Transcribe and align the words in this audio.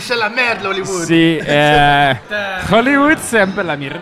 Mais 0.00 0.06
c'est 0.06 0.16
la 0.16 0.30
merde, 0.30 0.64
Hollywood. 0.64 1.04
Sì, 1.04 1.36
eh, 1.46 2.16
Hollywood 2.72 3.18
c'est 3.20 3.40
un 3.40 3.48
peu 3.48 3.60
la 3.60 3.76
merde. 3.76 4.00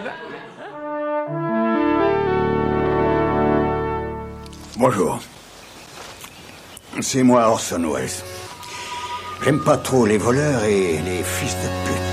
Bonjour. 4.76 5.18
C'est 7.00 7.24
moi 7.24 7.48
Orson 7.48 7.82
Welles. 7.92 8.22
J'aime 9.42 9.58
pas 9.64 9.78
trop 9.78 10.06
les 10.06 10.18
voleurs 10.18 10.62
et 10.62 11.00
les 11.04 11.24
fils 11.24 11.56
de 11.56 11.68
pute. 11.84 12.07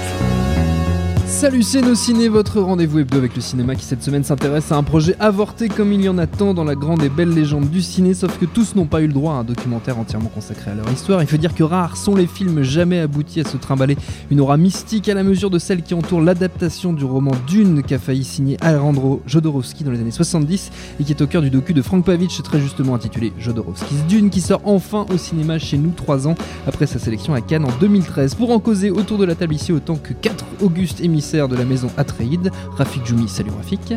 Salut 1.35 1.63
c'est 1.63 1.81
nos 1.81 1.95
ciné, 1.95 2.29
votre 2.29 2.61
rendez-vous 2.61 2.99
hebdo 2.99 3.17
avec 3.17 3.35
le 3.35 3.41
cinéma 3.41 3.75
qui 3.75 3.83
cette 3.83 4.01
semaine 4.01 4.23
s'intéresse 4.23 4.71
à 4.71 4.77
un 4.77 4.83
projet 4.83 5.17
avorté 5.19 5.67
comme 5.67 5.91
il 5.91 6.01
y 6.01 6.07
en 6.07 6.17
a 6.17 6.27
tant 6.27 6.53
dans 6.53 6.63
la 6.63 6.75
grande 6.75 7.03
et 7.03 7.09
belle 7.09 7.33
légende 7.33 7.69
du 7.69 7.81
ciné, 7.81 8.13
sauf 8.13 8.39
que 8.39 8.45
tous 8.45 8.73
n'ont 8.75 8.85
pas 8.85 9.01
eu 9.01 9.07
le 9.07 9.13
droit 9.13 9.33
à 9.33 9.35
un 9.39 9.43
documentaire 9.43 9.99
entièrement 9.99 10.29
consacré 10.29 10.71
à 10.71 10.75
leur 10.75 10.89
histoire. 10.89 11.21
Il 11.21 11.27
faut 11.27 11.35
dire 11.35 11.53
que 11.53 11.63
rares 11.63 11.97
sont 11.97 12.15
les 12.15 12.25
films 12.25 12.63
jamais 12.63 12.99
aboutis 12.99 13.41
à 13.41 13.43
se 13.43 13.57
trimballer 13.57 13.97
une 14.31 14.39
aura 14.39 14.55
mystique 14.55 15.09
à 15.09 15.13
la 15.13 15.23
mesure 15.23 15.49
de 15.49 15.59
celle 15.59 15.83
qui 15.83 15.93
entoure 15.93 16.21
l'adaptation 16.21 16.93
du 16.93 17.03
roman 17.03 17.33
Dune 17.47 17.83
qu'a 17.83 17.99
failli 17.99 18.23
signer 18.23 18.55
Alejandro 18.61 19.21
Jodorowsky 19.27 19.83
dans 19.83 19.91
les 19.91 19.99
années 19.99 20.11
70 20.11 20.71
et 21.01 21.03
qui 21.03 21.11
est 21.11 21.21
au 21.21 21.27
cœur 21.27 21.41
du 21.41 21.49
docu 21.49 21.73
de 21.73 21.81
Frank 21.81 22.05
Pavich 22.05 22.41
très 22.43 22.61
justement 22.61 22.95
intitulé 22.95 23.33
Jodorowsky's 23.39 24.05
Dune 24.07 24.29
qui 24.29 24.39
sort 24.39 24.61
enfin 24.63 25.05
au 25.13 25.17
cinéma 25.17 25.59
chez 25.59 25.77
nous 25.77 25.91
trois 25.91 26.29
ans 26.29 26.35
après 26.65 26.87
sa 26.87 26.97
sélection 26.97 27.33
à 27.33 27.41
Cannes 27.41 27.65
en 27.65 27.77
2013. 27.81 28.35
Pour 28.35 28.51
en 28.51 28.59
causer 28.59 28.89
autour 28.89 29.17
de 29.17 29.25
la 29.25 29.35
table 29.35 29.53
ici 29.53 29.73
autant 29.73 29.97
que 29.97 30.13
quatre 30.13 30.45
augustes 30.61 31.01
de 31.33 31.55
la 31.55 31.65
maison 31.65 31.89
Atreide. 31.97 32.51
Rafik 32.77 33.05
Djoumi, 33.05 33.27
salut 33.27 33.51
Rafik. 33.57 33.93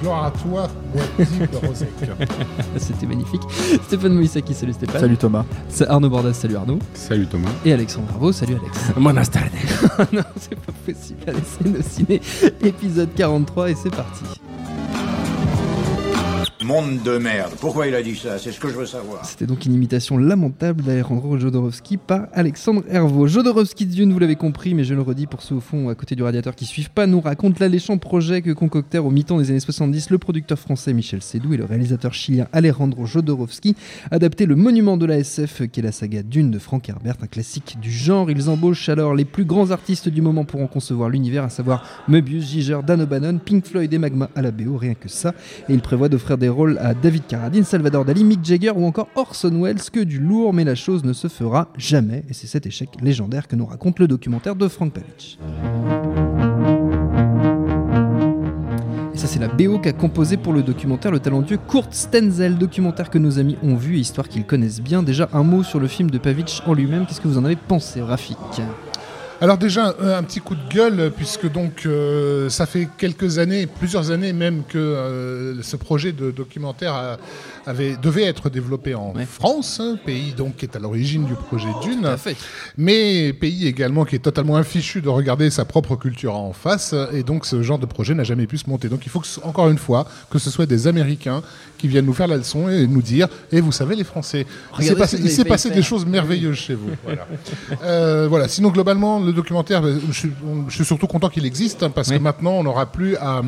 Gloire 0.00 0.24
à 0.24 0.30
toi, 0.32 0.68
Wazir 1.18 1.48
de 1.48 1.66
Rosec. 1.66 1.88
C'était 2.76 3.06
magnifique. 3.06 3.42
Stéphane 3.84 4.14
Moïsaki, 4.14 4.52
salut 4.52 4.72
Stéphane. 4.72 5.00
Salut 5.00 5.16
Thomas. 5.16 5.44
C'est 5.68 5.86
Arnaud 5.86 6.10
Bordas, 6.10 6.32
salut 6.32 6.56
Arnaud. 6.56 6.80
Salut 6.94 7.26
Thomas. 7.26 7.50
Et 7.64 7.72
Alexandre 7.72 8.08
Arvo, 8.12 8.32
salut 8.32 8.56
Alex. 8.60 8.78
Buenas 8.96 9.26
tardes. 9.30 9.52
non, 10.12 10.22
c'est 10.36 10.56
pas 10.56 10.72
possible. 10.84 11.20
Allez, 11.26 11.38
c'est 11.44 11.68
nos 11.68 11.82
ciné, 11.82 12.20
épisode 12.62 13.10
43 13.14 13.70
et 13.70 13.74
c'est 13.76 13.94
parti. 13.94 14.24
Monde 16.64 17.02
de 17.02 17.18
merde. 17.18 17.54
Pourquoi 17.60 17.88
il 17.88 17.94
a 17.94 18.02
dit 18.02 18.14
ça? 18.14 18.38
C'est 18.38 18.52
ce 18.52 18.60
que 18.60 18.68
je 18.68 18.74
veux 18.74 18.86
savoir. 18.86 19.24
C'était 19.24 19.46
donc 19.46 19.66
une 19.66 19.74
imitation 19.74 20.16
lamentable 20.16 20.82
d'Alejandro 20.82 21.36
Jodorowsky 21.36 21.96
par 21.96 22.28
Alexandre 22.32 22.84
Hervaux. 22.88 23.26
Jodorowsky 23.26 23.84
Dune, 23.86 24.12
vous 24.12 24.18
l'avez 24.20 24.36
compris, 24.36 24.72
mais 24.74 24.84
je 24.84 24.94
le 24.94 25.02
redis 25.02 25.26
pour 25.26 25.42
ceux 25.42 25.56
au 25.56 25.60
fond 25.60 25.88
à 25.88 25.96
côté 25.96 26.14
du 26.14 26.22
radiateur 26.22 26.54
qui 26.54 26.64
suivent 26.64 26.90
pas, 26.90 27.08
nous 27.08 27.20
raconte 27.20 27.58
l'alléchant 27.58 27.98
projet 27.98 28.42
que 28.42 28.52
concoctèrent 28.52 29.04
au 29.04 29.10
mi-temps 29.10 29.38
des 29.38 29.50
années 29.50 29.58
70 29.58 30.10
le 30.10 30.18
producteur 30.18 30.56
français 30.56 30.92
Michel 30.92 31.20
Sédou 31.20 31.52
et 31.52 31.56
le 31.56 31.64
réalisateur 31.64 32.14
chilien 32.14 32.46
Alejandro 32.52 33.06
Jodorowsky, 33.06 33.74
adapter 34.12 34.46
le 34.46 34.54
monument 34.54 34.96
de 34.96 35.06
la 35.06 35.18
SF 35.18 35.62
qu'est 35.72 35.82
la 35.82 35.90
saga 35.90 36.22
Dune 36.22 36.52
de 36.52 36.60
Frank 36.60 36.88
Herbert, 36.88 37.16
un 37.22 37.26
classique 37.26 37.76
du 37.82 37.90
genre. 37.90 38.30
Ils 38.30 38.48
embauchent 38.48 38.88
alors 38.88 39.16
les 39.16 39.24
plus 39.24 39.44
grands 39.44 39.72
artistes 39.72 40.08
du 40.08 40.22
moment 40.22 40.44
pour 40.44 40.60
en 40.60 40.68
concevoir 40.68 41.08
l'univers, 41.08 41.42
à 41.42 41.50
savoir 41.50 41.84
Möbius, 42.06 42.48
Giger, 42.48 42.78
Dan 42.86 43.00
O'Bannon, 43.00 43.38
Pink 43.44 43.66
Floyd 43.66 43.92
et 43.92 43.98
Magma 43.98 44.30
à 44.36 44.42
la 44.42 44.52
BO, 44.52 44.76
rien 44.76 44.94
que 44.94 45.08
ça. 45.08 45.34
Et 45.68 45.74
ils 45.74 45.80
prévoient 45.80 46.08
d'offrir 46.08 46.38
des 46.38 46.51
rôles 46.52 46.78
à 46.78 46.94
David 46.94 47.26
Carradine, 47.26 47.64
Salvador 47.64 48.04
Dali, 48.04 48.22
Mick 48.22 48.44
Jagger 48.44 48.70
ou 48.70 48.86
encore 48.86 49.08
Orson 49.16 49.60
Welles, 49.60 49.82
que 49.92 50.00
du 50.00 50.18
lourd, 50.18 50.52
mais 50.52 50.64
la 50.64 50.74
chose 50.74 51.02
ne 51.04 51.12
se 51.12 51.28
fera 51.28 51.68
jamais. 51.76 52.24
Et 52.28 52.34
c'est 52.34 52.46
cet 52.46 52.66
échec 52.66 52.90
légendaire 53.02 53.48
que 53.48 53.56
nous 53.56 53.66
raconte 53.66 53.98
le 53.98 54.06
documentaire 54.06 54.54
de 54.54 54.68
Frank 54.68 54.92
Pavich. 54.92 55.38
Et 59.14 59.18
ça, 59.18 59.26
c'est 59.26 59.40
la 59.40 59.48
BO 59.48 59.78
qu'a 59.78 59.92
composé 59.92 60.36
pour 60.36 60.52
le 60.52 60.62
documentaire 60.62 61.10
le 61.10 61.20
talentueux 61.20 61.58
Kurt 61.68 61.92
Stenzel, 61.92 62.56
documentaire 62.56 63.10
que 63.10 63.18
nos 63.18 63.38
amis 63.38 63.56
ont 63.62 63.74
vu, 63.74 63.98
histoire 63.98 64.28
qu'ils 64.28 64.44
connaissent 64.44 64.80
bien. 64.80 65.02
Déjà, 65.02 65.28
un 65.32 65.42
mot 65.42 65.62
sur 65.62 65.80
le 65.80 65.88
film 65.88 66.10
de 66.10 66.18
Pavich 66.18 66.62
en 66.66 66.74
lui-même. 66.74 67.06
Qu'est-ce 67.06 67.20
que 67.20 67.28
vous 67.28 67.38
en 67.38 67.44
avez 67.44 67.56
pensé, 67.56 68.00
Rafik? 68.00 68.38
Alors 69.42 69.58
déjà, 69.58 69.96
un, 70.00 70.10
un 70.18 70.22
petit 70.22 70.38
coup 70.38 70.54
de 70.54 70.72
gueule, 70.72 71.10
puisque 71.16 71.50
donc 71.50 71.82
euh, 71.84 72.48
ça 72.48 72.64
fait 72.64 72.86
quelques 72.96 73.38
années, 73.38 73.66
plusieurs 73.66 74.12
années 74.12 74.32
même, 74.32 74.62
que 74.68 74.78
euh, 74.78 75.60
ce 75.62 75.74
projet 75.74 76.12
de 76.12 76.30
documentaire 76.30 76.94
a- 76.94 77.16
avait, 77.66 77.96
devait 78.00 78.22
être 78.22 78.50
développé 78.50 78.94
en 78.94 79.12
Ouais. 79.16 79.24
France, 79.26 79.80
hein, 79.80 79.96
pays 80.06 80.32
donc 80.32 80.56
qui 80.58 80.64
est 80.66 80.76
à 80.76 80.78
l'origine 80.78 81.24
du 81.24 81.34
projet 81.34 81.66
Dune, 81.82 82.06
mais 82.76 83.32
pays 83.32 83.66
également 83.66 84.04
qui 84.04 84.14
est 84.14 84.20
totalement 84.20 84.56
infichu 84.56 85.00
de 85.00 85.08
regarder 85.08 85.50
sa 85.50 85.64
propre 85.64 85.96
culture 85.96 86.36
en 86.36 86.52
face, 86.52 86.94
et 87.12 87.24
donc 87.24 87.44
ce 87.44 87.62
genre 87.62 87.80
de 87.80 87.86
projet 87.86 88.14
n'a 88.14 88.22
jamais 88.24 88.46
pu 88.46 88.58
se 88.58 88.70
monter. 88.70 88.88
Donc 88.88 89.00
il 89.06 89.08
faut 89.10 89.18
que, 89.20 89.26
encore 89.42 89.68
une 89.70 89.78
fois 89.78 90.06
que 90.30 90.38
ce 90.38 90.50
soit 90.50 90.66
des 90.66 90.86
Américains 90.86 91.42
qui 91.78 91.88
viennent 91.88 92.06
nous 92.06 92.14
faire 92.14 92.28
la 92.28 92.36
leçon 92.36 92.68
et 92.68 92.86
nous 92.86 93.02
dire, 93.02 93.26
et 93.50 93.60
vous 93.60 93.72
savez 93.72 93.96
les 93.96 94.04
Français, 94.04 94.46
il 94.78 94.84
s'est 94.84 95.44
passé, 95.44 95.68
il 95.68 95.74
des 95.74 95.82
choses 95.82 96.06
merveilleuses 96.06 96.56
chez 96.58 96.74
vous. 96.74 96.90
Voilà. 97.02 97.26
Euh, 97.82 98.28
voilà. 98.28 98.46
Sinon, 98.46 98.68
globalement, 98.70 99.18
le 99.18 99.31
documentaire, 99.34 99.82
ben, 99.82 100.00
je 100.08 100.12
suis, 100.12 100.32
on- 100.46 100.68
je 100.68 100.74
suis 100.74 100.84
surtout 100.84 101.06
content 101.06 101.28
qu'il 101.28 101.44
existe 101.46 101.82
hein, 101.82 101.90
parce 101.90 102.08
Oui. 102.08 102.18
que 102.18 102.22
maintenant, 102.22 102.52
on 102.52 102.62
n'aura 102.64 102.86
plus 102.86 103.16
à, 103.16 103.42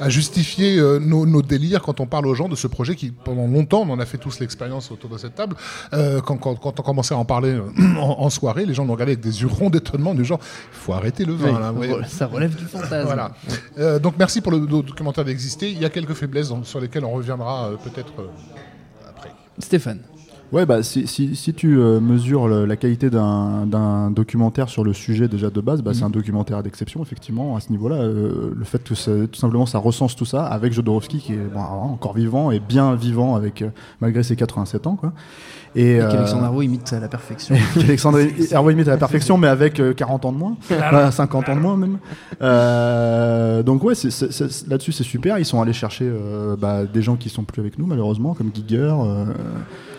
à 0.00 0.08
justifier 0.08 0.78
euh, 0.78 0.98
nos, 0.98 1.26
nos 1.26 1.42
délires 1.42 1.82
quand 1.82 2.00
on 2.00 2.06
parle 2.06 2.26
aux 2.26 2.34
gens 2.34 2.48
de 2.48 2.56
ce 2.56 2.66
projet 2.66 2.94
qui, 2.96 3.10
pendant 3.10 3.46
longtemps, 3.46 3.82
on 3.86 3.90
en 3.90 3.98
a 4.00 4.06
fait 4.06 4.18
tous 4.18 4.40
l'expérience 4.40 4.90
autour 4.90 5.10
de 5.10 5.18
cette 5.18 5.34
table. 5.34 5.56
euh, 5.92 6.20
quand, 6.20 6.36
quand, 6.36 6.54
quand 6.56 6.78
on 6.80 6.82
commençait 6.82 7.14
à 7.14 7.18
en 7.18 7.24
parler 7.24 7.50
euh, 7.50 7.62
en, 7.98 8.16
en 8.20 8.30
soirée, 8.30 8.66
les 8.66 8.74
gens 8.74 8.84
nous 8.84 8.92
regardaient 8.92 9.12
avec 9.12 9.24
des 9.24 9.40
yeux 9.42 9.48
ronds 9.48 9.70
d'étonnement 9.70 10.14
du 10.14 10.24
genre, 10.24 10.40
il 10.42 10.76
faut 10.78 10.92
arrêter 10.92 11.24
le 11.24 11.34
vin. 11.34 11.72
Oui, 11.74 11.88
là, 11.88 11.96
ouais. 11.96 12.04
Ça 12.08 12.26
relève 12.26 12.54
du 12.54 12.64
fantasme. 12.64 13.02
Voilà. 13.04 13.32
Euh, 13.78 13.98
donc 13.98 14.14
merci 14.18 14.40
pour 14.40 14.52
le, 14.52 14.58
le 14.58 14.66
documentaire 14.82 15.24
d'exister. 15.24 15.70
Il 15.70 15.78
y 15.80 15.84
a 15.84 15.90
quelques 15.90 16.14
faiblesses 16.14 16.48
dans- 16.48 16.64
sur 16.64 16.80
lesquelles 16.80 17.04
on 17.04 17.12
reviendra 17.12 17.70
peut-être 17.84 18.12
après. 19.08 19.30
Stéphane. 19.58 20.00
Ouais, 20.50 20.64
bah, 20.64 20.82
si, 20.82 21.06
si, 21.06 21.36
si 21.36 21.52
tu 21.52 21.78
euh, 21.78 22.00
mesures 22.00 22.48
le- 22.48 22.64
la 22.64 22.76
qualité 22.76 23.10
d'un 23.10 23.66
d'un 23.66 24.10
documentaire 24.10 24.70
sur 24.70 24.82
le 24.82 24.94
sujet 24.94 25.28
déjà 25.28 25.50
de 25.50 25.60
base, 25.60 25.82
bah, 25.82 25.92
c'est 25.92 26.04
un 26.04 26.10
documentaire 26.10 26.62
d'exception, 26.62 27.02
effectivement, 27.02 27.54
à 27.56 27.60
ce 27.60 27.70
niveau-là. 27.70 27.96
Euh, 27.96 28.50
le 28.56 28.64
fait 28.64 28.82
que 28.82 28.94
ça- 28.94 29.10
tout 29.30 29.38
simplement 29.38 29.66
ça 29.66 29.78
recense 29.78 30.16
tout 30.16 30.24
ça 30.24 30.46
avec 30.46 30.72
Jodorowsky 30.72 31.18
qui 31.18 31.32
est 31.34 31.36
bon, 31.36 31.60
alors, 31.60 31.82
encore 31.82 32.14
vivant 32.14 32.50
et 32.50 32.60
bien 32.60 32.94
vivant 32.94 33.34
avec, 33.36 33.60
euh, 33.60 33.68
malgré 34.00 34.22
ses 34.22 34.36
87 34.36 34.86
ans. 34.86 34.96
Quoi. 34.96 35.12
Et, 35.76 35.96
Et 35.96 36.00
euh, 36.00 36.10
qu'Alexandre 36.10 36.44
Arvo 36.44 36.62
imite 36.62 36.90
à 36.94 37.00
la 37.00 37.08
perfection. 37.08 37.54
Alexandre 37.76 38.18
Hervé 38.50 38.72
imite 38.72 38.88
à 38.88 38.92
la 38.92 38.96
perfection, 38.96 39.36
mais 39.36 39.48
avec 39.48 39.78
euh, 39.80 39.92
40 39.92 40.24
ans 40.24 40.32
de 40.32 40.38
moins, 40.38 40.56
Voilà, 40.70 41.10
50 41.10 41.50
ans 41.50 41.56
de 41.56 41.60
moins 41.60 41.76
même. 41.76 41.98
Euh, 42.40 43.62
donc 43.62 43.84
ouais, 43.84 43.94
c'est- 43.94 44.10
c'est- 44.10 44.32
c'est- 44.32 44.66
là-dessus 44.66 44.92
c'est 44.92 45.04
super. 45.04 45.38
Ils 45.38 45.44
sont 45.44 45.60
allés 45.60 45.74
chercher 45.74 46.08
euh, 46.10 46.56
bah, 46.56 46.84
des 46.86 47.02
gens 47.02 47.16
qui 47.16 47.28
sont 47.28 47.44
plus 47.44 47.60
avec 47.60 47.78
nous 47.78 47.84
malheureusement, 47.86 48.32
comme 48.32 48.50
Giger, 48.54 48.94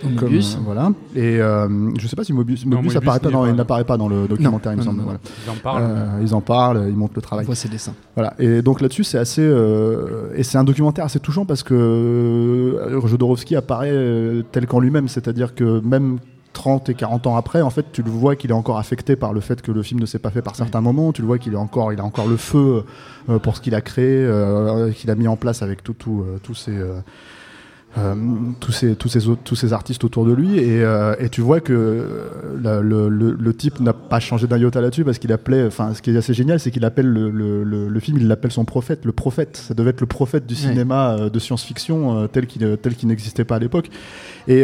comme, 0.02 0.14
Mobius. 0.14 0.56
euh, 0.56 0.60
voilà. 0.64 0.92
Et 1.16 1.40
euh, 1.42 1.68
je 1.98 2.08
sais 2.08 2.16
pas 2.16 2.24
si 2.24 2.34
Mobius, 2.34 2.66
Non, 2.66 2.78
Mobius 2.78 2.94
Mobius 2.96 2.96
apparaît 2.98 3.20
pas, 3.20 3.48
il 3.50 3.56
n'apparaît 3.56 3.84
pas 3.84 3.98
dans 3.98 4.08
le 4.08 4.28
documentaire, 4.28 4.72
il 4.74 4.78
me 4.78 4.82
semble. 4.84 4.98
non, 5.00 5.04
voilà. 5.04 5.20
Ils 5.46 5.50
en 5.50 5.56
parlent. 5.56 5.84
Euh, 5.86 6.20
ils 6.22 6.36
en 6.36 6.42
parlent, 6.42 6.86
ils 6.90 6.96
montrent 6.96 7.14
le 7.16 7.20
On 7.20 7.22
travail. 7.22 7.46
voit 7.46 7.56
ses 7.56 7.70
dessins. 7.70 7.94
Voilà. 8.16 8.34
Et 8.40 8.62
donc 8.62 8.82
là-dessus, 8.82 9.04
c'est 9.04 9.18
assez. 9.18 9.42
euh, 9.42 10.32
et 10.36 10.44
c'est 10.44 10.58
un 10.58 10.64
documentaire 10.64 11.06
assez 11.06 11.20
touchant 11.20 11.46
parce 11.46 11.64
que 11.64 11.74
euh, 11.74 13.08
Jodorowsky 13.08 13.56
apparaît 13.56 13.94
tel 14.52 14.68
qu'en 14.68 14.80
lui-même. 14.80 15.08
C'est-à-dire 15.08 15.56
que 15.56 15.80
même 15.82 16.20
30 16.54 16.90
et 16.90 16.94
40 16.96 17.28
ans 17.28 17.36
après, 17.38 17.62
en 17.62 17.70
fait, 17.70 17.86
tu 17.94 18.02
le 18.02 18.10
vois 18.10 18.36
qu'il 18.36 18.50
est 18.50 18.54
encore 18.54 18.80
affecté 18.80 19.16
par 19.16 19.34
le 19.34 19.40
fait 19.40 19.62
que 19.62 19.72
le 19.72 19.84
film 19.84 20.00
ne 20.00 20.06
s'est 20.06 20.20
pas 20.20 20.32
fait 20.32 20.42
par 20.42 20.56
certains 20.56 20.82
moments. 20.82 21.12
Tu 21.14 21.22
le 21.22 21.28
vois 21.28 21.38
qu'il 21.38 21.54
est 21.54 21.58
encore, 21.58 21.94
il 21.94 22.00
a 22.00 22.04
encore 22.04 22.28
le 22.28 22.38
feu 22.38 22.84
euh, 23.30 23.40
pour 23.40 23.56
ce 23.56 23.62
qu'il 23.62 23.76
a 23.76 23.82
créé, 23.82 24.06
euh, 24.26 24.92
qu'il 24.92 25.10
a 25.12 25.16
mis 25.16 25.28
en 25.28 25.36
place 25.38 25.62
avec 25.62 25.84
tout, 25.84 25.94
tout, 25.94 26.24
euh, 26.28 26.38
tous 26.42 26.56
ces. 26.56 26.76
Euh, 27.98 28.14
tous 28.60 28.72
ces 28.72 28.96
tous 28.96 29.10
ces 29.10 29.28
autres, 29.28 29.42
tous 29.44 29.56
ces 29.56 29.74
artistes 29.74 30.04
autour 30.04 30.24
de 30.26 30.32
lui 30.32 30.60
et, 30.60 30.84
euh, 30.84 31.16
et 31.20 31.30
tu 31.30 31.42
vois 31.42 31.60
que 31.60 31.74
euh, 31.74 32.30
la- 32.62 32.82
le, 32.82 33.10
le, 33.10 33.32
le 33.32 33.54
type 33.54 33.80
n'a 33.80 33.94
pas 33.94 34.20
changé 34.20 34.46
d'un 34.46 34.58
iota 34.60 34.80
là-dessus 34.80 35.04
parce 35.04 35.18
qu'il 35.18 35.32
appelait 35.34 35.66
enfin 35.66 35.94
ce 35.96 36.02
qui 36.04 36.12
est 36.12 36.18
assez 36.18 36.36
génial 36.36 36.60
c'est 36.60 36.70
qu'il 36.70 36.86
appelle 36.86 37.08
le, 37.08 37.30
le, 37.64 38.00
film 38.00 38.18
il 38.20 38.28
l'appelle 38.28 38.52
son 38.52 38.64
prophète 38.66 39.06
le 39.06 39.12
prophète. 39.12 39.58
Ça 39.58 39.74
devait 39.74 39.90
être 39.90 40.02
le 40.02 40.08
prophète 40.08 40.46
du 40.46 40.54
cinéma 40.56 41.14
euh, 41.18 41.30
de 41.32 41.40
science-fiction 41.40 42.28
tel 42.28 42.46
qu'il 42.46 42.78
tel 42.78 42.96
qu'il 42.96 43.08
n'existait 43.10 43.44
pas 43.44 43.56
à 43.56 43.60
l'époque. 43.60 43.90
Et 44.48 44.64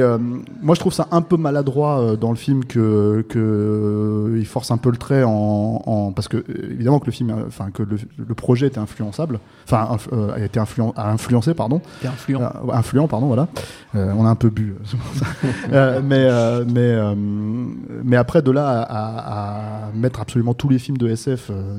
moi 0.61 0.73
je 0.75 0.79
trouve 0.79 0.93
ça 0.93 1.07
un 1.11 1.21
peu 1.21 1.37
maladroit 1.37 2.15
dans 2.19 2.29
le 2.31 2.35
film 2.37 2.63
que 2.65 3.23
que 3.29 4.35
il 4.37 4.45
force 4.45 4.71
un 4.71 4.77
peu 4.77 4.89
le 4.89 4.97
trait 4.97 5.23
en, 5.23 5.81
en- 5.85 6.11
parce 6.11 6.27
que 6.27 6.43
évidemment 6.71 6.99
que 6.99 7.05
le 7.07 7.11
film 7.11 7.33
enfin 7.47 7.69
que 7.71 7.83
le, 7.83 7.97
projet 8.35 8.67
était 8.67 8.79
influençable 8.79 9.39
enfin 9.67 9.97
a 10.35 10.39
été 10.39 10.59
influen- 10.59 10.93
a 10.95 11.11
influencé 11.11 11.53
pardon. 11.53 11.81
Influent. 12.03 12.41
influent, 12.73 13.07
pardon, 13.15 13.27
voilà. 13.27 13.47
Euh, 13.95 14.11
on 14.17 14.25
a 14.25 14.29
un 14.29 14.35
peu 14.35 14.49
bu. 14.49 14.75
euh. 14.75 15.45
Euh, 15.73 16.01
mais, 16.03 16.15
euh, 16.29 16.65
mais, 16.67 16.79
euh, 16.81 17.15
mais 18.03 18.17
après, 18.17 18.41
de 18.41 18.51
là 18.51 18.81
à, 18.89 19.91
mettre 19.95 20.19
absolument 20.19 20.53
tous 20.53 20.67
les 20.69 20.79
films 20.79 20.97
de 20.97 21.07
SF 21.07 21.49
euh, 21.49 21.77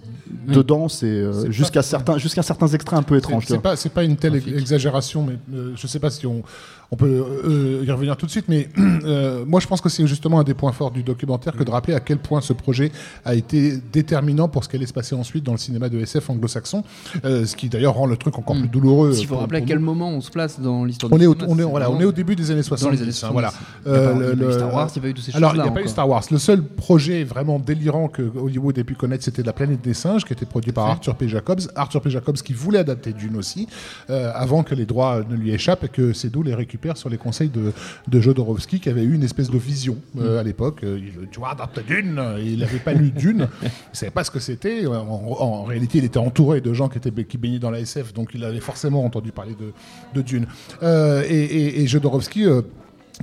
Oui. 0.48 0.54
dedans, 0.54 0.88
c'est 0.88 1.06
euh, 1.06 1.50
jusqu'à 1.50 1.82
certains, 1.82 2.16
jusqu'à 2.18 2.42
certains 2.42 2.68
extraits 2.68 2.98
un 2.98 3.02
peu 3.02 3.16
étranges. 3.16 3.44
C'est- 3.46 3.58
pas, 3.58 3.76
c'est 3.76 3.90
pas 3.92 4.04
une 4.04 4.16
telle 4.16 4.36
exagération, 4.36 5.24
mais 5.24 5.36
euh, 5.54 5.72
je 5.76 5.86
sais 5.86 5.98
pas 5.98 6.08
si 6.10 6.26
on, 6.26 6.42
on 6.90 6.96
peut 6.96 7.22
euh, 7.44 7.84
y 7.86 7.90
revenir 7.90 8.16
tout 8.16 8.26
de 8.26 8.30
suite. 8.30 8.46
Mais 8.48 8.68
euh, 8.78 9.44
moi, 9.46 9.60
je 9.60 9.66
pense 9.66 9.80
que 9.80 9.88
c'est 9.90 10.06
justement 10.06 10.40
un 10.40 10.44
des 10.44 10.54
points 10.54 10.72
forts 10.72 10.90
du 10.92 11.02
documentaire 11.02 11.54
que 11.54 11.64
de 11.64 11.70
rappeler 11.70 11.94
à 11.94 12.00
quel 12.00 12.18
point 12.18 12.40
ce 12.40 12.52
projet 12.54 12.90
a 13.24 13.34
été 13.34 13.76
déterminant 13.92 14.48
pour 14.48 14.64
ce 14.64 14.68
qui 14.70 14.76
allait 14.76 14.86
se 14.86 14.92
passer 14.94 15.14
ensuite 15.14 15.44
dans 15.44 15.52
le 15.52 15.58
cinéma 15.58 15.88
de 15.90 15.98
SF 15.98 16.30
anglo-saxon, 16.30 16.82
euh, 17.24 17.44
ce 17.44 17.56
qui 17.56 17.68
d'ailleurs 17.68 17.94
rend 17.94 18.06
le 18.06 18.16
truc 18.16 18.38
encore 18.38 18.56
Mm. 18.56 18.60
plus 18.60 18.68
douloureux. 18.68 19.12
Il 19.18 19.26
faut 19.26 19.34
pour- 19.34 19.40
rappeler 19.42 19.58
à 19.58 19.62
quel 19.62 19.78
nous. 19.80 19.84
moment 19.84 20.08
on 20.10 20.20
se 20.22 20.30
place 20.30 20.58
dans 20.60 20.84
l'histoire 20.84 21.12
On 21.12 21.16
du 21.18 21.24
est 21.24 21.25
est 21.26 21.28
au, 21.28 21.34
cinéma, 21.34 21.48
on 21.52 21.58
est, 21.58 21.62
c'est 21.62 21.68
voilà, 21.70 21.86
on 21.86 21.92
vraiment 21.92 22.02
est 22.02 22.06
au 22.08 22.12
début 22.12 22.36
des 22.36 22.50
années 22.50 22.62
70. 22.62 22.84
Dans 22.84 22.90
les 22.90 23.02
années 23.02 23.08
hein, 23.10 23.12
70. 23.12 23.32
voilà. 23.32 23.52
Euh, 23.86 24.12
il 24.16 24.20
y 24.20 24.24
a 24.24 24.28
le- 24.30 24.36
pas 24.36 24.42
eu 24.42 24.46
le- 24.46 24.52
Star 24.52 24.74
Wars, 24.74 24.88
il 24.88 24.92
n'y 24.92 24.98
a 24.98 25.02
pas 25.02 25.08
eu 25.08 25.14
toutes 25.14 25.24
ces 25.24 25.36
Alors, 25.36 25.54
il 25.54 25.62
n'y 25.62 25.68
a 25.68 25.70
pas 25.70 25.82
eu. 25.82 25.88
Star 25.88 26.08
Wars. 26.08 26.22
Le 26.30 26.38
seul 26.38 26.62
projet 26.62 27.24
vraiment 27.24 27.58
délirant 27.58 28.08
que 28.08 28.22
Hollywood 28.36 28.76
ait 28.78 28.84
pu 28.84 28.94
connaître, 28.94 29.24
c'était 29.24 29.42
La 29.42 29.52
planète 29.52 29.80
des 29.82 29.94
singes, 29.94 30.24
qui 30.24 30.32
était 30.32 30.46
produit 30.46 30.72
par 30.72 30.86
Arthur 30.86 31.14
P. 31.16 31.28
Jacobs. 31.28 31.60
Arthur 31.74 32.00
P. 32.00 32.10
Jacobs 32.10 32.36
qui 32.36 32.52
voulait 32.52 32.78
adapter 32.78 33.12
Dune 33.12 33.36
aussi, 33.36 33.68
euh, 34.10 34.30
avant 34.34 34.62
que 34.62 34.74
les 34.74 34.86
droits 34.86 35.22
ne 35.28 35.36
lui 35.36 35.50
échappent 35.52 35.84
et 35.84 35.88
que 35.88 36.12
Seydoux 36.12 36.42
les 36.42 36.54
récupère 36.54 36.96
sur 36.96 37.08
les 37.08 37.18
conseils 37.18 37.48
de, 37.50 37.72
de 38.08 38.20
Jodorowsky, 38.20 38.80
qui 38.80 38.88
avait 38.88 39.02
eu 39.04 39.14
une 39.14 39.22
espèce 39.22 39.50
de 39.50 39.58
vision 39.58 39.96
euh, 40.20 40.40
à 40.40 40.42
l'époque. 40.42 40.80
Il- 40.82 41.28
tu 41.30 41.38
vois, 41.40 41.50
adapte 41.50 41.80
Dune. 41.86 42.20
Il 42.38 42.58
n'avait 42.60 42.78
pas 42.78 42.92
lu 42.92 43.10
Dune. 43.10 43.48
Il 43.62 43.96
savait 43.98 44.10
pas 44.10 44.24
ce 44.24 44.30
que 44.30 44.40
c'était. 44.40 44.86
En, 44.86 44.92
en- 44.94 45.36
en 45.40 45.64
réalité, 45.64 45.98
il 45.98 46.04
était 46.04 46.18
entouré 46.18 46.60
de 46.60 46.72
gens 46.72 46.88
qui, 46.88 46.98
étaient, 46.98 47.24
qui 47.24 47.38
baignaient 47.38 47.58
dans 47.58 47.70
la 47.70 47.80
SF, 47.80 48.12
donc 48.12 48.30
il 48.34 48.44
avait 48.44 48.60
forcément 48.60 49.04
entendu 49.04 49.32
parler 49.32 49.54
de, 49.58 49.72
de 50.14 50.22
Dune. 50.22 50.46
Euh, 50.82 51.15
et, 51.24 51.34
et, 51.44 51.82
et 51.82 51.86
Jodorowsky. 51.86 52.44
euh, 52.46 52.62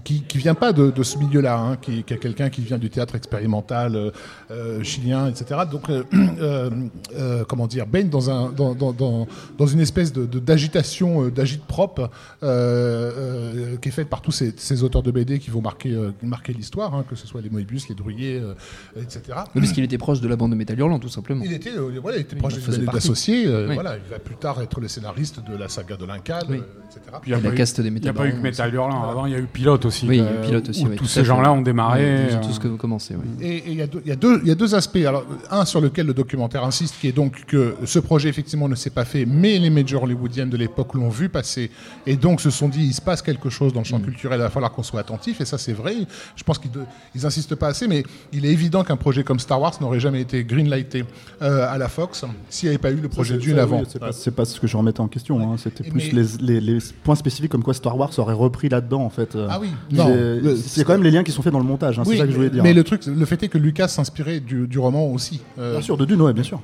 qui, 0.04 0.24
qui 0.24 0.40
vient 0.40 0.56
pas 0.56 0.74
de, 0.74 0.90
de 0.90 1.04
ce 1.04 1.19
milieu-là, 1.19 1.56
hein, 1.60 1.75
qui, 1.80 2.01
qui 2.04 2.16
est 2.16 2.18
quelqu'un 2.18 2.50
qui 2.50 2.62
vient 2.62 2.80
du 2.80 2.90
théâtre 2.90 3.13
expérimental 3.13 3.95
euh, 3.95 4.10
euh, 4.50 4.81
chilien, 4.81 5.28
etc. 5.28 5.62
Donc, 5.72 5.88
euh, 5.88 6.01
euh, 6.42 6.72
euh, 7.16 7.44
comment 7.48 7.68
dire, 7.68 7.86
baigne 7.86 8.10
dans, 8.10 8.28
un, 8.31 8.50
dans, 8.51 8.74
dans, 8.74 8.92
dans, 8.92 9.28
dans 9.56 9.68
une 9.68 9.80
espèce 9.80 10.12
de, 10.12 10.25
de- 10.25 10.40
d'agitation, 10.40 11.25
euh, 11.25 11.30
d'agite 11.30 11.63
propre, 11.66 12.10
euh, 12.42 13.12
euh, 13.16 13.78
qui 13.78 13.90
est 13.90 13.92
faite 13.92 14.10
par 14.10 14.24
tous 14.24 14.31
ces, 14.31 14.54
ces 14.57 14.81
auteurs 14.81 15.04
de 15.04 15.12
BD 15.12 15.38
qui 15.38 15.51
vont 15.51 15.62
marquer, 15.62 15.92
euh, 15.94 16.10
marquer 16.24 16.54
l'histoire, 16.54 16.96
hein, 16.96 17.06
que 17.07 17.16
ce 17.16 17.28
soit 17.28 17.42
les 17.42 17.51
Moebius, 17.51 17.88
les 17.88 17.94
Drouillet, 17.94 18.39
euh, 18.42 18.56
etc. 19.00 19.22
Oui, 19.54 19.62
parce 19.62 19.74
qu'il 19.74 19.84
était 19.84 20.00
proche 20.00 20.22
de 20.22 20.28
la 20.28 20.36
bande 20.36 20.50
de 20.51 20.56
Métal 20.56 20.80
Hurlant, 20.80 20.98
tout 20.98 21.07
simplement. 21.10 21.44
Il 21.46 21.54
était, 21.54 21.69
euh, 21.69 22.00
voilà, 22.01 22.18
il 22.18 22.22
était 22.22 22.36
proche 22.36 22.60
partie. 22.60 22.80
d'associés. 22.81 23.46
euh, 23.46 23.68
Oui. 23.68 23.75
Voilà, 23.75 23.96
il 24.04 24.10
va 24.10 24.18
plus 24.18 24.38
tard 24.38 24.60
être 24.60 24.80
le 24.80 24.88
scénariste 24.88 25.39
de 25.48 25.56
la 25.56 25.69
saga 25.69 25.98
de 25.98 26.06
l'Incal, 26.06 26.46
Oui. 26.50 26.63
Etc. 26.98 27.18
Puis 27.22 27.30
il 27.30 27.31
y 27.31 27.36
a 27.36 27.38
Et 27.40 27.42
la 27.42 27.50
pas 27.50 27.54
eu- 27.54 27.57
caste 27.57 27.81
des 27.81 27.88
Il 27.90 27.94
n'y 28.01 28.07
a 28.07 28.13
pas 28.13 28.28
eu 28.28 28.31
que 28.34 28.38
Metal 28.38 28.74
Hurlant. 28.74 29.10
Avant, 29.10 29.25
il 29.25 29.31
y 29.34 29.36
a 29.36 29.40
eu 29.40 29.44
Pilote 29.51 29.86
aussi. 29.86 30.07
Oui, 30.07 30.18
il 30.18 30.24
y 30.24 30.28
a 30.28 30.30
euh, 30.30 30.44
eu 30.44 30.48
Pilote 30.48 30.69
aussi. 30.69 30.84
où 30.84 30.88
oui, 30.90 30.95
tous 30.95 31.04
tout 31.04 31.10
ces 31.10 31.24
gens-là 31.25 31.51
ont 31.51 31.62
démarré. 31.62 32.04
Ont 32.04 32.36
euh, 32.36 32.42
tous 32.42 32.60
que- 32.60 32.68
commencé, 32.69 33.16
oui. 33.16 33.28
Et 33.45 33.57
et 33.57 33.63
il 33.72 33.75
y, 33.78 33.81
a 33.81 33.88
deux- 33.88 34.01
il 34.06 34.10
y 34.10 34.12
a 34.12 34.16
deux- 34.16 34.40
il 34.44 34.48
y 34.48 34.51
a 34.51 34.56
deux 34.56 34.75
aspects. 34.75 34.98
Alors, 35.06 35.25
un 35.51 35.66
sur 35.66 35.81
lequel 35.81 36.06
le 36.07 36.13
documentaire 36.13 36.63
insiste, 36.63 36.95
qui 37.00 37.07
est 37.07 37.12
donc 37.12 37.45
que 37.45 37.75
ce 37.86 38.00
projet 38.00 38.30
effectivement 38.30 38.68
ne 38.68 38.75
s'est 38.75 38.90
pas 38.90 39.06
fait, 39.06 39.25
mais 39.25 39.57
les 39.60 39.69
majors 39.69 40.04
hollywoodiennes 40.04 40.50
de 40.50 40.57
l'époque 40.57 40.94
l'ont 40.95 41.10
vu 41.10 41.30
passer, 41.30 41.72
et 42.06 42.16
donc 42.16 42.42
se 42.42 42.50
sont 42.50 42.69
dit 42.69 42.84
il 42.84 42.94
se 42.94 43.01
passe 43.01 43.22
quelque 43.22 43.50
chose 43.50 43.74
dans 43.74 43.80
le 43.81 43.86
champ 43.86 44.00
Mm. 44.00 44.04
culturel, 44.04 44.39
il 44.39 44.44
va 44.44 44.50
falloir 44.50 44.72
qu'on 44.72 44.84
soit 44.84 45.00
attentif, 45.00 45.39
et 45.42 45.46
ça 45.46 45.57
c'est 45.57 45.74
vrai. 45.74 45.96
Je 46.36 46.44
pense 46.44 46.57
qu'ils 46.60 46.72
de- 46.72 46.84
ils 47.16 47.25
insistent 47.25 47.56
pas 47.56 47.68
assez, 47.68 47.88
mais 47.88 48.04
il 48.31 48.46
est 48.46 48.51
évident 48.51 48.84
qu'un 48.84 48.98
projet 48.98 49.24
comme 49.24 49.39
Star 49.39 49.60
Wars 49.62 49.74
n'aurait 49.81 50.00
jamais 50.00 50.22
été 50.22 50.44
greenlighté 50.44 51.06
euh, 51.42 51.68
à 51.72 51.78
la 51.78 51.88
Fox 51.88 52.25
s'il 52.50 52.68
n'y 52.69 52.75
avait 52.75 52.81
pas 52.81 52.92
eu 52.92 52.96
le 52.96 53.10
projet 53.10 53.38
Dune 53.38 53.60
avant. 53.60 53.80
oui, 53.80 53.86
C'est 53.89 54.00
pas, 54.00 54.42
pas 54.44 54.46
ce 54.46 54.60
que 54.60 54.68
je 54.68 54.75
remettais 54.78 55.00
en 55.01 55.07
question. 55.07 55.39
hein. 55.39 55.56
C'était 55.57 55.84
plus 55.84 56.12
mais- 56.13 56.24
les, 56.42 56.60
les- 56.60 56.62
les 56.62 56.80
points 57.03 57.15
spécifiques 57.15 57.51
comme 57.51 57.63
quoi 57.63 57.74
Star 57.74 57.97
Wars 57.97 58.12
aurait 58.18 58.33
repris 58.33 58.69
là-dedans 58.69 59.01
en 59.03 59.09
fait. 59.09 59.38
Ah 59.50 59.59
oui, 59.62 59.69
C'est- 59.89 59.95
non. 59.97 60.07
le- 60.09 60.56
C'est 60.56 60.83
quand 60.83 60.94
même 60.94 61.03
les 61.03 61.12
liens 61.12 61.24
qui 61.24 61.31
sont 61.31 61.41
faits 61.41 61.53
dans 61.53 61.59
le 61.59 61.65
montage. 61.65 62.00
hein, 62.00 62.03
Oui, 62.06 62.13
c'est 62.13 62.19
ça 62.19 62.25
que 62.25 62.31
je 62.31 62.35
voulais 62.35 62.50
dire. 62.50 62.63
Mais 62.63 62.74
le 62.74 62.83
truc, 62.83 63.06
le 63.06 63.25
fait 63.25 63.41
est 63.44 63.47
que 63.50 63.57
Lucas 63.57 63.88
s'inspirait 63.88 64.39
du, 64.39 64.68
du 64.68 64.80
roman 64.80 65.07
aussi. 65.12 65.41
Euh, 65.59 65.74
Bien 65.74 65.81
sûr, 65.81 65.97
de 65.97 66.06
Dune, 66.06 66.21
ouais, 66.21 66.33
bien 66.33 66.44
sûr. 66.44 66.62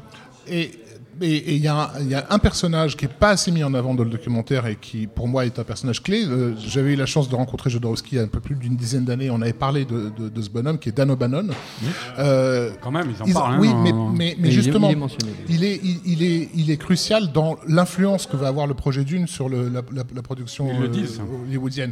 Et 0.47 0.71
et- 1.21 1.35
et 1.37 1.55
il 1.55 1.61
y, 1.61 1.67
a 1.67 1.75
un- 1.75 1.99
il 2.01 2.09
y 2.09 2.15
a 2.15 2.25
un 2.29 2.39
personnage 2.39 2.95
qui 2.97 3.05
est 3.05 3.13
pas 3.13 3.29
assez 3.29 3.51
mis 3.51 3.63
en 3.63 3.73
avant 3.73 3.93
dans 3.93 4.03
le 4.03 4.09
documentaire 4.09 4.65
et 4.67 4.75
qui, 4.75 5.07
pour 5.07 5.27
moi, 5.27 5.45
est 5.45 5.57
un 5.59 5.63
personnage 5.63 6.01
clé. 6.03 6.23
Euh, 6.25 6.53
J'avais 6.57 6.93
eu 6.93 6.95
la 6.95 7.05
chance 7.05 7.29
de 7.29 7.35
rencontrer 7.35 7.69
Jodorowsky 7.69 8.15
il 8.15 8.17
y 8.17 8.19
a 8.21 8.23
un 8.23 8.27
peu 8.27 8.39
plus 8.39 8.55
d'une 8.55 8.75
dizaine 8.75 9.05
d'années. 9.05 9.29
On 9.29 9.41
avait 9.41 9.53
parlé 9.53 9.85
de, 9.85 10.11
de- 10.17 10.29
de 10.29 10.41
ce 10.41 10.49
bonhomme 10.49 10.77
qui 10.79 10.89
est 10.89 10.91
Dan 10.91 11.11
O'Bannon. 11.11 11.47
Euh, 12.17 12.71
Quand 12.81 12.91
même, 12.91 13.11
ils 13.15 13.21
en 13.21 13.25
ils- 13.25 13.33
parlent. 13.33 13.53
hein, 13.55 13.57
oui, 13.59 13.69
mais, 13.83 13.91
mais, 13.93 14.35
mais 14.39 14.51
justement, 14.51 14.89
il 14.89 14.97
est 14.97 14.99
il 15.49 15.63
est, 15.63 15.81
il, 16.05 16.23
est, 16.23 16.49
il 16.55 16.71
est 16.71 16.77
crucial 16.77 17.31
dans 17.31 17.57
l'influence 17.67 18.25
que 18.25 18.35
va 18.37 18.47
avoir 18.47 18.67
le 18.67 18.73
projet 18.73 19.03
Dune 19.03 19.27
sur 19.27 19.49
le- 19.49 19.69
la, 19.69 19.81
la- 19.93 20.03
la 20.15 20.21
production 20.21 20.69
Ils 20.73 20.79
le 20.79 20.85
euh, 20.85 20.89
disent. 20.89 21.19
hollywoodienne. 21.45 21.91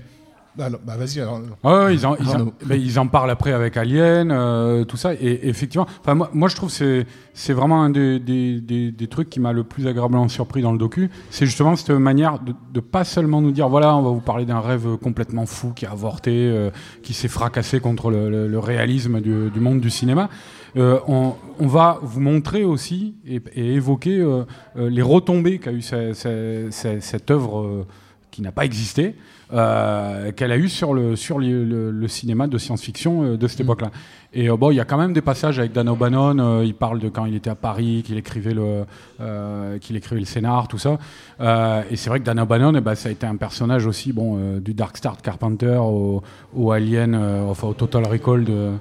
Alors, 0.60 0.80
bah 0.86 0.96
vas-y. 0.98 1.20
alors. 1.20 1.42
Ah 1.64 1.86
ouais, 1.86 1.94
ils, 1.96 2.06
en, 2.06 2.16
ils, 2.16 2.28
en, 2.30 2.34
Arnaud. 2.34 2.54
ils 2.72 3.00
en 3.00 3.08
parlent 3.08 3.30
après 3.30 3.52
avec 3.52 3.78
Alien, 3.78 4.32
euh, 4.32 4.84
tout 4.86 4.98
ça. 4.98 5.14
Et 5.14 5.48
effectivement, 5.48 5.86
enfin 6.02 6.16
moi, 6.16 6.30
moi 6.34 6.50
je 6.50 6.56
trouve 6.56 6.70
que 6.70 6.76
c'est 6.76 7.06
c'est 7.34 7.54
vraiment 7.54 7.84
un 7.84 7.90
des, 7.92 8.20
des, 8.20 8.60
des, 8.62 8.92
des 8.92 9.08
trucs 9.08 9.30
qui 9.30 9.40
m'a 9.40 9.54
le 9.54 9.64
plus 9.64 9.86
agréablement 9.88 10.28
surpris 10.28 10.62
dans 10.64 10.72
le 10.72 10.78
docu. 10.80 11.10
C'est 11.30 11.46
justement 11.46 11.76
cette 11.76 11.92
manière 11.92 12.40
de, 12.40 12.54
de 12.74 12.80
pas 12.80 13.04
seulement 13.04 13.42
nous 13.42 13.52
dire 13.52 13.70
voilà, 13.70 13.96
on 13.96 14.02
va 14.02 14.10
vous 14.10 14.22
parler 14.22 14.46
d'un 14.46 14.60
rêve 14.60 14.98
complètement 14.98 15.46
fou 15.46 15.72
qui 15.76 15.86
a 15.86 15.92
avorté, 15.92 16.32
euh, 16.34 16.72
qui 17.04 17.14
s'est 17.14 17.28
fracassé 17.28 17.80
contre 17.80 18.10
le, 18.10 18.30
le- 18.30 18.48
le 18.48 18.60
réalisme 18.60 19.22
du, 19.22 19.50
du 19.52 19.60
monde 19.60 19.80
du 19.80 19.90
cinéma. 19.92 20.30
Euh, 20.76 21.00
on, 21.08 21.34
on 21.60 21.68
va 21.68 22.00
vous 22.02 22.20
montrer 22.20 22.64
aussi 22.64 23.16
et, 23.26 23.42
et 23.56 23.74
évoquer 23.76 24.20
euh, 24.20 24.44
euh, 24.78 24.90
les 24.90 25.02
retombées 25.02 25.60
qu'a 25.60 25.72
eu 25.72 25.82
ce- 25.82 26.14
ce- 26.14 26.68
ce- 26.72 27.00
cette 27.00 27.32
œuvre 27.32 27.62
euh, 27.62 27.86
qui 28.38 28.44
n'a 28.44 28.52
pas 28.52 28.66
existé, 28.66 29.16
euh, 29.52 30.32
qu'elle 30.32 30.52
a 30.52 30.58
eu 30.58 30.70
sur 30.70 30.94
le, 30.94 31.16
sur 31.16 31.40
le, 31.40 31.66
le- 31.66 31.90
le 31.90 32.08
cinéma 32.08 32.46
de 32.46 32.60
science-fiction 32.60 33.24
euh, 33.24 33.36
de 33.36 33.48
cette 33.48 33.62
époque-là. 33.62 33.90
Et 34.32 34.48
euh, 34.48 34.56
bon, 34.56 34.70
il 34.70 34.76
y 34.76 34.80
a 34.80 34.86
quand 34.86 35.00
même 35.00 35.12
des 35.12 35.24
passages 35.24 35.58
avec 35.58 35.72
Dan 35.72 35.90
O'Bannon, 35.90 36.62
il 36.62 36.76
parle 36.76 37.00
de 37.00 37.10
quand 37.10 37.26
il 37.26 37.34
était 37.34 37.50
à 37.50 37.56
Paris, 37.56 38.04
qu'il 38.06 38.16
écrivait 38.16 38.54
le, 38.54 38.84
qu'il 39.80 39.96
écrivait 39.96 40.20
le 40.22 40.28
scénar, 40.28 40.68
tout 40.68 40.78
ça. 40.78 41.00
Et 41.90 41.96
c'est 41.96 42.12
vrai 42.12 42.20
que 42.20 42.26
Dan 42.26 42.40
O'Bannon, 42.40 42.76
eh 42.76 42.82
ben, 42.82 42.94
ça 42.94 43.10
a 43.10 43.12
été 43.12 43.26
un 43.26 43.38
personnage 43.38 43.88
aussi, 43.88 44.14
bon, 44.14 44.60
du 44.60 44.76
Dark 44.76 44.96
Star 44.98 45.18
de 45.18 45.22
Carpenter 45.24 45.78
au, 45.82 46.22
au 46.56 46.72
Alien, 46.72 47.16
enfin 47.50 47.68
au 47.70 47.74
Total 47.74 48.06
Recall 48.06 48.44
de, 48.44 48.74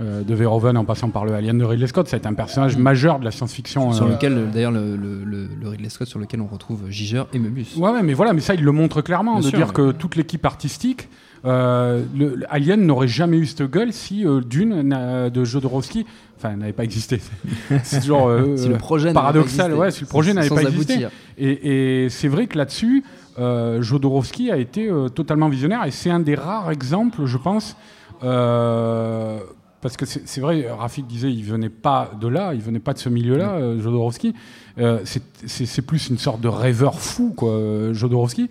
de 0.00 0.34
Verhoeven 0.34 0.76
en 0.76 0.84
passant 0.84 1.08
par 1.10 1.24
le 1.24 1.34
Alien 1.34 1.56
de 1.58 1.64
Ridley 1.64 1.86
Scott. 1.86 2.08
Ça 2.08 2.16
a 2.16 2.18
été 2.18 2.26
un 2.26 2.34
personnage 2.34 2.76
majeur 2.76 3.20
de 3.20 3.24
la 3.24 3.30
science-fiction. 3.30 3.92
Sur 3.92 4.06
euh, 4.06 4.10
lequel, 4.10 4.50
d'ailleurs, 4.52 4.72
le, 4.72 4.96
le, 4.96 5.22
le- 5.24 5.48
le 5.60 5.68
Ridley 5.68 5.88
Scott, 5.88 6.08
sur 6.08 6.18
lequel 6.18 6.40
on 6.40 6.46
retrouve 6.46 6.90
Giger 6.90 7.22
et 7.32 7.38
Möbius. 7.38 7.76
Ouais, 7.76 7.90
ouais, 7.90 8.02
mais 8.02 8.12
voilà, 8.14 8.32
mais 8.32 8.40
ça, 8.40 8.54
il 8.54 8.62
le 8.64 8.72
montre 8.72 9.02
clairement, 9.02 9.34
Bien 9.38 9.42
de 9.42 9.48
sûr, 9.50 9.58
dire 9.58 9.66
ouais. 9.68 9.72
que 9.72 9.92
toute 9.92 10.16
l'équipe 10.16 10.44
artistique, 10.44 11.08
euh, 11.44 12.02
le, 12.16 12.34
le 12.36 12.46
Alien 12.52 12.80
n'aurait 12.86 13.06
jamais 13.06 13.36
eu 13.36 13.46
cette 13.46 13.70
gueule 13.70 13.92
si 13.92 14.26
euh, 14.26 14.40
Dune 14.40 14.88
de 15.32 15.44
Jodorowsky, 15.44 16.06
enfin, 16.38 16.56
n'avait 16.56 16.72
pas 16.72 16.84
existé. 16.84 17.20
C'est 17.84 18.00
toujours 18.00 18.28
euh, 18.28 18.56
Si 18.56 18.66
le 18.68 18.78
projet 18.78 19.12
paradoxal, 19.12 19.74
ouais, 19.74 19.90
si 19.92 20.00
le 20.00 20.06
projet 20.06 20.32
n'avait 20.34 20.48
pas 20.48 20.62
existé. 20.62 20.94
aboutir. 20.94 21.10
Et, 21.38 22.04
et 22.04 22.08
c'est 22.08 22.28
vrai 22.28 22.46
que 22.46 22.56
là-dessus, 22.58 23.04
euh, 23.38 23.82
Jodorowsky 23.82 24.50
a 24.50 24.56
été 24.56 24.88
euh, 24.88 25.08
totalement 25.08 25.48
visionnaire 25.48 25.84
et 25.84 25.90
c'est 25.90 26.10
un 26.10 26.20
des 26.20 26.34
rares 26.34 26.70
exemples, 26.72 27.26
je 27.26 27.36
pense. 27.36 27.76
Parce 29.84 29.98
que 29.98 30.06
c'est 30.06 30.40
vrai, 30.40 30.66
Rafik 30.70 31.06
disait, 31.06 31.30
il 31.30 31.44
venait 31.44 31.68
pas 31.68 32.10
de 32.18 32.26
là, 32.26 32.54
il 32.54 32.60
venait 32.62 32.78
pas 32.78 32.94
de 32.94 32.98
ce 32.98 33.10
milieu-là, 33.10 33.50
euh, 33.52 33.82
Jodorowsky. 33.82 34.34
Euh, 34.78 35.00
c'est- 35.04 35.82
plus 35.82 36.08
une 36.08 36.16
sorte 36.16 36.40
de 36.40 36.48
rêveur 36.48 36.98
fou, 36.98 37.34
quoi, 37.36 37.50
euh, 37.50 37.92
Jodorowsky. 37.92 38.48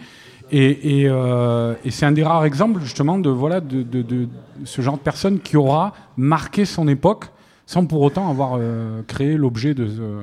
Et, 0.52 1.00
et, 1.02 1.10
euh, 1.10 1.74
et 1.84 1.90
c'est 1.90 2.06
un 2.06 2.12
des 2.12 2.22
rares 2.24 2.46
exemples, 2.46 2.82
justement, 2.82 3.18
de, 3.18 3.32
voilà, 3.32 3.62
de, 3.62 3.82
de- 3.82 4.04
de 4.04 4.28
ce 4.64 4.84
genre 4.84 4.96
de 4.98 5.02
personne 5.02 5.40
qui 5.40 5.58
aura 5.58 5.94
marqué 6.18 6.66
son 6.66 6.88
époque 6.88 7.26
sans 7.66 7.86
pour 7.88 8.02
autant 8.02 8.30
avoir 8.30 8.60
créé 9.08 9.36
l'objet 9.36 9.74
de. 9.74 9.86
euh, 9.90 10.22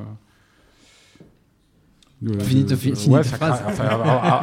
de- 2.22 2.34
de- 2.62 2.68
de- 2.90 2.96
ouais, 3.10 3.22
ça 3.24 3.36
enfin, 3.66 3.84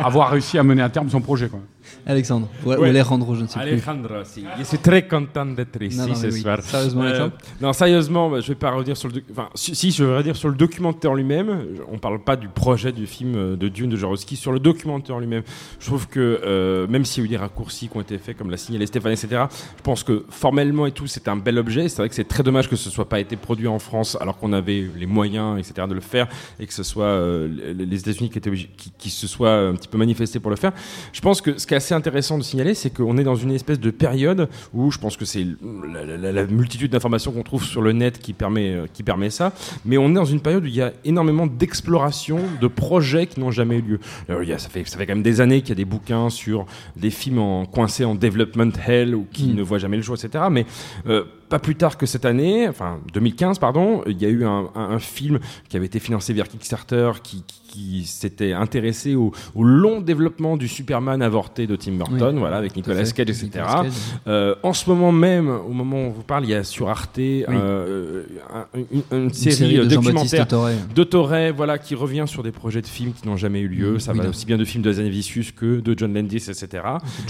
avoir 0.04 0.32
réussi 0.32 0.58
à 0.58 0.64
mener 0.64 0.82
à 0.82 0.90
terme 0.90 1.10
son 1.10 1.22
projet. 1.22 1.48
Quoi. 1.48 1.62
Alexandre, 2.06 2.48
ou, 2.66 2.70
Ouais. 2.70 2.90
Alejandro, 2.90 3.36
je 3.36 3.42
ne 3.44 3.48
sais 3.48 3.60
plus. 3.60 3.70
Alejandro, 3.70 4.16
si. 4.24 4.44
Je 4.60 4.64
suis 4.64 4.78
très 4.78 5.08
content 5.08 5.46
d'être 5.46 5.82
ici 5.82 5.98
Non, 5.98 6.08
non, 6.08 6.16
ce 6.16 6.28
oui. 6.28 6.42
soir. 6.42 6.62
Sérieusement, 6.62 7.04
Euh, 7.04 7.30
non, 7.62 7.74
sérieusement, 7.74 8.30
bah, 8.30 8.40
je 8.42 8.48
vais 8.48 8.56
pas 8.56 8.72
revenir 8.72 8.96
sur 8.98 9.08
le. 9.10 9.16
doc- 9.16 9.24
Enfin, 9.32 9.50
si, 9.56 9.76
si, 9.76 9.92
je 9.92 10.04
vais 10.04 10.16
revenir 10.18 10.36
sur 10.36 10.50
le 10.50 10.56
documentaire 10.56 11.14
lui-même. 11.14 11.66
On 11.92 11.98
parle 11.98 12.24
pas 12.24 12.36
du 12.36 12.48
projet 12.48 12.92
du 12.92 13.08
film 13.08 13.34
euh, 13.36 13.56
de 13.56 13.68
Dune 13.68 13.90
de 13.90 13.96
Jodorowsky, 13.96 14.36
sur 14.36 14.52
le 14.52 14.60
documentaire 14.60 15.20
lui-même. 15.20 15.44
Je 15.80 15.86
trouve 15.86 16.08
que 16.08 16.42
euh, 16.44 16.88
même 16.88 17.06
s'il 17.06 17.24
y 17.24 17.26
a 17.26 17.26
eu 17.26 17.30
des 17.30 17.38
raccourcis 17.38 17.88
qui 17.90 17.98
ont 17.98 18.02
été 18.02 18.18
faits, 18.18 18.38
comme 18.38 18.50
l'a 18.52 18.58
signalé 18.58 18.86
Stéphane, 18.86 19.12
etc. 19.14 19.44
Je 19.78 19.82
pense 19.84 20.04
que 20.04 20.26
formellement 20.30 20.86
et 20.86 20.92
tout, 20.92 21.08
c'est 21.08 21.28
un 21.28 21.36
bel 21.36 21.58
objet. 21.58 21.90
C'est 21.90 21.98
vrai 21.98 22.10
que 22.10 22.16
c'est 22.16 22.28
très 22.28 22.44
dommage 22.44 22.70
que 22.70 22.76
ce 22.76 22.90
soit 22.90 23.10
pas 23.10 23.20
été 23.20 23.36
produit 23.36 23.68
en 23.68 23.80
France, 23.80 24.18
alors 24.22 24.38
qu'on 24.38 24.54
avait 24.54 24.86
les 24.98 25.06
moyens, 25.06 25.58
etc. 25.60 25.88
de 25.88 25.94
le 25.94 26.02
faire, 26.02 26.28
et 26.60 26.66
que 26.68 26.74
ce 26.74 26.84
soit 26.84 27.06
euh, 27.06 27.74
les 27.78 28.00
États-Unis 28.00 28.30
qui, 28.30 28.38
étaient 28.38 28.50
obligés- 28.50 28.70
qui, 28.78 28.92
qui 28.98 29.10
se 29.10 29.28
soient 29.28 29.54
un 29.54 29.74
petit 29.76 29.88
peu 29.88 29.98
manifestés 29.98 30.40
pour 30.40 30.50
le 30.52 30.58
faire. 30.58 30.72
Je 31.14 31.22
pense 31.22 31.42
que 31.42 31.58
ce 31.58 31.66
qui 31.68 31.74
est 31.78 31.84
assez 31.86 31.94
intéressant 31.94 32.38
de 32.38 32.44
signaler, 32.44 32.74
c'est 32.74 32.90
qu'on 32.90 33.18
est 33.18 33.24
dans 33.24 33.36
une 33.36 33.52
espèce 33.52 33.80
de 33.80 33.92
période 33.92 34.50
où 34.74 34.92
je 34.92 34.98
pense 34.98 35.16
que 35.16 35.26
c'est 35.26 35.46
la, 35.94 36.04
la- 36.06 36.18
la- 36.18 36.32
la 36.32 36.46
multitude 36.48 36.92
d'informations 36.92 37.32
qu'on 37.32 37.44
trouve 37.44 37.64
sur 37.64 37.82
le 37.82 37.92
net 37.94 38.20
qui 38.20 38.34
permet, 38.34 38.72
euh, 38.74 38.86
qui 38.92 39.04
permet 39.04 39.30
ça, 39.30 39.54
mais 39.86 39.98
on 39.98 40.10
est 40.10 40.14
dans 40.14 40.26
une 40.26 40.40
période 40.42 40.64
où 40.64 40.68
il 40.68 40.76
y 40.76 40.82
a 40.82 40.92
énormément 41.06 41.46
d'exploration, 41.48 42.40
de 42.62 42.68
projets 42.68 43.28
qui 43.28 43.40
n'ont 43.40 43.52
jamais 43.52 43.78
eu 43.78 43.82
lieu. 43.82 44.00
Alors, 44.28 44.44
il 44.44 44.50
y 44.50 44.54
a, 44.54 44.58
ça, 44.58 44.70
fait, 44.70 44.84
ça 44.88 44.98
fait 44.98 45.06
quand 45.06 45.14
même 45.14 45.24
des 45.24 45.40
années 45.42 45.62
qu'il 45.62 45.70
y 45.70 45.72
a 45.74 45.76
des 45.76 45.86
bouquins 45.86 46.30
sur 46.30 46.66
des 46.96 47.10
films 47.12 47.40
en, 47.40 47.66
coincés 47.66 48.06
en 48.06 48.16
development 48.16 48.72
hell 48.88 49.16
ou 49.16 49.26
qui 49.32 49.48
Mm. 49.50 49.56
ne 49.56 49.62
voient 49.62 49.78
jamais 49.78 49.98
le 49.98 50.04
jour, 50.04 50.16
etc. 50.16 50.46
Mais 50.52 50.66
euh, 51.08 51.24
pas 51.50 51.60
plus 51.60 51.76
tard 51.76 51.98
que 51.98 52.06
cette 52.06 52.26
année, 52.26 52.68
enfin 52.68 53.00
2015 53.14 53.60
pardon, 53.60 54.02
il 54.08 54.22
y 54.22 54.26
a 54.26 54.30
eu 54.30 54.44
un, 54.46 54.70
un- 54.76 54.90
un 54.92 55.00
film 55.00 55.40
qui 55.70 55.78
avait 55.78 55.86
été 55.86 56.00
financé 56.00 56.34
via 56.34 56.44
Kickstarter 56.44 57.12
qui, 57.24 57.44
qui- 57.48 57.62
qui 57.68 58.06
s'était 58.06 58.54
intéressé 58.54 59.14
au, 59.16 59.34
au 59.54 59.64
long 59.64 60.00
développement 60.02 60.56
du 60.58 60.68
Superman 60.70 61.22
avorté 61.22 61.68
de 61.68 61.76
Tim 61.76 61.92
Burton, 61.94 62.34
Oui. 62.36 62.40
voilà, 62.40 62.58
avec 62.58 62.76
Nicolas 62.76 63.04
fait. 63.06 63.14
Cage, 63.14 63.30
etc. 63.30 63.46
Nicolas 63.46 63.84
Cage. 63.84 63.92
Euh, 64.28 64.56
en 64.64 64.74
ce 64.74 64.90
moment 64.90 65.12
même, 65.12 65.50
au 65.50 65.74
moment 65.74 65.98
où 65.98 66.06
on 66.08 66.10
vous 66.10 66.24
parle, 66.24 66.46
il 66.46 66.50
y 66.52 66.54
a 66.56 66.64
sur 66.64 66.90
Arte 66.90 67.20
euh, 67.20 68.24
un- 68.54 68.66
une, 68.92 69.02
une 69.26 69.34
série, 69.34 69.56
série 69.56 69.76
de 69.78 69.84
documentaire 69.86 70.48
Toré. 70.48 70.76
de 70.96 71.04
Torre, 71.04 71.54
voilà, 71.56 71.78
qui 71.78 71.94
revient 71.94 72.24
sur 72.26 72.42
des 72.42 72.52
projets 72.54 72.82
de 72.82 72.88
films 72.88 73.12
qui 73.14 73.28
n'ont 73.28 73.38
jamais 73.38 73.60
eu 73.60 73.68
lieu. 73.68 73.96
Mm, 73.96 74.00
Ça 74.00 74.12
oui, 74.14 74.18
va 74.20 74.24
non. 74.24 74.30
aussi 74.32 74.46
bien 74.46 74.58
de 74.58 74.66
films 74.66 74.84
de 74.84 74.94
Zanavicius 74.94 75.52
que 75.52 75.80
de 75.82 75.94
John 75.98 76.14
Landis, 76.14 76.38
etc. 76.50 76.84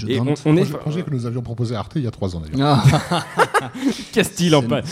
Et 0.06 0.20
on, 0.20 0.34
on 0.46 0.56
est 0.56 0.60
Projet, 0.62 0.78
projet 0.78 1.02
que 1.02 1.10
nous 1.10 1.26
avions 1.26 1.42
proposé 1.42 1.74
à 1.74 1.80
Arte 1.80 1.92
il 1.96 2.02
y 2.04 2.06
a 2.06 2.10
trois 2.12 2.34
ans 2.36 2.40
d'ailleurs. 2.40 2.80
Ah, 3.10 3.24
Castille 4.12 4.54
en, 4.54 4.62
pa- 4.62 4.82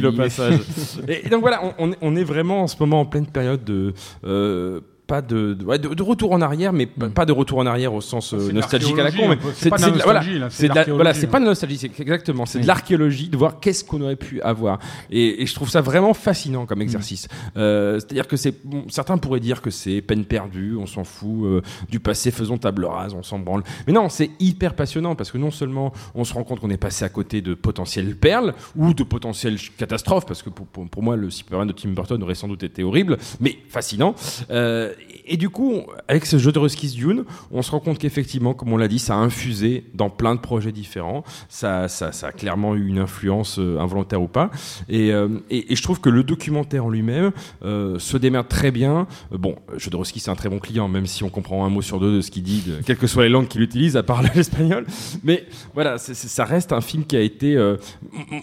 le 0.00 0.08
au 0.08 0.12
passage. 0.12 0.60
et, 1.08 1.28
donc 1.28 1.40
voilà, 1.40 1.74
on, 1.78 1.92
on 2.00 2.16
est 2.16 2.24
vraiment 2.24 2.62
en 2.62 2.66
ce 2.66 2.76
moment 2.80 3.00
en 3.00 3.06
pleine 3.06 3.26
période 3.26 3.64
de. 3.64 3.92
euh, 4.24 4.80
pas 5.12 5.20
de, 5.20 5.52
de, 5.52 5.62
ouais, 5.66 5.78
de- 5.78 5.92
de 5.92 6.02
retour 6.02 6.32
en 6.32 6.40
arrière, 6.40 6.72
mais 6.72 6.86
pas, 6.86 7.08
Mm. 7.08 7.12
pas 7.12 7.26
de 7.26 7.32
retour 7.32 7.58
en 7.58 7.66
arrière 7.66 7.92
au 7.92 8.00
sens 8.00 8.32
euh, 8.32 8.50
nostalgique 8.50 8.98
à 8.98 9.02
la 9.02 9.10
con. 9.12 9.36
C'est 9.54 9.68
pas 9.68 9.76
de 9.76 9.82
voilà, 10.02 10.20
nostalgie, 10.20 10.38
là, 10.38 10.48
c'est 10.50 10.70
hein. 10.70 11.28
pas 11.30 11.38
de 11.40 11.44
nostalgie, 11.44 11.76
c'est 11.76 12.00
exactement, 12.00 12.46
c'est 12.46 12.56
Oui. 12.58 12.62
de 12.62 12.68
l'archéologie, 12.68 13.28
de 13.28 13.36
voir 13.36 13.60
qu'est-ce 13.60 13.84
qu'on 13.84 14.00
aurait 14.00 14.16
pu 14.16 14.40
avoir. 14.40 14.78
Et, 15.10 15.42
et 15.42 15.46
je 15.46 15.54
trouve 15.54 15.68
ça 15.68 15.82
vraiment 15.82 16.14
fascinant 16.14 16.62
Mm. 16.62 16.66
comme 16.66 16.80
exercice. 16.80 17.28
Euh, 17.58 17.98
C'est-à-dire 17.98 18.26
que 18.26 18.36
c'est, 18.38 18.54
bon, 18.64 18.84
certains 18.88 19.18
pourraient 19.18 19.40
dire 19.40 19.60
que 19.60 19.68
c'est 19.70 20.00
peine 20.00 20.24
perdue, 20.24 20.76
on 20.80 20.86
s'en 20.86 21.04
fout 21.04 21.44
euh, 21.44 21.60
du 21.90 22.00
passé, 22.00 22.30
faisons 22.30 22.56
table 22.56 22.86
rase, 22.86 23.12
on 23.12 23.22
s'en 23.22 23.38
branle. 23.38 23.64
Mais 23.86 23.92
non, 23.92 24.08
c'est 24.08 24.30
hyper 24.40 24.72
passionnant 24.74 25.14
parce 25.14 25.30
que 25.30 25.36
non 25.36 25.50
seulement 25.50 25.92
on 26.14 26.24
se 26.24 26.32
rend 26.32 26.44
compte 26.44 26.60
qu'on 26.60 26.70
est 26.70 26.78
passé 26.78 27.04
à 27.04 27.10
côté 27.10 27.42
de 27.42 27.52
potentielles 27.52 28.16
perles 28.16 28.54
ou 28.76 28.94
de 28.94 29.02
potentielles 29.02 29.58
catastrophes, 29.76 30.24
parce 30.24 30.42
que 30.42 30.48
pour, 30.48 30.66
pour, 30.68 30.88
pour 30.88 31.02
moi 31.02 31.16
le 31.16 31.28
Superman 31.28 31.68
de 31.68 31.72
Tim 31.74 31.90
Burton 31.90 32.22
aurait 32.22 32.34
sans 32.34 32.48
doute 32.48 32.62
été 32.62 32.82
horrible, 32.82 33.18
mais 33.40 33.58
fascinant. 33.68 34.14
Euh, 34.50 34.94
et, 35.24 35.34
et 35.34 35.36
du 35.36 35.50
coup, 35.50 35.82
avec 36.08 36.26
ce 36.26 36.38
jeu 36.38 36.52
de 36.52 36.58
Ruskies 36.58 36.94
Dune, 36.96 37.24
on 37.50 37.62
se 37.62 37.70
rend 37.70 37.80
compte 37.80 37.98
qu'effectivement, 37.98 38.54
comme 38.54 38.72
on 38.72 38.76
l'a 38.76 38.88
dit, 38.88 38.98
ça 38.98 39.14
a 39.14 39.18
infusé 39.18 39.84
dans 39.94 40.10
plein 40.10 40.34
de 40.34 40.40
projets 40.40 40.72
différents. 40.72 41.24
Ça, 41.48 41.88
ça, 41.88 42.12
ça 42.12 42.28
a 42.28 42.32
clairement 42.32 42.74
eu 42.74 42.86
une 42.86 42.98
influence 42.98 43.58
euh, 43.58 43.78
involontaire 43.78 44.22
ou 44.22 44.28
pas. 44.28 44.50
Et, 44.88 45.12
euh, 45.12 45.28
et, 45.50 45.72
et 45.72 45.76
je 45.76 45.82
trouve 45.82 46.00
que 46.00 46.08
le 46.08 46.22
documentaire 46.22 46.84
en 46.84 46.90
lui-même 46.90 47.32
euh, 47.64 47.98
se 47.98 48.16
démerde 48.16 48.48
très 48.48 48.70
bien. 48.70 49.06
Bon, 49.30 49.56
Jodorowsky 49.76 50.20
c'est 50.20 50.30
un 50.30 50.36
très 50.36 50.48
bon 50.48 50.58
client, 50.58 50.88
même 50.88 51.06
si 51.06 51.24
on 51.24 51.30
comprend 51.30 51.64
un 51.64 51.70
mot 51.70 51.82
sur 51.82 52.00
deux 52.00 52.16
de 52.16 52.20
ce 52.20 52.30
qu'il 52.30 52.42
dit, 52.42 52.62
de, 52.66 52.80
quelles 52.84 52.98
que 52.98 53.06
soient 53.06 53.24
les 53.24 53.28
langues 53.28 53.48
qu'il 53.48 53.62
utilise, 53.62 53.96
à 53.96 54.02
part 54.02 54.22
l'espagnol. 54.34 54.86
Mais 55.24 55.46
voilà, 55.74 55.98
ça 55.98 56.44
reste 56.44 56.72
un 56.72 56.80
film 56.80 57.04
qui 57.04 57.16
a 57.16 57.20
été, 57.20 57.56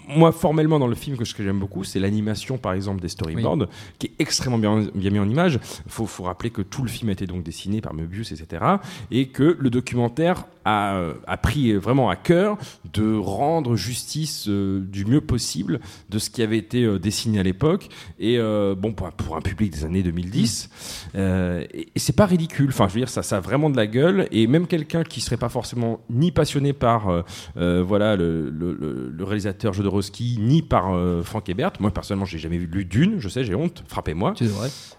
moi 0.08 0.32
formellement 0.32 0.78
dans 0.78 0.86
le 0.86 0.94
film 0.94 1.16
que, 1.16 1.24
ce 1.24 1.34
que 1.34 1.42
j'aime 1.42 1.58
beaucoup, 1.58 1.84
c'est 1.84 1.98
l'animation 1.98 2.58
par 2.58 2.72
exemple 2.72 3.00
des 3.00 3.08
storyboards, 3.08 3.66
qui 3.98 4.08
est 4.08 4.12
extrêmement 4.18 4.58
bien, 4.58 4.86
bien 4.94 5.10
mis 5.10 5.18
en 5.18 5.28
image. 5.28 5.58
Faut, 5.88 6.06
faut 6.06 6.24
rappeler 6.24 6.50
que 6.50 6.62
tout 6.70 6.82
le 6.82 6.88
film 6.88 7.08
a 7.08 7.12
été 7.12 7.26
donc 7.26 7.42
dessiné 7.42 7.80
par 7.80 7.94
Möbius, 7.94 8.32
etc. 8.32 8.64
Et 9.10 9.28
que 9.28 9.56
le 9.58 9.70
documentaire 9.70 10.44
a, 10.64 10.94
euh, 10.96 11.14
a 11.26 11.36
pris 11.36 11.72
vraiment 11.74 12.10
à 12.10 12.16
cœur 12.16 12.58
de 12.92 13.16
rendre 13.16 13.76
justice 13.76 14.46
euh, 14.48 14.80
du 14.80 15.04
mieux 15.04 15.20
possible 15.20 15.80
de 16.10 16.18
ce 16.18 16.30
qui 16.30 16.42
avait 16.42 16.58
été 16.58 16.84
euh, 16.84 16.98
dessiné 16.98 17.40
à 17.40 17.42
l'époque. 17.42 17.88
Et 18.18 18.38
bon, 18.38 18.92
pour 18.92 19.06
un, 19.06 19.10
pour 19.10 19.36
un 19.36 19.40
public 19.40 19.72
des 19.72 19.84
années 19.84 20.02
2010, 20.02 20.70
euh, 21.14 21.64
et, 21.72 21.88
et 21.94 21.98
c'est 21.98 22.14
pas 22.14 22.26
ridicule. 22.26 22.68
Enfin, 22.68 22.86
je 22.88 22.94
veux 22.94 23.00
dire, 23.00 23.08
ça, 23.08 23.22
ça 23.22 23.38
a 23.38 23.40
vraiment 23.40 23.70
de 23.70 23.76
la 23.76 23.86
gueule. 23.86 24.28
Et 24.30 24.46
même 24.46 24.66
quelqu'un 24.66 25.02
qui 25.02 25.20
serait 25.20 25.36
pas 25.36 25.48
forcément 25.48 26.00
ni 26.10 26.30
passionné 26.32 26.72
par 26.72 27.24
voilà 27.56 28.16
le, 28.16 28.50
le- 28.50 28.72
le- 28.74 29.24
réalisateur 29.24 29.72
Jodorowsky, 29.72 30.38
ni 30.40 30.62
par 30.62 30.92
Frank 31.24 31.48
Hebert. 31.48 31.72
Moi 31.80 31.90
personnellement, 31.90 32.24
j'ai 32.26 32.38
jamais 32.38 32.58
vu 32.58 32.66
lu 32.66 32.84
Dune. 32.84 33.16
Je 33.18 33.28
sais, 33.28 33.44
j'ai 33.44 33.54
honte. 33.54 33.82
Frappez-moi. 33.88 34.34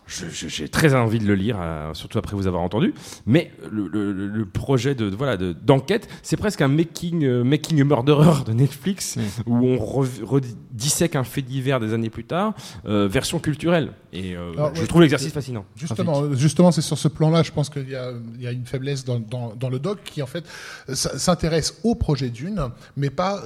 Je- 0.07 0.25
je- 0.29 0.47
J'ai 0.47 0.67
très 0.67 0.93
envie 0.95 1.19
de 1.19 1.25
le 1.25 1.35
lire, 1.35 1.59
euh, 1.61 1.93
surtout 1.93 2.17
après 2.17 2.35
vous 2.35 2.47
avoir 2.47 2.63
entendu. 2.63 2.93
Mais 3.25 3.51
le, 3.71 3.87
le- 3.87 4.11
le- 4.11 4.27
le 4.27 4.45
projet 4.45 4.95
de 4.95 5.05
voilà 5.15 5.37
de- 5.37 5.53
d'enquête, 5.53 6.07
c'est 6.23 6.37
presque 6.37 6.61
un 6.61 6.67
making 6.67 7.23
euh, 7.25 7.43
making 7.43 7.79
a 7.81 7.83
murderer 7.83 8.43
de 8.45 8.53
Netflix 8.53 9.17
où 9.45 9.55
on 9.55 9.75
re- 9.77 10.23
redissèque 10.23 11.15
un 11.15 11.23
fait 11.23 11.41
divers 11.41 11.79
des 11.79 11.93
années 11.93 12.09
plus 12.09 12.25
tard, 12.25 12.53
euh, 12.85 13.07
version 13.07 13.39
culturelle. 13.39 13.91
Et 14.13 14.35
Alors, 14.35 14.75
je 14.75 14.81
ouais, 14.81 14.87
trouve 14.87 15.01
l'exercice 15.01 15.31
fascinant. 15.31 15.65
Justement, 15.75 16.33
justement, 16.33 16.71
c'est 16.71 16.81
sur 16.81 16.97
ce 16.97 17.07
plan-là, 17.07 17.43
je 17.43 17.51
pense 17.51 17.69
qu'il 17.69 17.89
y, 17.89 17.95
a- 17.95 18.11
il 18.35 18.41
y 18.41 18.47
a 18.47 18.51
une 18.51 18.65
faiblesse 18.65 19.05
dans, 19.05 19.19
dans- 19.19 19.53
dans 19.55 19.69
le 19.69 19.79
doc 19.79 19.99
qui 20.03 20.21
en 20.21 20.25
fait 20.27 20.43
s'intéresse 20.93 21.79
au 21.83 21.95
projet 21.95 22.29
d'une, 22.29 22.61
mais 22.97 23.09
pas 23.09 23.41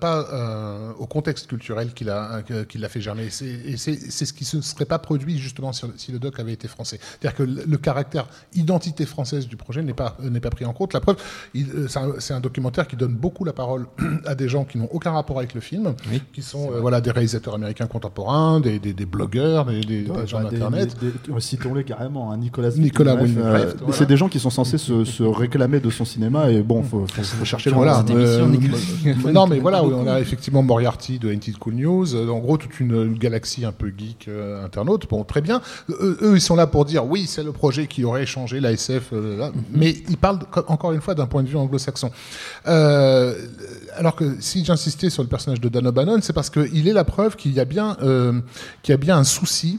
pas 0.00 0.94
au 0.98 1.06
contexte 1.06 1.46
culturel 1.46 1.92
qu'il 1.94 2.10
a 2.10 2.42
qu'il 2.68 2.84
a 2.84 2.88
fait 2.88 3.00
germer. 3.00 3.26
Et 3.66 3.76
c'est- 3.76 4.10
ce 4.10 4.32
qui 4.32 4.56
ne 4.56 4.62
serait 4.62 4.84
pas 4.84 4.98
produit 4.98 5.38
justement 5.38 5.72
si 5.72 6.12
le 6.12 6.18
doc 6.18 6.38
avait 6.38 6.52
été 6.52 6.68
français. 6.68 6.98
C'est-à-dire 7.20 7.36
que 7.36 7.59
le, 7.64 7.70
le 7.70 7.76
caractère 7.78 8.26
identité 8.54 9.06
française 9.06 9.46
du 9.48 9.56
projet 9.56 9.82
n'est 9.82 9.92
pas 9.94 10.16
n'est 10.22 10.40
pas 10.40 10.50
pris 10.50 10.64
en 10.64 10.72
compte. 10.72 10.92
La 10.92 11.00
preuve, 11.00 11.16
euh, 11.56 11.86
c'est 12.18 12.32
un, 12.34 12.40
documentaire 12.40 12.86
qui 12.88 12.96
donne 12.96 13.14
beaucoup 13.14 13.44
la 13.44 13.52
parole 13.52 13.86
à 14.26 14.34
des 14.34 14.48
gens 14.48 14.64
qui 14.64 14.78
n'ont 14.78 14.88
aucun 14.90 15.10
rapport 15.12 15.38
avec 15.38 15.54
le 15.54 15.60
film, 15.60 15.94
Oui. 16.10 16.22
qui 16.32 16.42
sont 16.42 16.72
euh, 16.72 16.80
voilà 16.80 17.00
des 17.00 17.10
réalisateurs 17.10 17.54
américains 17.54 17.86
contemporains, 17.86 18.60
des, 18.60 18.78
des, 18.78 18.92
des 18.92 19.06
blogueurs, 19.06 19.66
des, 19.66 19.80
des, 19.80 20.02
des 20.02 20.26
gens 20.26 20.42
Bah, 20.42 20.48
des- 20.50 20.56
d'internet. 20.58 20.96
des- 21.00 21.40
Citons-les 21.40 21.84
carrément, 21.84 22.32
hein, 22.32 22.36
Nicolas 22.36 22.70
Nicolas 22.70 23.16
euh, 23.16 23.26
voilà. 23.26 23.92
C'est 23.92 24.06
des 24.06 24.16
gens 24.16 24.28
qui 24.28 24.38
sont 24.38 24.50
censés 24.50 24.78
se, 24.78 25.04
se 25.04 25.22
réclamer 25.22 25.80
de 25.80 25.90
son 25.90 26.04
cinéma 26.04 26.50
et 26.50 26.62
bon, 26.62 26.82
faut, 26.82 27.06
faut, 27.06 27.22
faut 27.22 27.44
chercher. 27.44 27.70
Voilà. 27.70 28.04
Euh, 28.10 28.46
Nicolas. 28.46 28.78
non, 29.32 29.46
mais 29.46 29.58
voilà, 29.58 29.82
oui, 29.84 29.92
on 29.94 30.06
a 30.06 30.20
effectivement 30.20 30.62
Moriarty 30.62 31.18
de 31.18 31.30
Ain't 31.32 31.46
It 31.48 31.58
Cool 31.58 31.74
News. 31.74 32.14
En 32.16 32.38
gros, 32.38 32.56
toute 32.56 32.78
une, 32.80 32.92
une 32.94 33.18
galaxie 33.18 33.64
un 33.64 33.72
peu 33.72 33.92
geek 33.96 34.26
euh, 34.28 34.64
internaute. 34.64 35.08
Bon, 35.08 35.24
très 35.24 35.40
bien. 35.40 35.60
Eux, 35.88 36.18
eux, 36.22 36.32
ils 36.36 36.40
sont 36.40 36.56
là 36.56 36.66
pour 36.66 36.84
dire 36.84 37.04
oui, 37.06 37.26
c'est 37.26 37.42
le 37.42 37.49
projet 37.52 37.86
qui 37.86 38.04
aurait 38.04 38.26
changé 38.26 38.60
la 38.60 38.72
SF. 38.72 39.12
euh, 39.12 39.36
là. 39.36 39.52
Mais 39.72 39.90
ils 40.08 40.16
parlent 40.16 40.40
co- 40.50 40.64
encore 40.68 40.92
une 40.92 41.00
fois 41.00 41.14
d'un 41.14 41.26
point 41.26 41.42
de 41.42 41.48
vue 41.48 41.56
anglo-saxon. 41.56 42.10
Euh, 42.66 43.34
alors 43.96 44.16
que 44.16 44.36
si 44.40 44.64
j'insistais 44.64 45.10
sur 45.10 45.22
le 45.22 45.28
personnage 45.28 45.60
de 45.60 45.68
Dan 45.68 45.86
O'Bannon, 45.86 46.20
c'est 46.22 46.32
parce 46.32 46.50
qu'il 46.50 46.88
est 46.88 46.92
la 46.92 47.04
preuve 47.04 47.36
qu'il 47.36 47.52
y 47.52 47.60
a 47.60 47.64
bien, 47.64 47.96
euh, 48.02 48.40
qu'il 48.82 48.92
y 48.92 48.94
a 48.94 48.98
bien 48.98 49.16
un 49.16 49.24
souci 49.24 49.78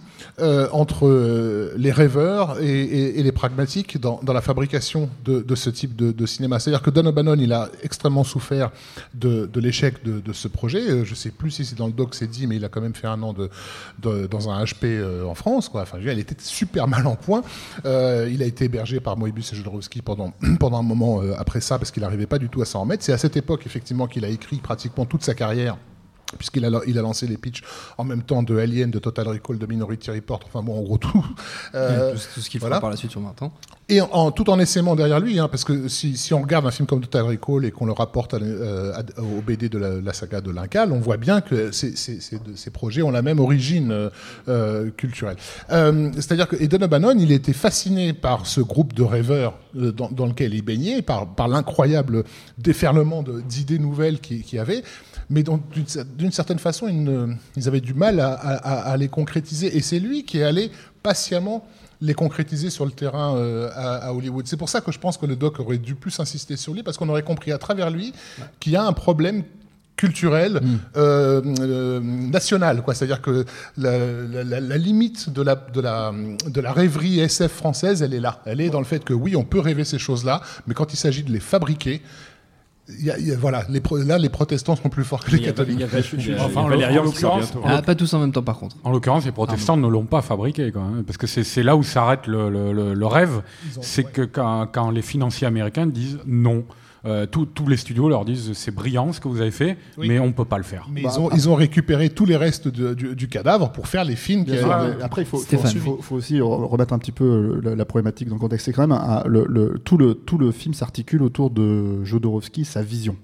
entre 0.72 1.72
les 1.78 1.92
rêveurs 1.92 2.60
et, 2.60 3.22
les 3.22 3.32
pragmatiques 3.32 4.00
dans, 4.00 4.20
la 4.26 4.42
fabrication 4.42 5.08
de, 5.24 5.56
ce 5.56 5.70
type 5.70 5.96
de, 5.96 6.26
cinéma. 6.26 6.60
C'est-à-dire 6.60 6.82
que 6.82 6.90
Don 6.90 7.06
O'Bannon, 7.06 7.36
il 7.36 7.54
a 7.54 7.70
extrêmement 7.84 8.24
souffert 8.24 8.72
de, 9.14 9.48
l'échec 9.56 10.04
de, 10.04 10.34
ce 10.34 10.48
projet. 10.48 11.06
Je 11.06 11.14
sais 11.14 11.30
plus 11.30 11.52
si 11.52 11.66
c'est 11.66 11.78
dans 11.78 11.86
le 11.86 11.94
doc 11.94 12.16
c'est 12.16 12.30
dit, 12.30 12.48
mais 12.48 12.56
il 12.56 12.66
a 12.66 12.70
quand 12.70 12.82
même 12.82 12.96
fait 12.96 13.08
un 13.08 13.22
an 13.22 13.36
dans 14.02 14.50
un 14.50 14.64
HP 14.64 15.04
en 15.24 15.36
France. 15.36 15.70
Enfin, 15.74 15.98
il 16.02 16.20
était 16.20 16.36
super 16.40 16.88
mal 16.88 17.06
en 17.06 17.16
point. 17.16 17.44
Euh, 17.86 18.30
il 18.32 18.42
a 18.42 18.46
été 18.46 18.66
hébergé 18.66 19.00
par 19.00 19.18
Moebius 19.18 19.54
et 19.54 19.56
Jodorowsky 19.56 20.02
pendant, 20.02 20.34
pendant 20.60 20.80
un 20.80 20.84
moment 20.84 21.22
euh, 21.22 21.34
après 21.38 21.62
ça, 21.62 21.78
parce 21.78 21.92
qu'il 21.92 22.04
n'arrivait 22.04 22.28
pas 22.28 22.40
du 22.40 22.50
tout 22.50 22.62
à 22.62 22.66
s'en 22.66 22.82
remettre. 22.82 23.04
C'est 23.04 23.14
à 23.14 23.18
cette 23.18 23.38
époque, 23.38 23.66
effectivement, 23.66 24.08
qu'il 24.08 24.26
a 24.26 24.30
écrit 24.30 24.58
pratiquement 24.58 25.06
toute 25.06 25.24
sa 25.24 25.34
carrière 25.34 25.78
puisqu'il 26.38 26.64
a, 26.64 26.70
il 26.88 26.98
a 26.98 27.02
lancé 27.02 27.28
les 27.28 27.38
pitchs 27.38 27.62
en 27.98 28.06
même 28.06 28.24
temps 28.24 28.44
de 28.44 28.58
Alien, 28.58 28.90
de 28.90 29.00
Total 29.00 29.28
Recall, 29.28 29.58
de 29.58 29.66
Minority 29.66 30.12
Report, 30.12 30.40
enfin 30.46 30.64
bon, 30.64 30.80
en 30.80 30.82
gros 30.82 30.98
tout. 30.98 31.26
Euh, 31.76 32.14
tout, 32.14 32.20
tout 32.36 32.40
ce 32.40 32.50
qu'il 32.50 32.60
fera 32.60 32.70
voilà. 32.70 32.82
par 32.82 32.90
la 32.90 32.96
suite 32.96 33.12
sur 33.12 33.20
20 33.20 33.42
ans. 33.42 33.54
Et 33.92 34.00
tout 34.36 34.50
en 34.50 34.58
essaimant 34.58 34.96
derrière 34.96 35.20
lui, 35.20 35.38
hein, 35.38 35.50
parce 35.50 35.66
que 35.66 35.90
si, 35.90 36.34
on 36.34 36.42
regarde 36.42 36.66
un 36.66 36.72
film 36.72 36.88
comme 36.88 37.02
Total 37.02 37.24
Recall 37.24 37.66
et 37.66 37.72
qu'on 37.72 37.86
le 37.86 37.92
rapporte 37.92 38.34
euh, 38.34 38.94
au 39.18 39.42
BD 39.42 39.68
de 39.68 39.78
la, 39.78 40.14
saga 40.14 40.40
de 40.40 40.50
l'Incal, 40.50 40.94
on 40.94 41.00
voit 41.00 41.18
bien 41.18 41.42
que 41.42 41.72
ces, 41.72 42.72
projets 42.72 43.02
ont 43.02 43.12
la 43.12 43.22
même 43.22 43.40
origine 43.40 43.92
euh, 43.92 44.10
euh, 44.48 44.92
culturelle. 44.92 45.36
C'est-à-dire 45.68 46.48
que 46.48 46.56
Eden 46.56 46.84
O'Bannon, 46.84 47.18
il 47.20 47.34
était 47.34 47.52
fasciné 47.52 48.14
par 48.14 48.46
ce 48.46 48.62
groupe 48.62 48.94
de 48.94 49.04
rêveurs 49.04 49.56
dans, 49.74 50.26
lequel 50.26 50.54
il 50.54 50.62
baignait, 50.62 51.02
par, 51.02 51.28
l'incroyable 51.50 52.24
déferlement 52.58 53.24
d'idées 53.24 53.80
nouvelles 53.80 54.22
qu'il 54.22 54.60
avait, 54.60 54.84
mais 55.30 55.44
d'une 55.44 55.60
cer- 55.86 56.06
d'une 56.18 56.32
certaine 56.32 56.60
façon, 56.60 56.88
ils, 56.88 57.68
avaient 57.68 57.82
du 57.82 57.94
mal 57.94 58.22
à 58.22 58.96
les 58.96 59.10
concrétiser. 59.10 59.76
Et 59.76 59.82
c'est 59.82 60.00
lui 60.00 60.24
qui 60.24 60.40
est 60.40 60.44
allé 60.44 60.72
patiemment 61.04 61.66
les 62.02 62.14
concrétiser 62.14 62.70
sur 62.72 62.86
le 62.86 62.92
terrain 62.92 63.36
euh, 63.36 63.70
à, 63.76 64.08
à 64.08 64.14
Hollywood. 64.14 64.48
C'est 64.48 64.58
pour 64.58 64.70
ça 64.70 64.82
que 64.82 64.92
je 64.92 65.00
pense 65.00 65.18
que 65.18 65.26
le 65.28 65.36
doc 65.36 65.60
aurait 65.60 65.78
dû 65.78 65.96
plus 65.96 66.20
insister 66.20 66.58
sur 66.58 66.74
lui, 66.74 66.82
parce 66.84 66.98
qu'on 66.98 67.10
aurait 67.10 67.22
compris 67.24 67.52
à 67.52 67.58
travers 67.60 67.90
lui 67.92 68.12
qu'il 68.60 68.72
y 68.74 68.76
a 68.76 68.84
un 68.84 68.94
problème 68.94 69.44
culturel 69.98 70.62
euh, 70.98 71.42
euh, 71.60 72.00
national 72.00 72.82
quoi. 72.82 72.96
C'est 72.96 73.06
à 73.06 73.08
dire 73.08 73.22
que 73.22 73.46
la, 73.78 74.00
la- 74.44 74.78
limite 74.78 75.30
de 75.32 75.44
la, 75.44 75.56
de, 75.56 75.80
la, 75.80 76.12
de 76.48 76.60
la 76.62 76.72
rêverie 76.74 77.20
SF 77.20 77.52
française 77.52 78.02
elle 78.02 78.14
est 78.16 78.20
là. 78.20 78.42
Elle 78.46 78.62
est 78.62 78.72
dans 78.72 78.80
le 78.80 78.86
fait 78.86 79.04
que 79.04 79.14
oui 79.14 79.36
on 79.36 79.44
peut 79.44 79.60
rêver 79.60 79.84
ces 79.84 80.00
choses 80.00 80.26
là 80.26 80.42
mais 80.66 80.74
quand 80.74 80.92
il 80.94 80.98
s'agit 80.98 81.22
de 81.24 81.32
les 81.32 81.40
fabriquer 81.40 82.02
y 83.00 83.10
a- 83.12 83.18
il 83.20 83.28
y 83.28 83.32
a- 83.32 83.38
voilà 83.38 83.64
les 83.70 83.80
pro- 83.82 83.98
là 83.98 84.18
les 84.18 84.30
protestants 84.30 84.76
sont 84.76 84.90
plus 84.90 85.04
forts 85.04 85.24
que 85.24 85.32
les 85.32 85.38
Il 85.38 85.42
y 85.44 85.46
a- 85.46 85.48
catholiques 85.52 85.76
il 85.76 85.82
y 85.82 85.84
a- 85.84 85.88
il 86.18 86.30
y 86.30 86.34
a- 86.34 86.46
Enfin, 86.46 86.62
en 86.62 86.68
bientôt. 86.70 87.62
Ah, 87.66 87.82
pas 87.82 87.96
tous 87.96 88.14
en 88.14 88.20
même 88.20 88.32
temps 88.32 88.44
par 88.44 88.58
contre. 88.58 88.76
En 88.84 88.92
l'occurrence, 88.92 89.26
les 89.26 89.32
protestants 89.32 89.78
ne 89.78 89.88
l'ont 89.88 90.06
pas 90.06 90.22
fabriqué, 90.22 90.72
quoi, 90.72 90.82
hein, 90.82 91.04
parce 91.06 91.18
que 91.18 91.28
c'est 91.28 91.64
là 91.64 91.76
où 91.76 91.84
s'arrête 91.84 92.28
le, 92.28 92.50
le- 92.50 92.74
le- 92.74 92.94
le 92.94 93.06
rêve. 93.06 93.42
C'est 93.82 94.06
ouais. 94.06 94.12
que 94.12 94.22
quand, 94.24 94.68
quand 94.72 94.90
les 94.92 95.02
financiers 95.02 95.48
américains 95.48 95.88
disent 95.88 96.20
non, 96.26 96.64
euh, 97.06 97.26
tous- 97.26 97.46
tous 97.48 97.68
les 97.68 97.78
studios 97.78 98.10
leur 98.10 98.26
disent 98.26 98.54
c'est 98.54 98.70
brillant 98.74 99.12
ce 99.14 99.20
que 99.20 99.28
vous 99.28 99.42
avez 99.42 99.52
fait, 99.52 99.78
Oui. 99.98 100.08
mais 100.08 100.20
on 100.20 100.32
peut 100.34 100.46
pas 100.46 100.58
le 100.58 100.64
faire. 100.64 100.88
Mais 100.92 101.02
Bah, 101.02 101.10
ils, 101.14 101.20
ont, 101.20 101.30
ils 101.32 101.50
ont 101.50 101.56
récupéré 101.56 102.10
tous 102.10 102.26
les 102.26 102.36
restes 102.38 102.68
de- 102.68 102.94
du, 102.94 103.16
du 103.16 103.28
cadavre 103.28 103.72
pour 103.72 103.88
faire 103.88 104.04
les 104.06 104.16
films 104.16 104.46
qui 104.46 104.58
avaient- 104.58 104.98
mais 104.98 105.04
après, 105.04 105.24
il 105.24 105.26
faut, 105.26 105.38
faut, 105.38 105.44
Stéphane. 105.44 105.72
faut- 105.76 106.00
faut 106.02 106.16
aussi 106.16 106.36
re- 106.40 106.66
remettre 106.66 106.94
un 106.94 107.00
petit 107.00 107.12
peu 107.12 107.24
euh, 107.26 107.62
la, 107.64 107.76
la 107.76 107.86
problématique 107.86 108.28
dans 108.30 108.36
le 108.36 108.40
contexte. 108.42 108.66
C'est 108.66 108.74
quand 108.74 108.88
même 108.88 108.92
un- 108.92 109.24
le, 109.26 109.46
le- 109.50 109.80
tout, 109.84 109.98
le, 109.98 110.14
tout 110.14 110.38
le 110.38 110.52
film 110.52 110.74
s'articule 110.74 111.24
autour 111.24 111.50
de 111.50 112.04
Jodorowsky, 112.04 112.66
sa 112.66 112.84
vision. 112.84 113.16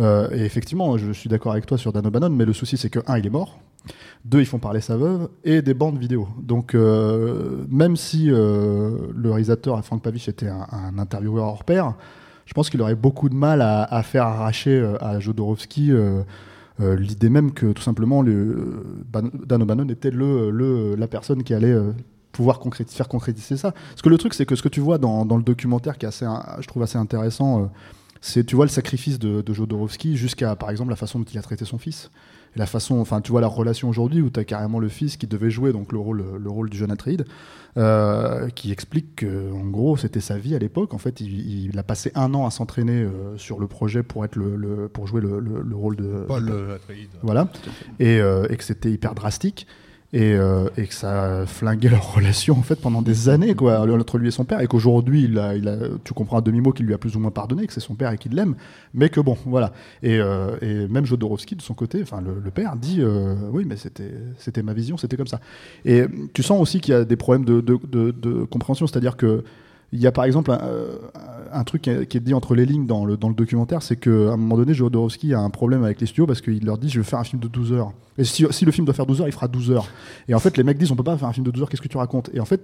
Euh, 0.00 0.28
et 0.32 0.40
effectivement, 0.44 0.98
je 0.98 1.12
suis 1.12 1.28
d'accord 1.28 1.52
avec 1.52 1.66
toi 1.66 1.78
sur 1.78 1.92
Dan 1.92 2.04
O'Bannon, 2.06 2.30
mais 2.30 2.44
le 2.44 2.52
souci 2.52 2.76
c'est 2.76 2.90
que, 2.90 2.98
un, 3.06 3.16
il 3.18 3.26
est 3.26 3.30
mort. 3.30 3.60
Deux, 4.24 4.40
ils 4.40 4.46
font 4.46 4.58
parler 4.58 4.80
sa 4.80 4.96
veuve 4.96 5.28
et 5.44 5.60
des 5.62 5.74
bandes 5.74 5.98
vidéo. 5.98 6.26
Donc, 6.42 6.74
euh, 6.74 7.64
même 7.68 7.96
si 7.96 8.28
euh, 8.30 8.96
le 9.14 9.28
réalisateur 9.30 9.84
Frank 9.84 10.02
Pavich 10.02 10.26
était 10.28 10.48
un, 10.48 10.66
un 10.72 10.98
intervieweur 10.98 11.44
hors 11.44 11.64
pair, 11.64 11.94
je 12.46 12.52
pense 12.52 12.70
qu'il 12.70 12.80
aurait 12.82 12.94
beaucoup 12.94 13.28
de 13.28 13.34
mal 13.34 13.62
à, 13.62 14.02
faire 14.02 14.24
arracher 14.24 14.78
euh, 14.78 14.96
à 15.02 15.18
Jodorowsky 15.20 15.92
euh, 15.92 16.22
euh, 16.80 16.96
l'idée 16.96 17.28
même 17.28 17.52
que 17.52 17.72
tout 17.72 17.82
simplement 17.82 18.20
le, 18.20 19.04
Ban- 19.10 19.30
Dan 19.46 19.62
O'Bannon 19.62 19.88
était 19.88 20.10
le, 20.10 20.96
la 20.96 21.06
personne 21.06 21.44
qui 21.44 21.54
allait 21.54 21.72
euh, 21.72 21.92
pouvoir 22.32 22.60
faire 22.88 23.08
concrétiser 23.08 23.56
ça. 23.56 23.70
Parce 23.72 24.02
que 24.02 24.08
le 24.08 24.18
truc, 24.18 24.34
c'est 24.34 24.44
que 24.44 24.56
ce 24.56 24.62
que 24.62 24.68
tu 24.68 24.80
vois 24.80 24.98
dans, 24.98 25.24
le 25.24 25.42
documentaire, 25.42 25.96
qui 25.96 26.04
est 26.04 26.08
assez, 26.08 26.26
je 26.58 26.66
trouve 26.66 26.82
assez 26.82 26.98
intéressant, 26.98 27.62
euh, 27.62 27.66
c'est 28.20 28.44
tu 28.44 28.56
vois 28.56 28.64
le 28.64 28.70
sacrifice 28.70 29.18
de, 29.18 29.40
de 29.40 29.54
Jodorowsky 29.54 30.16
jusqu'à 30.16 30.56
par 30.56 30.70
exemple 30.70 30.90
la 30.90 30.96
façon 30.96 31.20
dont 31.20 31.26
il 31.26 31.38
a 31.38 31.42
traité 31.42 31.64
son 31.64 31.78
fils. 31.78 32.10
Et 32.56 32.58
la 32.58 32.66
façon, 32.66 32.98
enfin, 33.00 33.20
tu 33.20 33.30
vois 33.32 33.40
la 33.40 33.46
relation 33.48 33.88
aujourd'hui 33.88 34.20
où 34.22 34.30
tu 34.30 34.38
as 34.40 34.44
carrément 34.44 34.78
le 34.78 34.88
fils 34.88 35.16
qui 35.16 35.26
devait 35.26 35.50
jouer 35.50 35.72
donc 35.72 35.92
le 35.92 35.98
rôle, 35.98 36.24
le 36.40 36.50
rôle 36.50 36.70
du 36.70 36.76
jeune 36.76 36.90
Atreides, 36.92 37.24
euh, 37.76 38.48
qui 38.50 38.70
explique 38.70 39.16
que 39.16 39.52
en 39.52 39.64
gros 39.66 39.96
c'était 39.96 40.20
sa 40.20 40.38
vie 40.38 40.54
à 40.54 40.58
l'époque. 40.60 40.94
En 40.94 40.98
fait, 40.98 41.20
il, 41.20 41.64
il 41.70 41.78
a 41.78 41.82
passé 41.82 42.12
un 42.14 42.32
an 42.34 42.46
à 42.46 42.50
s'entraîner 42.50 43.02
euh, 43.02 43.36
sur 43.36 43.58
le 43.58 43.66
projet 43.66 44.02
pour 44.04 44.24
être 44.24 44.36
le, 44.36 44.54
le- 44.54 44.88
pour 44.88 45.06
jouer 45.08 45.20
le, 45.20 45.40
le- 45.40 45.62
le 45.62 45.76
rôle 45.76 45.96
de 45.96 46.24
Paul 46.28 46.48
Atreides. 46.76 47.08
voilà, 47.22 47.48
et, 47.98 48.20
euh, 48.20 48.46
et 48.50 48.56
que 48.56 48.62
c'était 48.64 48.90
hyper 48.92 49.14
drastique. 49.14 49.66
Et, 50.14 50.32
euh, 50.34 50.68
et 50.76 50.86
que 50.86 50.94
ça 50.94 51.42
a 51.42 51.44
leur 51.90 52.14
relation 52.14 52.56
en 52.56 52.62
fait 52.62 52.76
pendant 52.76 53.02
des 53.02 53.28
années 53.28 53.56
quoi 53.56 53.80
entre 53.80 54.18
lui 54.18 54.28
et 54.28 54.30
son 54.30 54.44
père. 54.44 54.60
Et 54.60 54.68
qu'aujourd'hui 54.68 55.24
il 55.24 55.38
a, 55.40 55.56
il 55.56 55.66
a, 55.66 55.76
tu 56.04 56.14
comprends 56.14 56.38
à 56.38 56.40
demi 56.40 56.60
mot 56.60 56.70
qu'il 56.70 56.86
lui 56.86 56.94
a 56.94 56.98
plus 56.98 57.16
ou 57.16 57.18
moins 57.18 57.32
pardonné 57.32 57.66
que 57.66 57.72
c'est 57.72 57.80
son 57.80 57.96
père 57.96 58.12
et 58.12 58.16
qu'il 58.16 58.32
l'aime. 58.32 58.54
Mais 58.94 59.08
que 59.08 59.20
bon 59.20 59.36
voilà. 59.44 59.72
Et, 60.04 60.20
euh, 60.20 60.56
et 60.62 60.86
même 60.86 61.04
Jodorowsky 61.04 61.56
de 61.56 61.62
son 61.62 61.74
côté 61.74 62.00
enfin 62.00 62.20
le, 62.20 62.40
le 62.42 62.50
père 62.52 62.76
dit 62.76 62.98
euh, 63.00 63.34
oui 63.50 63.64
mais 63.66 63.76
c'était 63.76 64.14
c'était 64.38 64.62
ma 64.62 64.72
vision 64.72 64.96
c'était 64.96 65.16
comme 65.16 65.26
ça. 65.26 65.40
Et 65.84 66.04
tu 66.32 66.44
sens 66.44 66.62
aussi 66.62 66.80
qu'il 66.80 66.94
y 66.94 66.96
a 66.96 67.04
des 67.04 67.16
problèmes 67.16 67.44
de, 67.44 67.60
de, 67.60 67.76
de, 67.84 68.12
de 68.12 68.44
compréhension. 68.44 68.86
C'est 68.86 68.96
à 68.96 69.00
dire 69.00 69.16
que 69.16 69.42
il 69.94 70.00
y 70.00 70.08
a 70.08 70.12
par 70.12 70.24
exemple 70.24 70.50
un, 70.50 70.58
euh, 70.60 71.64
truc 71.64 71.82
qui 71.82 71.90
est 71.90 72.20
dit 72.20 72.34
entre 72.34 72.56
les 72.56 72.66
lignes 72.66 72.84
dans 72.84 73.04
le, 73.04 73.16
documentaire, 73.16 73.80
c'est 73.80 73.94
qu'à 73.94 74.10
un 74.10 74.36
moment 74.36 74.56
donné, 74.56 74.74
Jodorowsky 74.74 75.34
a 75.34 75.40
un 75.40 75.50
problème 75.50 75.84
avec 75.84 76.00
les 76.00 76.06
studios 76.06 76.26
parce 76.26 76.40
qu'il 76.40 76.64
leur 76.64 76.78
dit 76.78 76.88
je 76.88 76.98
vais 76.98 77.04
faire 77.04 77.20
un 77.20 77.24
film 77.24 77.40
de 77.40 77.46
12 77.46 77.72
heures. 77.72 77.92
Et 78.18 78.24
si, 78.24 78.42
le 78.42 78.72
film 78.72 78.84
doit 78.84 78.94
faire 78.94 79.06
12 79.06 79.20
heures, 79.20 79.28
il 79.28 79.32
fera 79.32 79.46
12 79.46 79.70
heures. 79.70 79.86
Et 80.28 80.34
en 80.34 80.40
fait, 80.40 80.56
les 80.56 80.64
mecs 80.64 80.78
disent 80.78 80.90
on 80.90 80.96
peut 80.96 81.04
pas 81.04 81.16
faire 81.16 81.28
un 81.28 81.32
film 81.32 81.46
de 81.46 81.52
12 81.52 81.62
heures, 81.62 81.68
qu'est-ce 81.68 81.80
que 81.80 81.88
tu 81.88 81.96
racontes? 81.96 82.28
Et 82.34 82.40
en 82.40 82.44
fait, 82.44 82.62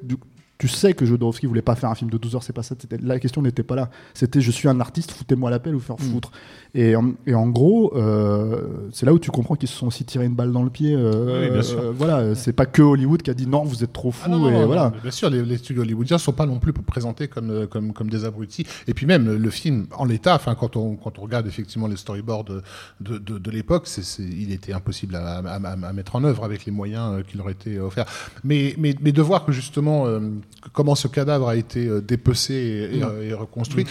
tu 0.61 0.69
sais 0.69 0.93
que 0.93 1.07
Jodorowsky 1.07 1.47
voulait 1.47 1.63
pas 1.63 1.75
faire 1.75 1.89
un 1.91 1.95
film 1.95 2.11
de 2.11 2.19
12 2.19 2.35
heures, 2.37 2.43
c'est 2.43 2.53
pas 2.53 2.63
ça. 2.63 2.75
La 3.03 3.19
question 3.19 3.41
n'était 3.41 3.63
pas 3.63 3.75
là. 3.77 3.89
C'était 4.15 4.41
je 4.43 4.51
suis 4.51 4.69
un 4.69 4.79
artiste, 4.79 5.11
foutez-moi 5.11 5.51
la 5.51 5.59
pelle 5.59 5.75
ou 5.75 5.81
faire 5.81 5.99
foutre. 5.99 6.31
Et, 6.75 6.95
en- 6.95 7.15
et 7.27 7.35
en 7.35 7.49
gros, 7.49 7.93
euh, 7.97 8.89
c'est 8.93 9.07
là 9.07 9.13
où 9.15 9.19
tu 9.19 9.31
comprends 9.31 9.55
qu'ils 9.57 9.69
se 9.71 9.77
sont 9.77 9.87
aussi 9.87 10.05
tirés 10.05 10.27
une 10.27 10.35
balle 10.35 10.53
dans 10.53 10.63
le 10.63 10.71
pied. 10.71 10.95
euh, 10.95 11.47
Oui, 11.47 11.51
bien 11.51 11.63
sûr. 11.63 11.81
euh, 11.81 11.93
voilà, 11.97 12.35
c'est 12.35 12.53
pas 12.53 12.67
que 12.67 12.83
Hollywood 12.83 13.23
qui 13.23 13.31
a 13.31 13.35
dit 13.35 13.47
non, 13.47 13.65
vous 13.65 13.83
êtes 13.83 13.93
trop 13.93 14.11
fou. 14.11 14.23
Ah 14.27 14.29
non, 14.29 14.39
non, 14.39 14.49
et 14.51 14.53
non, 14.53 14.67
voilà. 14.67 14.93
bien 15.03 15.11
sûr, 15.11 15.31
les, 15.31 15.43
les 15.43 15.57
studios 15.57 15.83
hollywoodiens 15.83 16.19
sont 16.19 16.33
pas 16.33 16.45
non 16.47 16.59
plus 16.59 16.73
présentés 16.75 17.27
comme, 17.27 17.51
euh, 17.51 17.67
comme, 17.67 17.93
comme 17.95 18.11
des 18.11 18.25
abrutis. 18.27 18.67
Et 18.87 18.93
puis 18.95 19.07
même, 19.07 19.33
le 19.35 19.51
film, 19.51 19.87
en 19.97 20.05
l'état, 20.05 20.35
enfin, 20.35 20.55
quand 20.55 20.77
on, 20.77 20.95
quand 20.97 21.19
on 21.19 21.23
regarde 21.23 21.47
effectivement 21.47 21.87
les 21.87 21.97
storyboards 21.97 22.45
de, 22.45 22.63
de, 23.01 23.19
de, 23.19 23.39
de 23.39 23.51
l'époque, 23.51 23.89
il 24.19 24.53
était 24.53 24.73
impossible 24.75 25.17
à, 25.17 25.39
à, 25.39 25.55
à- 25.57 25.71
à 25.89 25.93
mettre 25.95 26.17
en 26.17 26.25
œuvre 26.25 26.45
avec 26.45 26.67
les 26.67 26.73
moyens 26.73 27.25
qui 27.27 27.39
leur 27.39 27.49
étaient 27.51 27.79
offerts. 27.79 28.07
Mais, 28.45 28.75
mais, 28.79 28.95
mais 29.01 29.13
de 29.13 29.23
voir 29.23 29.45
que 29.45 29.53
justement, 29.53 30.05
comment 30.73 30.95
ce 30.95 31.09
cadavre 31.09 31.49
a 31.49 31.57
été 31.57 31.87
euh, 31.87 32.01
dépecé 32.01 32.55
et, 32.55 32.99
et- 32.99 33.29
et 33.29 33.35
reconstruit. 33.35 33.85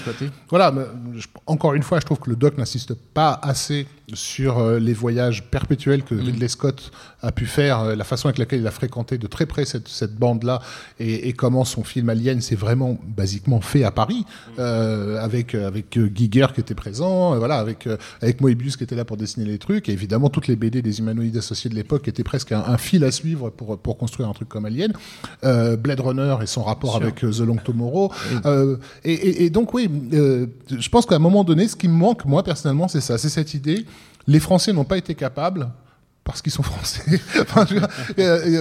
Voilà, 0.50 0.72
mais 0.72 0.84
je- 1.16 1.28
encore 1.48 1.74
une 1.74 1.84
fois, 1.84 2.00
je 2.00 2.06
trouve 2.06 2.20
que 2.20 2.30
le 2.30 2.36
doc 2.36 2.58
n'insiste 2.58 2.94
pas 2.94 3.40
assez 3.42 3.88
sur 4.14 4.58
euh, 4.60 4.80
les 4.80 4.94
voyages 4.94 5.44
perpétuels 5.44 6.04
que 6.04 6.16
Ridley 6.16 6.48
Scott 6.48 6.92
a 7.22 7.32
pu 7.32 7.46
faire, 7.46 7.80
euh, 7.82 7.96
la 7.96 8.04
façon 8.04 8.28
avec 8.28 8.38
laquelle 8.38 8.62
il 8.62 8.68
a 8.68 8.72
fréquenté 8.72 9.18
de 9.18 9.28
très 9.28 9.46
près 9.46 9.66
cette, 9.66 9.88
cette 9.88 10.16
bande-là, 10.16 10.62
et, 11.00 11.28
et 11.28 11.34
comment 11.34 11.66
son 11.66 11.84
film 11.84 12.10
Alien 12.10 12.42
s'est 12.42 12.56
vraiment 12.56 12.98
basiquement 13.06 13.62
fait 13.62 13.84
à 13.84 13.92
Paris, 13.92 14.26
euh, 14.58 15.20
avec 15.22 15.56
avec 15.56 15.98
euh, 15.98 16.10
Giger 16.14 16.48
qui 16.54 16.62
était 16.62 16.76
présent, 16.76 17.38
voilà, 17.38 17.56
avec 17.60 17.88
avec 18.22 18.42
Moebius 18.42 18.78
qui 18.78 18.84
était 18.84 18.96
là 18.96 19.06
pour 19.06 19.18
dessiner 19.18 19.46
les 19.46 19.58
trucs, 19.58 19.90
et 19.90 19.92
évidemment 19.92 20.30
toutes 20.30 20.48
les 20.48 20.56
BD 20.56 20.82
des 20.82 21.00
humanoïdes 21.00 21.38
associés 21.38 21.70
de 21.70 21.76
l'époque 21.76 22.08
étaient 22.08 22.24
presque 22.24 22.52
un, 22.52 22.64
un 22.66 22.78
fil 22.78 23.04
à 23.04 23.12
suivre 23.12 23.50
pour 23.50 23.78
pour 23.78 23.98
construire 23.98 24.30
un 24.30 24.34
truc 24.34 24.50
comme 24.50 24.66
Alien, 24.66 24.94
Euh, 25.44 25.76
Blade 25.78 26.00
Runner 26.00 26.36
et 26.42 26.46
son 26.48 26.64
rapport 26.64 26.96
avec 26.96 27.16
The 27.20 27.40
Long 27.42 27.58
Tomorrow, 27.64 28.12
Euh, 28.46 28.78
et, 29.04 29.14
et- 29.14 29.44
et 29.46 29.50
donc 29.50 29.74
oui, 29.74 29.90
euh, 30.14 30.48
je 30.70 30.90
pense 30.90 31.06
qu'à 31.06 31.16
un 31.16 31.20
moment 31.20 31.44
donné, 31.44 31.68
ce 31.68 31.76
qui 31.76 31.88
me 31.88 31.94
manque 31.94 32.26
moi 32.26 32.44
personnellement, 32.44 32.88
c'est 32.88 33.02
ça, 33.02 33.18
c'est 33.18 33.30
cette 33.30 33.54
idée. 33.54 33.86
Les 34.30 34.40
Français 34.40 34.72
n'ont 34.74 34.84
pas 34.86 34.98
été 34.98 35.16
capables 35.16 35.70
parce 36.24 36.42
qu'ils 36.44 36.52
sont 36.52 36.62
français. 36.64 37.20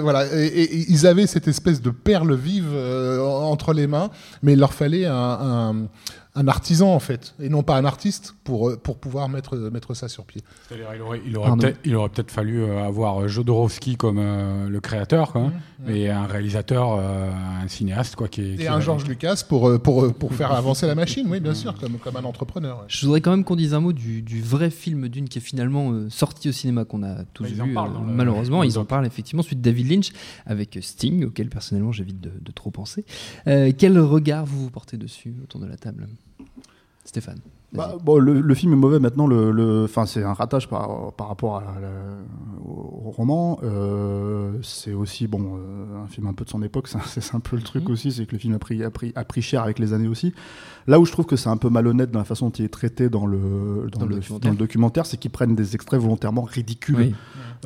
Voilà, 0.03 0.25
ils 0.35 1.07
avaient 1.07 1.27
cette 1.27 1.47
espèce 1.49 1.83
de 1.83 1.91
perle 1.91 2.35
vive 2.35 2.71
euh, 2.73 3.21
entre 3.21 3.75
les 3.75 3.87
mains, 3.87 4.09
mais 4.43 4.55
il 4.55 4.59
leur 4.59 4.73
fallait 4.73 5.05
un- 5.05 5.87
un 6.35 6.47
artisan 6.47 6.95
en 6.95 7.01
fait, 7.01 7.35
et 7.41 7.49
non 7.49 7.63
pas 7.63 7.77
un 7.77 7.85
artiste 7.85 8.35
pour 8.45 8.69
euh, 8.69 8.77
pour 8.77 8.99
pouvoir 8.99 9.29
mettre 9.29 9.57
mettre 9.57 9.95
ça 9.95 10.09
sur 10.09 10.25
pied. 10.25 10.43
Il 10.71 11.01
aurait, 11.03 11.21
il 11.27 11.37
aurait 11.37 11.51
peut-être, 11.57 11.81
il 11.85 11.97
aurait 11.97 12.11
peut-être 12.11 12.31
fallu 12.31 12.63
euh, 12.63 12.85
avoir 12.85 13.23
euh, 13.23 13.29
Jodorowsky 13.29 13.97
comme 13.97 14.19
euh, 14.19 14.69
le 14.69 14.81
créateur, 14.81 15.33
quoi, 15.33 15.51
et 15.89 16.11
un 16.11 16.27
réalisateur, 16.27 16.93
euh, 16.93 17.31
un 17.63 17.67
cinéaste, 17.69 18.15
quoi, 18.15 18.29
qui 18.29 18.43
Et 18.61 18.69
un 18.69 18.79
Georges 18.81 19.07
Lucas 19.07 19.43
pour 19.49 19.69
euh, 19.69 19.79
pour 19.79 20.05
euh, 20.05 20.11
pour 20.13 20.33
faire 20.35 20.53
avancer 20.53 20.87
la 20.87 20.95
machine, 20.95 21.27
oui 21.29 21.41
bien 21.41 21.55
sûr, 21.55 21.75
comme 21.79 21.99
comme 21.99 22.17
un 22.17 22.25
entrepreneur. 22.25 22.79
ouais. 22.81 22.85
Je 22.89 23.05
voudrais 23.07 23.21
quand 23.21 23.31
même 23.33 23.45
qu'on 23.45 23.57
dise 23.57 23.75
un 23.75 23.81
mot 23.81 23.93
du, 23.93 24.23
du 24.23 24.41
vrai 24.43 24.71
film 24.71 25.09
d'une 25.09 25.29
qui 25.29 25.39
est 25.39 25.43
finalement 25.43 25.91
euh, 25.93 26.09
sorti 26.11 26.49
au 26.51 26.53
cinéma, 26.53 26.85
qu'on 26.85 27.03
a 27.03 27.25
tous 27.35 27.45
Bah, 27.45 27.49
ils 27.51 27.55
vu. 27.57 27.63
en 27.63 27.75
parlent 27.75 27.91
euh, 27.91 27.95
dans 27.95 28.05
le- 28.05 28.13
malheureusement, 28.13 28.63
ils 28.63 28.79
en 28.79 28.85
parlent 28.85 29.07
effectivement, 29.07 29.43
de 29.43 29.55
David 29.57 29.91
Lynch 29.91 30.13
avec 30.47 30.79
Sting, 30.83 31.25
auquel 31.25 31.49
personnellement 31.49 31.91
j'évite 31.93 32.21
de, 32.21 32.31
de 32.41 32.53
trop 32.53 32.71
penser. 32.71 33.05
Euh, 33.47 33.73
quel 33.77 33.99
regard 33.99 34.45
vous 34.47 34.63
vous 34.65 34.71
portez 34.71 34.97
dessus 34.97 35.35
autour 35.43 35.61
de 35.61 35.67
la 35.67 35.77
table? 35.77 36.07
Stéphane. 37.05 37.39
Bah, 37.73 37.97
bon, 38.03 38.19
le, 38.19 38.41
le 38.41 38.55
film 38.55 38.73
est 38.73 38.77
mauvais 38.77 38.99
maintenant. 38.99 39.27
Le, 39.27 39.87
c'est 40.07 40.23
un 40.23 40.33
ratage 40.33 40.69
par, 40.69 41.13
par 41.13 41.29
rapport 41.29 41.57
à 41.57 41.81
la- 41.81 42.19
au 42.67 43.11
roman. 43.11 43.59
Euh, 43.63 44.53
c'est 44.63 44.93
aussi 44.95 45.27
bon, 45.27 45.57
euh, 45.59 46.03
un 46.05 46.07
film 46.07 46.27
un 46.27 46.33
peu 46.35 46.45
de 46.45 46.51
son 46.51 46.63
époque. 46.63 46.89
C'est 47.07 47.35
un 47.35 47.41
peu 47.41 47.57
le 47.57 47.63
truc 47.63 47.85
Mhm. 47.85 47.93
aussi, 47.93 48.13
c'est 48.13 48.27
que 48.27 48.33
le 48.33 48.39
film 48.39 48.55
a 48.55 48.59
pris, 48.59 48.83
a, 48.83 48.91
pris, 48.91 49.13
a 49.15 49.25
pris 49.25 49.43
cher 49.43 49.63
avec 49.63 49.79
les 49.79 49.93
années 49.93 50.09
aussi. 50.09 50.35
Là 50.89 50.99
où 50.99 51.05
je 51.05 51.13
trouve 51.13 51.27
que 51.27 51.37
c'est 51.37 51.51
un 51.51 51.57
peu 51.59 51.69
malhonnête 51.69 52.11
dans 52.11 52.19
la 52.19 52.25
façon 52.25 52.47
dont 52.47 52.53
il 52.53 52.65
est 52.65 52.69
traité 52.69 53.09
dans 53.11 53.27
le, 53.27 53.89
dans 53.93 54.01
Dans 54.01 54.07
le 54.07 54.17
le, 54.17 54.57
documentaire. 54.57 55.05
c'est 55.07 55.17
qu'ils 55.19 55.31
prennent 55.31 55.55
des 55.55 55.75
extraits 55.75 56.01
volontairement 56.01 56.43
ridicules 56.43 56.97
Oui, 56.97 57.15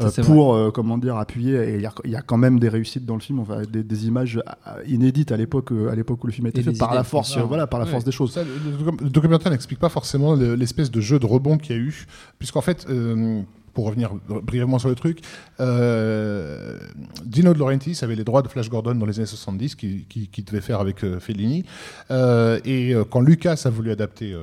euh, 0.00 0.10
ça, 0.10 0.22
pour, 0.22 0.54
euh, 0.54 0.70
comment 0.72 0.98
dire, 0.98 1.16
appuyer. 1.16 1.54
Et 1.54 1.74
il 1.76 1.80
y, 1.82 1.86
a- 1.86 1.94
il 2.04 2.10
y 2.10 2.16
a 2.16 2.20
quand 2.22 2.36
même 2.36 2.58
des 2.58 2.68
réussites 2.68 3.06
dans 3.06 3.14
le 3.14 3.20
film, 3.20 3.38
enfin, 3.38 3.62
des, 3.62 3.84
des 3.84 4.06
images 4.08 4.38
euh, 4.66 4.82
inédites 4.86 5.30
à 5.30 5.36
l'époque, 5.36 5.70
à 5.90 5.94
l'époque 5.94 6.22
où 6.24 6.26
le 6.26 6.32
film 6.32 6.46
a 6.46 6.48
été 6.50 6.60
Et 6.60 6.64
fait, 6.64 6.76
par 6.78 6.94
la 6.94 7.04
force, 7.04 7.38
voilà, 7.38 7.66
par 7.68 7.78
la 7.78 7.86
Ouais. 7.86 7.92
force 7.92 8.04
des 8.04 8.10
choses. 8.12 8.32
Ça, 8.32 8.42
le, 8.42 8.50
le 8.50 8.76
docu- 8.90 9.02
le 9.04 9.08
documentaire 9.10 9.52
n'explique 9.52 9.78
pas 9.78 9.88
forcément 9.88 10.34
le- 10.34 10.54
l'espèce 10.56 10.90
de 10.90 11.00
jeu 11.00 11.18
de 11.20 11.26
rebond 11.26 11.58
qu'il 11.58 11.76
y 11.76 11.78
a 11.78 11.82
eu, 11.82 12.06
puisqu'en 12.40 12.60
fait, 12.60 12.86
euh, 12.90 13.40
pour 13.74 13.86
revenir 13.86 14.10
brièvement 14.28 14.78
sur 14.78 14.88
le 14.88 14.94
truc, 14.94 15.20
euh, 15.60 16.78
Dino 17.24 17.52
De 17.54 17.58
Laurentiis 17.58 17.98
avait 18.02 18.14
les 18.14 18.24
droits 18.24 18.42
de 18.42 18.48
Flash 18.48 18.68
Gordon 18.68 18.94
dans 18.94 19.06
les 19.06 19.18
années 19.18 19.26
70, 19.26 19.74
qu'il 19.74 20.06
qui, 20.06 20.28
qui 20.28 20.42
devait 20.42 20.60
faire 20.60 20.80
avec 20.80 21.04
euh, 21.04 21.20
Fellini. 21.20 21.64
Euh, 22.10 22.58
et 22.64 22.94
euh, 22.94 23.04
quand 23.04 23.20
Lucas 23.20 23.62
a 23.64 23.70
voulu 23.70 23.90
adapter 23.90 24.36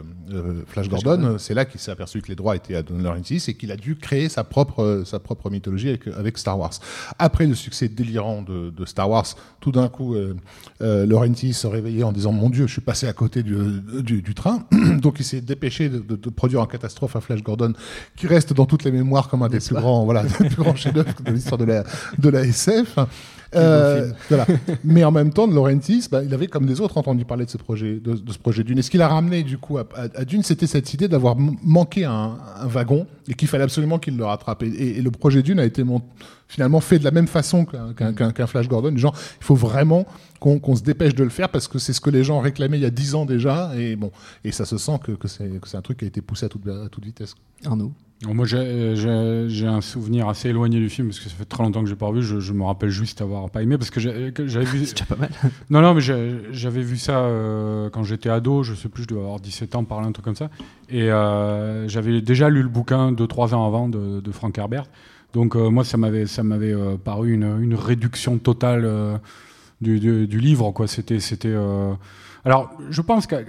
Flash 0.68 0.90
Gordon, 0.90 1.38
c'est 1.38 1.54
là 1.54 1.66
qu'il 1.66 1.80
s'est 1.80 1.92
aperçu 1.92 2.22
que 2.22 2.28
les 2.28 2.36
droits 2.36 2.56
étaient 2.56 2.76
à 2.76 2.84
De 2.84 2.94
Laurentiis 2.96 3.44
et 3.48 3.54
qu'il 3.56 3.72
a 3.72 3.76
dû 3.78 3.96
créer 3.96 4.30
sa 4.30 4.44
propre, 4.44 5.04
sa 5.06 5.20
propre 5.20 5.50
mythologie 5.50 5.90
avec, 5.90 6.08
avec 6.08 6.38
Star 6.38 6.58
Wars. 6.60 6.72
Après 7.18 7.46
le 7.48 7.56
succès 7.56 7.88
délirant 7.90 8.42
de, 8.42 8.70
de 8.70 8.86
Star 8.86 9.10
Wars, 9.10 9.26
tout 9.60 9.72
d'un 9.72 9.90
coup, 9.90 10.16
Laurentiis 10.80 11.54
se 11.54 11.68
réveillait 11.68 12.04
en 12.04 12.12
disant 12.12 12.32
Mon 12.32 12.50
Dieu, 12.50 12.68
je 12.68 12.72
suis 12.74 12.82
passé 12.82 13.08
à 13.08 13.14
côté 13.14 13.44
du, 13.44 13.56
du, 14.02 14.22
du 14.22 14.34
train. 14.34 14.66
Donc 15.02 15.20
il 15.20 15.26
s'est 15.26 15.42
dépêché 15.42 15.90
de, 15.90 16.00
de- 16.00 16.16
de 16.16 16.30
produire 16.30 16.62
en 16.62 16.66
catastrophe 16.66 17.16
un 17.16 17.22
Flash 17.22 17.44
Gordon 17.44 17.74
qui 18.16 18.28
reste 18.28 18.54
dans 18.54 18.66
toutes 18.66 18.84
les 18.84 18.92
mémoires 18.92 19.19
comme 19.28 19.44
un 19.44 19.50
des 19.50 19.60
plus 19.60 19.76
grands, 19.82 20.06
voilà, 20.06 20.24
des 20.40 20.46
plus 20.48 20.56
grands 20.56 20.76
chefs-d'œuvre 20.76 21.14
de 21.26 21.32
l'histoire 21.32 21.58
de 21.58 21.66
la, 21.66 21.84
de 22.18 22.30
la 22.30 22.42
SF. 22.42 22.98
Euh, 23.56 24.12
voilà. 24.30 24.46
Mais 24.84 25.04
en 25.04 25.10
même 25.12 25.34
temps, 25.34 25.48
de 25.48 25.56
Laurentiis, 25.56 26.08
bah, 26.12 26.22
il 26.24 26.32
avait 26.36 26.46
comme 26.46 26.68
des 26.68 26.80
autres 26.82 26.98
entendu 27.00 27.26
parler 27.26 27.46
de 27.46 27.50
ce 27.50 27.58
projet, 27.58 27.96
de, 28.00 28.14
de 28.14 28.32
ce 28.32 28.38
projet 28.38 28.64
Dune. 28.64 28.78
Et 28.78 28.84
ce 28.84 28.92
qu'il 28.92 29.02
a 29.02 29.08
ramené 29.08 29.42
du 29.42 29.58
coup 29.58 29.80
à, 29.80 29.88
à, 29.96 30.04
à 30.20 30.24
Dune, 30.26 30.44
c'était 30.44 30.68
cette 30.68 30.94
idée 30.94 31.08
d'avoir 31.08 31.36
manqué 31.36 32.06
un, 32.06 32.38
un 32.62 32.68
wagon 32.68 33.08
et 33.28 33.34
qu'il 33.34 33.48
fallait 33.48 33.64
absolument 33.64 33.98
qu'il 33.98 34.16
le 34.18 34.24
rattrape. 34.26 34.62
Et, 34.62 34.68
et- 34.68 34.98
et 35.00 35.02
le 35.02 35.10
projet 35.10 35.42
Dune 35.42 35.60
a 35.60 35.66
été 35.66 35.84
mon- 35.84 36.04
finalement 36.48 36.80
fait 36.80 37.00
de 37.00 37.04
la 37.04 37.10
même 37.12 37.28
façon 37.28 37.66
qu'un 37.66 38.48
Flash 38.48 38.68
Gordon. 38.68 38.96
Genre, 38.96 39.16
il 39.42 39.44
faut 39.44 39.56
vraiment 39.56 40.06
qu'on 40.40 40.76
se 40.76 40.84
dépêche 40.84 41.16
de 41.16 41.24
le 41.24 41.30
faire 41.32 41.50
parce 41.50 41.68
que 41.68 41.80
c'est 41.80 41.94
ce 41.94 42.02
que 42.02 42.12
les 42.12 42.24
gens 42.24 42.40
réclamaient 42.42 42.78
il 42.78 42.84
y 42.84 42.86
a 42.86 42.92
dix 42.92 43.16
ans 43.16 43.26
déjà. 43.26 43.72
Et 43.76 43.96
bon, 43.96 44.12
et 44.44 44.52
ça 44.52 44.66
se 44.66 44.78
sent 44.78 45.00
que, 45.04 45.14
que 45.14 45.28
c'est 45.28 45.48
que 45.60 45.68
c'est 45.68 45.78
un 45.78 45.82
truc 45.82 45.98
qui 45.98 46.06
a 46.06 46.08
été 46.08 46.22
poussé 46.22 46.46
à 46.46 46.50
toute, 46.50 46.68
à 46.68 46.88
toute 46.90 47.04
vitesse. 47.04 47.34
Arnaud. 47.66 47.94
Moi, 48.28 48.46
j'ai- 48.46 48.96
j'ai 49.48 49.66
un 49.68 49.80
souvenir 49.80 50.28
assez 50.28 50.50
éloigné 50.50 50.78
du 50.78 50.90
film 50.90 51.08
parce 51.08 51.20
que 51.22 51.30
ça 51.30 51.36
fait 51.36 51.46
très 51.46 51.64
longtemps 51.64 51.82
que 51.82 51.88
j'ai 51.88 51.96
pas 51.96 52.08
revu. 52.08 52.22
Je, 52.22 52.42
je 52.42 52.52
me 52.52 52.64
rappelle 52.66 52.90
juste 52.90 53.22
avoir 53.22 53.50
pas 53.50 53.64
aimé 53.64 53.78
parce 53.78 53.90
que 53.92 54.02
j'avais 54.02 54.30
vu. 54.66 54.86
C'est 54.86 54.94
déjà 54.94 55.06
pas 55.06 55.16
mal. 55.16 55.30
Non, 55.70 55.82
non, 55.82 55.94
mais 55.94 56.02
j'avais 56.02 56.82
vu 56.82 56.98
ça 56.98 57.20
euh, 57.20 57.90
quand 57.90 58.04
j'étais 58.04 58.30
ado. 58.30 58.62
Je 58.64 58.74
sais 58.76 58.90
plus, 58.90 59.04
je 59.04 59.08
devais 59.08 59.22
avoir 59.22 59.40
17 59.40 59.74
ans, 59.76 59.86
par 59.86 60.02
là, 60.02 60.08
un 60.08 60.12
truc 60.12 60.26
comme 60.26 60.36
ça. 60.36 60.50
Et 60.90 61.10
euh, 61.10 61.88
j'avais 61.88 62.20
déjà 62.22 62.50
lu 62.50 62.62
le 62.62 62.68
bouquin 62.68 63.14
2-3 63.14 63.54
ans 63.56 63.66
avant 63.66 63.88
de, 63.88 64.20
de 64.20 64.32
Frank 64.34 64.58
Herbert. 64.58 64.88
Donc 65.32 65.56
euh, 65.56 65.70
moi, 65.70 65.86
ça 65.86 65.96
m'avait 65.96 66.26
euh, 66.74 66.98
paru 66.98 67.32
une, 67.34 67.58
une 67.62 67.76
réduction 67.76 68.38
totale 68.38 68.84
euh, 68.84 69.18
du, 69.80 70.00
du- 70.02 70.28
du 70.28 70.40
livre. 70.40 70.74
C'était 70.88 71.20
euh, 71.46 71.94
Alors, 72.44 72.72
je 72.90 73.02
pense 73.02 73.28
euh, 73.32 73.44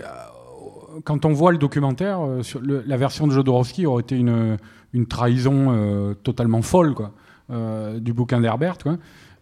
quand 1.05 1.25
on 1.25 1.33
voit 1.33 1.53
le 1.53 1.59
documentaire, 1.59 2.21
euh, 2.21 2.43
la 2.87 2.97
version 2.97 3.27
de 3.27 3.33
Jodorowsky 3.33 3.87
aurait 3.87 4.03
été 4.03 4.17
une, 4.17 4.57
une 4.93 5.07
trahison 5.07 5.69
euh, 5.71 6.15
totalement 6.15 6.63
folle, 6.63 6.95
quoi, 6.95 7.13
euh, 7.51 7.99
du 8.01 8.13
bouquin 8.13 8.41
d'Herbert. 8.41 8.79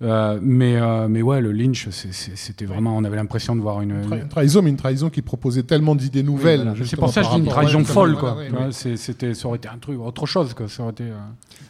Euh, 0.01 0.39
mais, 0.41 0.77
euh, 0.77 1.09
mais 1.09 1.23
ouais, 1.23 1.41
le 1.41 1.51
Lynch, 1.51 1.89
c'était 1.91 2.65
vraiment, 2.67 2.97
on 2.97 3.03
avait 3.03 3.17
l'impression 3.17 3.57
de 3.57 3.61
voir 3.61 3.81
une. 3.81 3.91
Une, 3.91 4.03
tra- 4.03 4.15
une- 4.17 4.23
une 4.23 4.29
trahison, 4.29 4.63
mais 4.63 4.71
une 4.71 4.77
trahison 4.77 5.11
qui 5.11 5.23
proposait 5.23 5.65
tellement 5.65 5.97
d'idées 5.97 6.23
nouvelles. 6.23 6.63
voilà. 6.63 6.85
C'est 6.87 6.97
pour 6.97 7.09
ça 7.11 7.23
que 7.23 7.27
je 7.27 7.33
dis 7.33 7.39
une 7.41 7.47
trahison 7.47 7.79
ouais, 7.79 7.85
folle, 7.85 8.17
quoi. 8.17 8.37
ouais, 8.37 8.49
ouais. 8.51 8.97
c'était, 8.97 9.35
ça 9.35 9.49
aurait 9.49 9.57
été 9.59 9.69
un 9.69 9.79
truc, 9.79 9.99
autre 10.01 10.27
chose, 10.27 10.55
quoi. 10.55 10.69
Ça 10.69 10.83
aurait 10.85 10.93
été. 10.93 11.05
euh, 11.05 11.17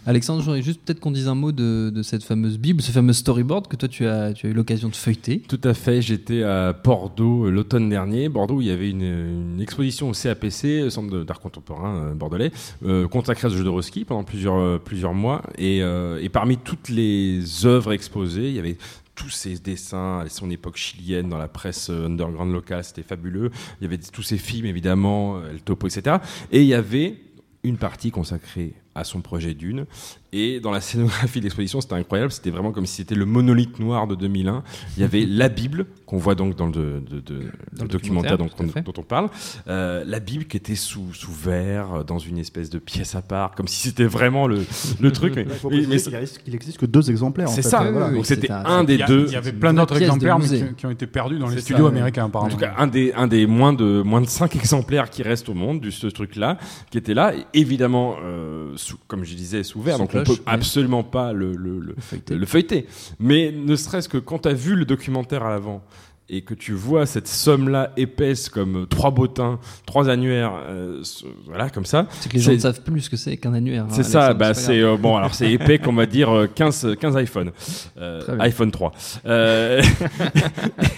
Alexandre, 0.04 0.42
j'aurais 0.42 0.60
juste 0.62 0.80
peut-être 0.84 1.00
qu'on 1.00 1.10
dise 1.10 1.28
un 1.28 1.34
mot 1.34 1.52
de, 1.52 1.90
de 1.90 2.02
cette 2.02 2.22
fameuse 2.22 2.58
Bible, 2.58 2.80
ce 2.82 2.92
fameux 2.92 3.12
storyboard 3.12 3.66
que 3.66 3.76
toi 3.76 3.88
tu 3.88 4.06
as, 4.06 4.32
tu 4.32 4.46
as 4.46 4.50
eu 4.50 4.52
l'occasion 4.52 4.88
de 4.88 4.96
feuilleter. 4.96 5.40
Tout 5.48 5.60
à 5.64 5.72
fait, 5.74 6.00
j'étais 6.02 6.42
à 6.42 6.72
Bordeaux 6.72 7.46
euh, 7.46 7.50
l'automne 7.50 7.88
dernier. 7.88 8.28
Bordeaux, 8.28 8.56
où 8.56 8.60
il 8.60 8.68
y 8.68 8.70
avait 8.70 8.90
une, 8.90 9.02
une 9.02 9.60
exposition 9.60 10.08
au 10.10 10.12
CAPC, 10.12 10.82
le 10.82 10.90
Centre 10.90 11.10
de- 11.10 11.24
d'art 11.24 11.40
contemporain 11.40 12.12
bordelais, 12.14 12.52
euh, 12.84 13.06
consacrée 13.08 13.46
à 13.48 13.50
Jodorowsky 13.50 14.04
pendant 14.04 14.24
plusieurs, 14.24 14.80
plusieurs 14.80 15.14
mois. 15.14 15.42
Et, 15.56 15.82
euh, 15.82 16.18
et 16.22 16.28
parmi 16.28 16.56
toutes 16.58 16.88
les 16.90 17.40
œuvres 17.66 17.92
exposées, 17.92 18.17
il 18.24 18.52
y 18.52 18.58
avait 18.58 18.76
tous 19.14 19.30
ces 19.30 19.58
dessins 19.58 20.24
son 20.28 20.50
époque 20.50 20.76
chilienne 20.76 21.28
dans 21.28 21.38
la 21.38 21.48
presse 21.48 21.90
euh, 21.90 22.06
underground 22.06 22.52
locale, 22.52 22.84
c'était 22.84 23.02
fabuleux. 23.02 23.50
Il 23.80 23.84
y 23.84 23.86
avait 23.86 23.98
tous 23.98 24.22
ces 24.22 24.38
films, 24.38 24.66
évidemment, 24.66 25.38
euh, 25.38 25.50
El 25.50 25.60
Topo, 25.60 25.88
etc. 25.88 26.18
Et 26.52 26.60
il 26.60 26.66
y 26.66 26.74
avait 26.74 27.16
une 27.64 27.76
partie 27.76 28.12
consacrée 28.12 28.74
à 28.94 29.04
son 29.04 29.20
projet 29.20 29.54
Dune. 29.54 29.86
Et 30.30 30.60
dans 30.60 30.70
la 30.70 30.82
scénographie 30.82 31.38
de 31.38 31.44
l'exposition, 31.44 31.80
c'était 31.80 31.94
incroyable. 31.94 32.30
C'était 32.30 32.50
vraiment 32.50 32.70
comme 32.70 32.84
si 32.84 32.96
c'était 32.96 33.14
le 33.14 33.24
monolithe 33.24 33.78
noir 33.78 34.06
de 34.06 34.14
2001. 34.14 34.62
Il 34.96 35.00
y 35.00 35.04
avait 35.04 35.24
la 35.26 35.48
Bible, 35.48 35.86
qu'on 36.04 36.18
voit 36.18 36.34
donc 36.34 36.54
dans 36.54 36.66
le, 36.66 36.72
de- 36.72 37.00
de- 37.00 37.20
de- 37.20 37.38
Dans 37.40 37.40
le 37.40 37.82
le 37.84 37.88
documentaire, 37.88 38.36
documentaire, 38.36 38.82
dont, 38.82 38.92
on 38.98 39.02
parle. 39.02 39.30
Euh, 39.68 40.04
la 40.06 40.20
Bible 40.20 40.44
qui 40.44 40.58
était 40.58 40.74
sous, 40.74 41.14
sous 41.14 41.32
verre, 41.32 41.94
euh, 41.94 42.02
dans 42.04 42.18
une 42.18 42.36
espèce 42.36 42.68
de 42.68 42.78
pièce 42.78 43.14
à 43.14 43.22
part, 43.22 43.52
comme 43.54 43.68
si 43.68 43.80
c'était 43.88 44.04
vraiment 44.04 44.46
le, 44.46 44.66
le 45.00 45.12
truc. 45.12 45.34
Mais, 45.36 45.46
Il 45.46 45.48
préciser 45.48 45.86
mais 45.88 45.96
qu'il 45.98 46.16
reste- 46.16 46.42
qu'il 46.42 46.54
existe 46.54 46.76
que 46.78 46.84
deux 46.86 47.10
exemplaires. 47.10 47.48
c'est 47.48 47.62
ça. 47.62 47.82
Euh, 47.84 47.92
voilà. 47.92 48.10
Donc 48.10 48.26
c'était 48.26 48.50
un- 48.50 48.64
un 48.66 48.84
des 48.84 48.96
Il 48.96 49.02
a- 49.04 49.06
deux. 49.06 49.24
il 49.28 49.32
y 49.32 49.36
avait 49.36 49.52
plein 49.54 49.72
d'autres 49.72 49.96
exemplaires 50.00 50.38
mais 50.38 50.46
qui, 50.46 50.74
qui 50.76 50.84
ont 50.86 50.90
été 50.90 51.06
perdus 51.06 51.38
dans 51.38 51.48
les 51.48 51.60
studios 51.62 51.84
ça, 51.86 51.90
américains, 51.90 52.26
apparemment. 52.26 52.50
En 52.52 52.54
tout 52.54 52.60
cas, 52.60 52.74
un 52.76 52.86
des, 52.86 53.14
un 53.14 53.28
des 53.28 53.46
moins 53.46 53.72
de, 53.72 54.02
moins 54.02 54.20
de 54.20 54.26
5 54.28 54.54
exemplaires 54.62 55.08
qui 55.08 55.22
restent 55.22 55.48
au 55.48 55.54
monde 55.54 55.80
de 55.80 55.88
ce 55.90 56.06
truc-là, 56.06 56.58
qui 56.90 56.98
était 56.98 57.14
là, 57.14 57.32
et 57.34 57.44
évidemment, 57.58 58.16
euh, 58.22 58.72
sous- 58.76 58.98
comme 59.06 59.24
je 59.24 59.34
disais, 59.34 59.62
sous 59.62 59.80
verre, 59.80 59.96
donc 60.18 60.22
on 60.22 60.34
cloche, 60.34 60.38
peut 60.38 60.50
absolument 60.50 61.02
pas 61.02 61.32
le, 61.32 61.52
le, 61.52 61.80
le, 61.80 61.94
feuilleter. 61.98 62.34
le 62.36 62.46
feuilleter. 62.46 62.86
Mais 63.18 63.52
ne 63.52 63.76
serait-ce 63.76 64.08
que 64.08 64.18
quand 64.18 64.40
tu 64.40 64.48
as 64.48 64.54
vu 64.54 64.74
le 64.74 64.84
documentaire 64.84 65.44
à 65.44 65.50
l'avant, 65.50 65.82
et 66.30 66.42
que 66.42 66.52
tu 66.54 66.72
vois 66.72 67.06
cette 67.06 67.26
somme-là 67.28 67.90
épaisse 67.96 68.48
comme 68.48 68.86
trois 68.88 69.10
bottins, 69.10 69.58
trois 69.86 70.08
annuaires, 70.10 70.52
euh, 70.68 71.02
voilà, 71.46 71.70
comme 71.70 71.86
ça, 71.86 72.06
C'est 72.20 72.28
que 72.30 72.36
les 72.36 72.42
gens 72.42 72.52
ne 72.52 72.58
savent 72.58 72.82
plus 72.82 73.00
ce 73.02 73.10
que 73.10 73.16
c'est 73.16 73.36
qu'un 73.38 73.54
annuaire. 73.54 73.84
hein, 73.84 73.88
c'est 73.90 74.02
ça, 74.02 74.26
Alexandre, 74.26 74.38
bah, 74.40 74.54
c'est 74.54 74.80
euh, 74.80 74.96
bon. 74.96 75.16
Alors 75.16 75.34
c'est 75.34 75.50
épais 75.50 75.78
qu'on 75.78 75.94
va 75.94 76.06
dire 76.06 76.30
euh, 76.30 76.46
15 76.46 76.96
15 77.00 77.16
iPhone, 77.16 77.50
euh, 77.98 78.20
iPhone 78.40 78.70
3. 78.70 78.92
Euh, 79.26 79.82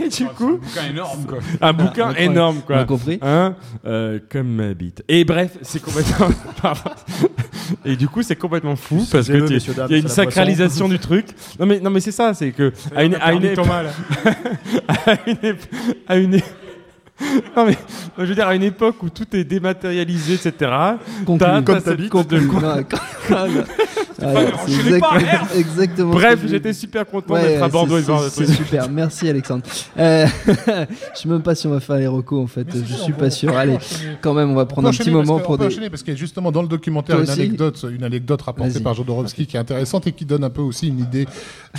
et 0.01 0.05
du 0.05 0.11
C'est 0.11 0.25
un 0.25 0.29
coup, 0.29 0.59
bouquin 0.59 0.87
énorme, 0.91 1.25
quoi. 1.27 1.39
un 1.61 1.73
bouquin 1.73 2.13
énorme 2.15 2.57
On 2.69 2.73
a 2.73 2.77
quoi. 2.79 2.85
compris 2.85 3.19
Hein 3.23 3.55
euh, 3.87 4.19
comme 4.31 4.49
ma 4.49 4.75
bite. 4.75 5.05
Et 5.09 5.25
bref, 5.25 5.59
c'est 5.63 5.81
complètement. 5.81 6.29
Pardon. 6.63 6.91
Et 7.85 7.95
du 7.97 8.09
coup, 8.09 8.23
c'est 8.23 8.37
complètement 8.37 8.75
fou 8.77 9.07
parce 9.13 9.29
que 9.29 9.49
il 9.89 9.93
y 9.93 9.95
a 9.95 9.99
une 9.99 10.09
sacralisation 10.09 10.89
du 10.89 10.99
truc. 10.99 11.27
Non 11.59 11.67
mais 11.67 11.79
non 11.79 11.91
mais 11.91 12.01
c'est 12.01 12.11
ça, 12.13 12.35
c'est 12.35 12.51
que 12.51 12.73
à 12.97 13.05
une 13.05 13.15
à 13.15 13.33
une 13.33 13.47
à 13.47 13.51
une 13.51 15.20
ép- 15.27 15.69
à 16.09 16.17
une 16.17 16.35
é- 16.35 16.45
non 17.57 17.67
mais 17.67 17.77
je 18.19 18.25
veux 18.25 18.35
dire 18.35 18.49
à 18.49 18.55
une 18.55 18.63
époque 18.63 19.03
où 19.03 19.11
tout 19.11 19.27
est 19.37 19.45
dématérialisé, 19.45 20.35
etc. 20.35 20.71
Conclu. 21.27 21.39
T'as- 21.39 21.81
Comme 22.09 22.25
Pas, 24.21 24.43
exactement, 24.69 25.47
exactement 25.57 26.13
Bref, 26.13 26.41
j'étais 26.47 26.73
super 26.73 27.07
content 27.07 27.35
Ouais, 27.35 27.43
d'être 27.43 27.63
à 27.63 27.69
Bordeaux 27.69 27.97
et 27.97 28.01
de 28.01 28.05
c'est- 28.07 28.11
voir 28.13 28.23
le 28.23 28.29
c'est 28.29 28.35
truc. 28.45 28.47
c'est 28.49 28.55
super, 28.65 28.91
merci 28.91 29.29
Alexandre. 29.29 29.65
Euh, 29.99 30.27
je 30.47 31.21
sais 31.21 31.29
même 31.29 31.43
pas 31.43 31.55
si 31.55 31.67
on 31.67 31.71
va 31.71 31.81
faire 31.81 31.97
les 31.97 32.07
recos 32.07 32.43
en 32.43 32.47
fait, 32.47 32.67
Mais 32.73 32.81
je 32.87 32.95
suis 32.95 33.13
pas 33.13 33.19
peut- 33.25 33.31
sûr. 33.31 33.57
Allez, 33.57 33.79
quand 34.21 34.35
même, 34.35 34.51
on 34.51 34.55
va 34.55 34.67
prendre 34.67 34.89
On 34.89 34.91
un 34.91 34.95
petit 34.95 35.11
moment 35.11 35.39
pour 35.39 35.51
on 35.55 35.57
peut 35.57 35.65
des. 35.69 35.75
enchaîner 35.75 35.91
parce 35.91 36.03
qu'il 36.03 36.13
y 36.15 36.17
a 36.17 36.19
justement 36.19 36.53
dans 36.53 36.63
le 36.63 36.69
documentaire 36.69 37.17
Toi 37.17 37.25
une 37.25 37.31
aussi 37.31 37.41
anecdote, 37.41 37.87
une 37.95 38.05
anecdote 38.05 38.43
rapportée 38.43 38.81
par 38.81 38.95
Jodorowsky 38.95 39.47
qui 39.47 39.57
est 39.57 39.61
intéressante 39.61 40.07
et 40.07 40.13
qui 40.13 40.25
donne 40.25 40.45
un 40.45 40.51
peu 40.51 40.63
aussi 40.63 40.89
une 40.89 40.99
idée 41.01 41.27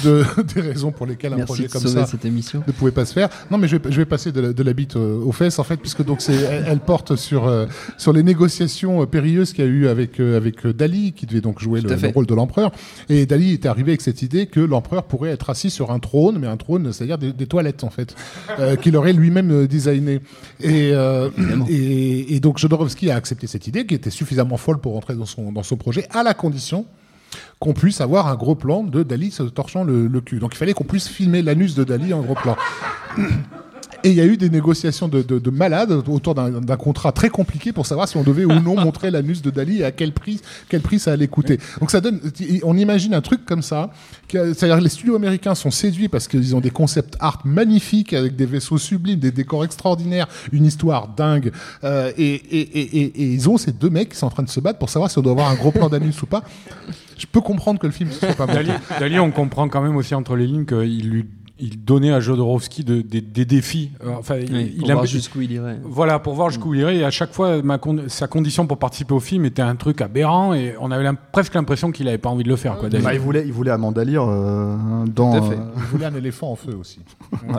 de, 0.03 0.23
des 0.55 0.61
raisons 0.61 0.91
pour 0.91 1.05
lesquelles 1.05 1.33
un 1.33 1.37
Merci 1.37 1.53
projet 1.53 1.67
comme 1.67 1.87
ça 1.87 2.05
cette 2.05 2.25
émission. 2.25 2.63
ne 2.67 2.71
pouvait 2.71 2.91
pas 2.91 3.05
se 3.05 3.13
faire. 3.13 3.29
Non, 3.49 3.57
mais 3.57 3.67
je 3.67 3.77
vais, 3.77 3.91
je 3.91 3.97
vais 3.97 4.05
passer 4.05 4.31
de 4.31 4.41
la, 4.41 4.53
de 4.53 4.63
la 4.63 4.73
bite 4.73 4.95
aux 4.95 5.31
fesses, 5.31 5.59
en 5.59 5.63
fait, 5.63 5.77
puisque 5.77 6.03
donc 6.03 6.21
c'est, 6.21 6.33
elle, 6.35 6.65
elle 6.67 6.79
porte 6.79 7.15
sur, 7.15 7.47
euh, 7.47 7.65
sur 7.97 8.13
les 8.13 8.23
négociations 8.23 9.05
périlleuses 9.05 9.53
qu'il 9.53 9.65
y 9.65 9.67
a 9.67 9.71
eu 9.71 9.87
avec, 9.87 10.19
euh, 10.19 10.37
avec 10.37 10.65
Dali, 10.67 11.13
qui 11.13 11.25
devait 11.25 11.41
donc 11.41 11.59
jouer 11.59 11.81
le, 11.81 11.89
le 11.89 12.07
rôle 12.09 12.25
de 12.25 12.30
l'empereur. 12.33 12.71
Et 13.09 13.25
Dali 13.25 13.53
était 13.53 13.67
arrivé 13.67 13.91
avec 13.91 14.01
cette 14.01 14.21
idée 14.21 14.47
que 14.47 14.59
l'empereur 14.59 15.03
pourrait 15.03 15.31
être 15.31 15.49
assis 15.49 15.69
sur 15.69 15.91
un 15.91 15.99
trône, 15.99 16.39
mais 16.39 16.47
un 16.47 16.57
trône, 16.57 16.91
c'est-à-dire 16.91 17.17
des, 17.17 17.33
des 17.33 17.47
toilettes, 17.47 17.83
en 17.83 17.89
fait, 17.89 18.15
euh, 18.59 18.75
qu'il 18.75 18.95
aurait 18.95 19.13
lui-même 19.13 19.51
euh, 19.51 19.67
designé. 19.67 20.21
Et, 20.59 20.91
euh, 20.93 21.29
et, 21.69 22.35
et 22.35 22.39
donc 22.39 22.57
Jodorowsky 22.57 23.11
a 23.11 23.15
accepté 23.15 23.47
cette 23.47 23.67
idée, 23.67 23.85
qui 23.85 23.95
était 23.95 24.09
suffisamment 24.09 24.57
folle 24.57 24.79
pour 24.79 24.95
entrer 24.97 25.15
dans 25.15 25.25
son, 25.25 25.51
dans 25.51 25.63
son 25.63 25.77
projet, 25.77 26.07
à 26.11 26.23
la 26.23 26.33
condition 26.33 26.85
qu'on 27.59 27.73
puisse 27.73 28.01
avoir 28.01 28.27
un 28.27 28.35
gros 28.35 28.55
plan 28.55 28.83
de 28.83 29.03
Dali 29.03 29.31
se 29.31 29.43
torchant 29.43 29.83
le, 29.83 30.07
le 30.07 30.21
cul. 30.21 30.39
Donc 30.39 30.53
il 30.53 30.57
fallait 30.57 30.73
qu'on 30.73 30.83
puisse 30.83 31.07
filmer 31.07 31.41
l'anus 31.41 31.75
de 31.75 31.83
Dali 31.83 32.13
en 32.13 32.21
gros 32.21 32.35
plan. 32.35 32.57
Et 34.03 34.09
il 34.09 34.15
y 34.15 34.21
a 34.21 34.25
eu 34.25 34.37
des 34.37 34.49
négociations 34.49 35.07
de, 35.07 35.21
de, 35.21 35.39
de 35.39 35.49
malades 35.49 35.91
autour 35.91 36.35
d'un 36.35 36.77
contrat 36.77 37.11
très 37.11 37.29
compliqué 37.29 37.71
pour 37.71 37.85
savoir 37.85 38.07
si 38.07 38.17
on 38.17 38.23
devait 38.23 38.45
ou 38.45 38.59
non 38.59 38.75
montrer 38.75 39.11
l'anus 39.11 39.41
de 39.41 39.49
Dali 39.49 39.81
et 39.81 39.85
à 39.85 39.91
quel 39.91 40.11
prix, 40.11 40.41
quel 40.69 40.81
prix 40.81 40.99
ça 40.99 41.11
allait 41.11 41.27
coûter. 41.27 41.59
Donc 41.79 41.91
ça 41.91 42.01
donne, 42.01 42.19
on 42.63 42.77
imagine 42.77 43.13
un 43.13 43.21
truc 43.21 43.45
comme 43.45 43.61
ça. 43.61 43.91
C'est-à-dire 44.29 44.79
les 44.79 44.89
studios 44.89 45.15
américains 45.15 45.55
sont 45.55 45.71
séduits 45.71 46.07
parce 46.07 46.27
qu'ils 46.27 46.55
ont 46.55 46.61
des 46.61 46.69
concepts 46.69 47.15
art 47.19 47.41
magnifiques 47.45 48.13
avec 48.13 48.35
des 48.35 48.45
vaisseaux 48.45 48.77
sublimes, 48.77 49.19
des 49.19 49.31
décors 49.31 49.63
extraordinaires, 49.65 50.27
une 50.51 50.65
histoire 50.65 51.07
dingue. 51.09 51.51
Euh, 51.83 52.11
et, 52.17 52.33
et, 52.33 52.79
et, 52.79 53.03
et, 53.05 53.33
ils 53.33 53.49
ont 53.49 53.57
ces 53.57 53.71
deux 53.71 53.89
mecs 53.89 54.09
qui 54.09 54.17
sont 54.17 54.27
en 54.27 54.31
train 54.31 54.43
de 54.43 54.49
se 54.49 54.59
battre 54.59 54.79
pour 54.79 54.89
savoir 54.89 55.11
si 55.11 55.17
on 55.17 55.21
doit 55.21 55.33
avoir 55.33 55.49
un 55.49 55.55
gros 55.55 55.71
plan 55.71 55.89
d'anus 55.89 56.21
ou 56.21 56.25
pas. 56.25 56.43
Je 57.17 57.25
peux 57.27 57.41
comprendre 57.41 57.79
que 57.79 57.85
le 57.85 57.93
film 57.93 58.09
ne 58.09 58.15
soit 58.15 58.33
pas. 58.33 58.47
Dali, 58.47 58.71
Dali, 58.99 59.19
on 59.19 59.31
comprend 59.31 59.69
quand 59.69 59.81
même 59.81 59.95
aussi 59.95 60.15
entre 60.15 60.35
les 60.35 60.47
lignes 60.47 60.65
qu'il 60.65 61.09
lui 61.09 61.25
il 61.61 61.83
donnait 61.83 62.11
à 62.11 62.19
Jodorowsky 62.19 62.83
de- 62.83 63.01
des- 63.01 63.21
des 63.21 63.45
défis. 63.45 63.91
Euh, 64.03 64.09
Enfin, 64.19 64.37
il- 64.37 64.51
Oui, 64.53 64.73
il 64.75 64.79
pour 64.81 64.91
voir 64.91 65.05
jusqu'où 65.05 65.41
il 65.41 65.51
irait. 65.51 65.79
Voilà, 65.83 66.19
pour 66.19 66.33
voir 66.33 66.49
jusqu'où 66.49 66.73
il 66.73 66.81
irait. 66.81 66.97
Et 66.97 67.03
à 67.03 67.11
chaque 67.11 67.33
fois, 67.33 67.61
ma 67.61 67.77
con- 67.77 68.03
sa 68.07 68.27
condition 68.27 68.67
pour 68.67 68.77
participer 68.77 69.13
au 69.13 69.19
film 69.19 69.45
était 69.45 69.61
un 69.61 69.75
truc 69.75 70.01
aberrant. 70.01 70.53
Et 70.53 70.75
on 70.79 70.91
avait 70.91 71.07
presque 71.31 71.53
l'impression 71.53 71.91
qu'il 71.91 72.07
avait 72.07 72.17
pas 72.17 72.29
envie 72.29 72.43
de 72.43 72.49
le 72.49 72.55
faire. 72.55 72.77
Quoi, 72.77 72.89
Dali. 72.89 73.03
Bah, 73.03 73.13
il 73.13 73.19
voulait, 73.19 73.43
il 73.45 73.53
voulait 73.53 73.71
Amanda 73.71 74.03
Lear 74.03 74.27
euh, 74.27 74.75
dans. 75.05 75.31
Tout 75.39 75.45
à 75.45 75.49
fait. 75.49 75.55
euh, 75.57 75.65
Il 75.77 75.83
voulait 75.83 76.05
un 76.05 76.15
éléphant 76.15 76.51
en 76.51 76.55
feu 76.55 76.75
aussi. 76.75 76.99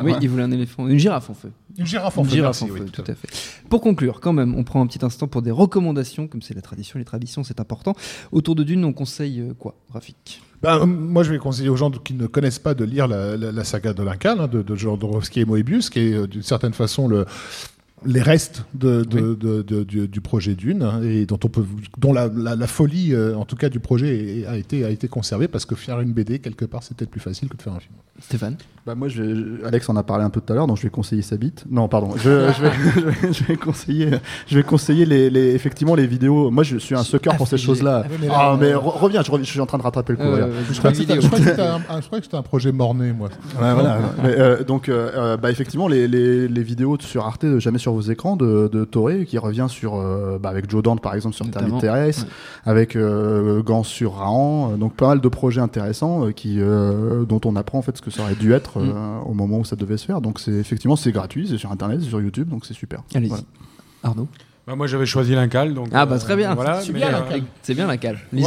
Oui, 0.02 0.12
il 0.20 0.28
voulait 0.28 0.42
un 0.42 0.50
éléphant, 0.52 0.86
une 0.88 0.98
girafe 0.98 1.30
en 1.30 1.34
feu. 1.34 1.50
Une 1.78 1.86
girafe 1.86 2.18
en 2.18 2.22
Une 2.22 2.28
feu. 2.28 2.34
girafe 2.36 2.60
merci, 2.60 2.64
en 2.64 2.74
oui, 2.74 2.80
feu, 2.80 2.84
tout 2.92 3.00
à 3.00 3.04
tout 3.04 3.12
à 3.12 3.14
fait. 3.14 3.28
Pour 3.70 3.80
conclure, 3.80 4.20
quand 4.20 4.32
même, 4.34 4.54
on 4.54 4.62
prend 4.64 4.82
un 4.82 4.86
petit 4.86 5.02
instant 5.04 5.26
pour 5.26 5.40
des 5.42 5.50
recommandations, 5.50 6.26
comme 6.28 6.42
c'est 6.42 6.52
la 6.54 6.60
tradition, 6.60 6.98
les 6.98 7.04
traditions, 7.06 7.44
c'est 7.44 7.60
important. 7.60 7.94
Autour 8.30 8.54
de 8.56 8.62
Dune, 8.62 8.84
on 8.84 8.92
conseille 8.92 9.42
quoi, 9.58 9.74
Rafik? 9.90 10.42
Ben, 10.62 10.86
moi, 10.86 11.24
je 11.24 11.32
vais 11.32 11.38
conseiller 11.38 11.68
aux 11.68 11.76
gens 11.76 11.90
qui 11.90 12.14
ne 12.14 12.28
connaissent 12.28 12.60
pas 12.60 12.74
de 12.74 12.84
lire 12.84 13.08
la, 13.08 13.64
saga 13.64 13.92
de 13.92 14.02
l'Incal, 14.02 14.40
hein, 14.40 14.46
de, 14.46 14.62
de 14.62 14.74
Jodorowsky 14.76 15.40
et 15.40 15.44
Moebius, 15.44 15.90
qui 15.90 15.98
est 15.98 16.14
euh, 16.14 16.26
d'une 16.28 16.42
certaine 16.42 16.72
façon 16.72 17.08
le, 17.08 17.26
les 18.04 18.22
restes 18.22 18.64
de, 18.74 19.02
de- 19.04 19.34
de- 19.34 19.62
de- 19.62 19.84
du, 19.84 20.08
du 20.08 20.20
projet 20.20 20.54
Dune 20.54 20.82
hein, 20.82 21.00
et 21.02 21.26
dont 21.26 21.38
on 21.44 21.48
peut 21.48 21.64
dont 21.98 22.12
la, 22.12 22.28
la- 22.28 22.56
la 22.56 22.66
folie 22.66 23.14
euh, 23.14 23.36
en 23.36 23.44
tout 23.44 23.56
cas 23.56 23.68
du 23.68 23.80
projet 23.80 24.44
a 24.48 24.56
été 24.56 24.84
a 24.84 24.90
été 24.90 25.08
conservée 25.08 25.48
parce 25.48 25.64
que 25.64 25.74
faire 25.74 26.00
une 26.00 26.12
BD 26.12 26.38
quelque 26.38 26.64
part 26.64 26.82
c'est 26.82 26.96
peut-être 26.96 27.10
plus 27.10 27.20
facile 27.20 27.48
que 27.48 27.56
de 27.56 27.62
faire 27.62 27.72
un 27.74 27.80
film. 27.80 27.94
Stéphane 28.20 28.56
Bah 28.86 28.94
moi, 28.94 29.08
je 29.08 29.22
vais- 29.22 29.34
je- 29.34 29.64
Alex 29.66 29.88
en 29.88 29.96
a 29.96 30.02
parlé 30.02 30.22
un 30.22 30.30
peu 30.30 30.40
tout 30.40 30.52
à 30.52 30.56
l'heure, 30.56 30.66
donc 30.66 30.76
je 30.76 30.82
vais 30.82 30.90
conseiller 30.90 31.22
sa 31.22 31.36
bite. 31.36 31.64
Non, 31.70 31.88
pardon. 31.88 32.10
Je, 32.16 32.52
je 32.52 32.62
vais, 32.62 32.70
je 32.94 33.00
vais- 33.00 33.32
je 33.32 33.44
vais 33.44 33.56
conseiller, 33.56 34.08
je 34.46 34.54
vais 34.56 34.62
conseiller 34.62 35.06
les, 35.06 35.30
les- 35.30 35.54
effectivement 35.54 35.94
les 35.94 36.06
vidéos. 36.06 36.50
Moi, 36.50 36.62
je 36.62 36.76
suis 36.76 36.94
un 36.94 37.02
sucker 37.02 37.30
pour 37.36 37.48
ces 37.48 37.56
choses-là. 37.58 38.04
mais 38.20 38.28
là, 38.28 38.34
Ah, 38.36 38.56
mais 38.60 38.66
euh, 38.72 38.76
re- 38.76 38.98
reviens, 38.98 39.22
je, 39.22 39.30
reviens, 39.30 39.44
je 39.44 39.50
suis 39.50 39.60
en 39.60 39.66
train 39.66 39.78
de 39.78 39.82
rattraper 39.82 40.12
le 40.12 40.18
coup. 40.18 40.28
voilà. 40.28 40.48
Je 40.70 40.78
crois 40.78 40.90
que 40.92 40.98
c'était 40.98 41.20
je 41.20 41.26
crois 41.26 41.38
que 41.38 41.44
c'était 41.44 41.62
un, 41.62 41.80
un- 41.88 42.00
je 42.00 42.06
crois 42.06 42.18
que 42.18 42.24
c'était 42.26 42.36
un 42.36 42.42
projet 42.42 42.70
morné 42.70 43.12
moi. 43.12 43.28
Ouais, 43.60 43.72
voilà. 43.74 43.98
Mais, 44.22 44.38
euh, 44.38 44.62
donc, 44.62 44.90
bah, 45.40 45.50
effectivement, 45.50 45.88
les, 45.88 46.06
les, 46.06 46.46
les 46.48 46.62
vidéos 46.62 46.96
sur 47.00 47.24
Arte, 47.24 47.46
Jamais 47.58 47.78
sur 47.78 47.91
vos 47.92 48.00
écrans, 48.00 48.36
de, 48.36 48.68
de 48.72 48.84
Toré, 48.84 49.24
qui 49.24 49.38
revient 49.38 49.66
sur, 49.68 49.94
euh, 49.96 50.38
bah, 50.40 50.48
avec 50.48 50.70
Joe 50.70 50.82
Dante, 50.82 51.00
par 51.00 51.14
exemple, 51.14 51.34
sur 51.34 51.44
Notamment, 51.44 51.78
Terre 51.78 51.94
Terrestre, 51.94 52.26
avec 52.64 52.96
euh, 52.96 53.62
Gans 53.62 53.82
sur 53.84 54.14
Rahan, 54.14 54.72
euh, 54.72 54.76
donc 54.76 54.94
pas 54.94 55.08
mal 55.08 55.20
de 55.20 55.28
projets 55.28 55.60
intéressants 55.60 56.26
euh, 56.26 56.32
qui, 56.32 56.56
euh, 56.60 57.24
dont 57.24 57.40
on 57.44 57.56
apprend 57.56 57.78
en 57.78 57.82
fait 57.82 57.96
ce 57.96 58.02
que 58.02 58.10
ça 58.10 58.22
aurait 58.22 58.34
dû 58.34 58.52
être 58.52 58.78
euh, 58.78 59.18
au 59.26 59.34
moment 59.34 59.58
où 59.58 59.64
ça 59.64 59.76
devait 59.76 59.96
se 59.96 60.06
faire. 60.06 60.20
Donc, 60.20 60.40
c'est 60.40 60.52
effectivement, 60.52 60.96
c'est 60.96 61.12
gratuit, 61.12 61.48
c'est 61.48 61.58
sur 61.58 61.70
Internet, 61.72 62.00
c'est 62.02 62.08
sur 62.08 62.20
YouTube, 62.20 62.48
donc 62.48 62.66
c'est 62.66 62.74
super. 62.74 63.02
Allez-y. 63.14 63.28
Voilà. 63.28 63.44
Arnaud 64.02 64.28
Bah, 64.66 64.76
moi, 64.76 64.86
j'avais 64.86 65.06
choisi 65.06 65.34
l'Incal. 65.34 65.74
Donc, 65.74 65.88
Ah 65.92 66.06
bah 66.06 66.18
très 66.18 66.36
bien, 66.36 66.54
Voilà, 66.54 66.80
c'est 66.80 66.92
mais, 66.92 67.00
bien, 67.00 67.08
euh. 67.14 67.40
C'est 67.62 67.74
bien. 67.74 67.88
Ouais, 67.88 67.98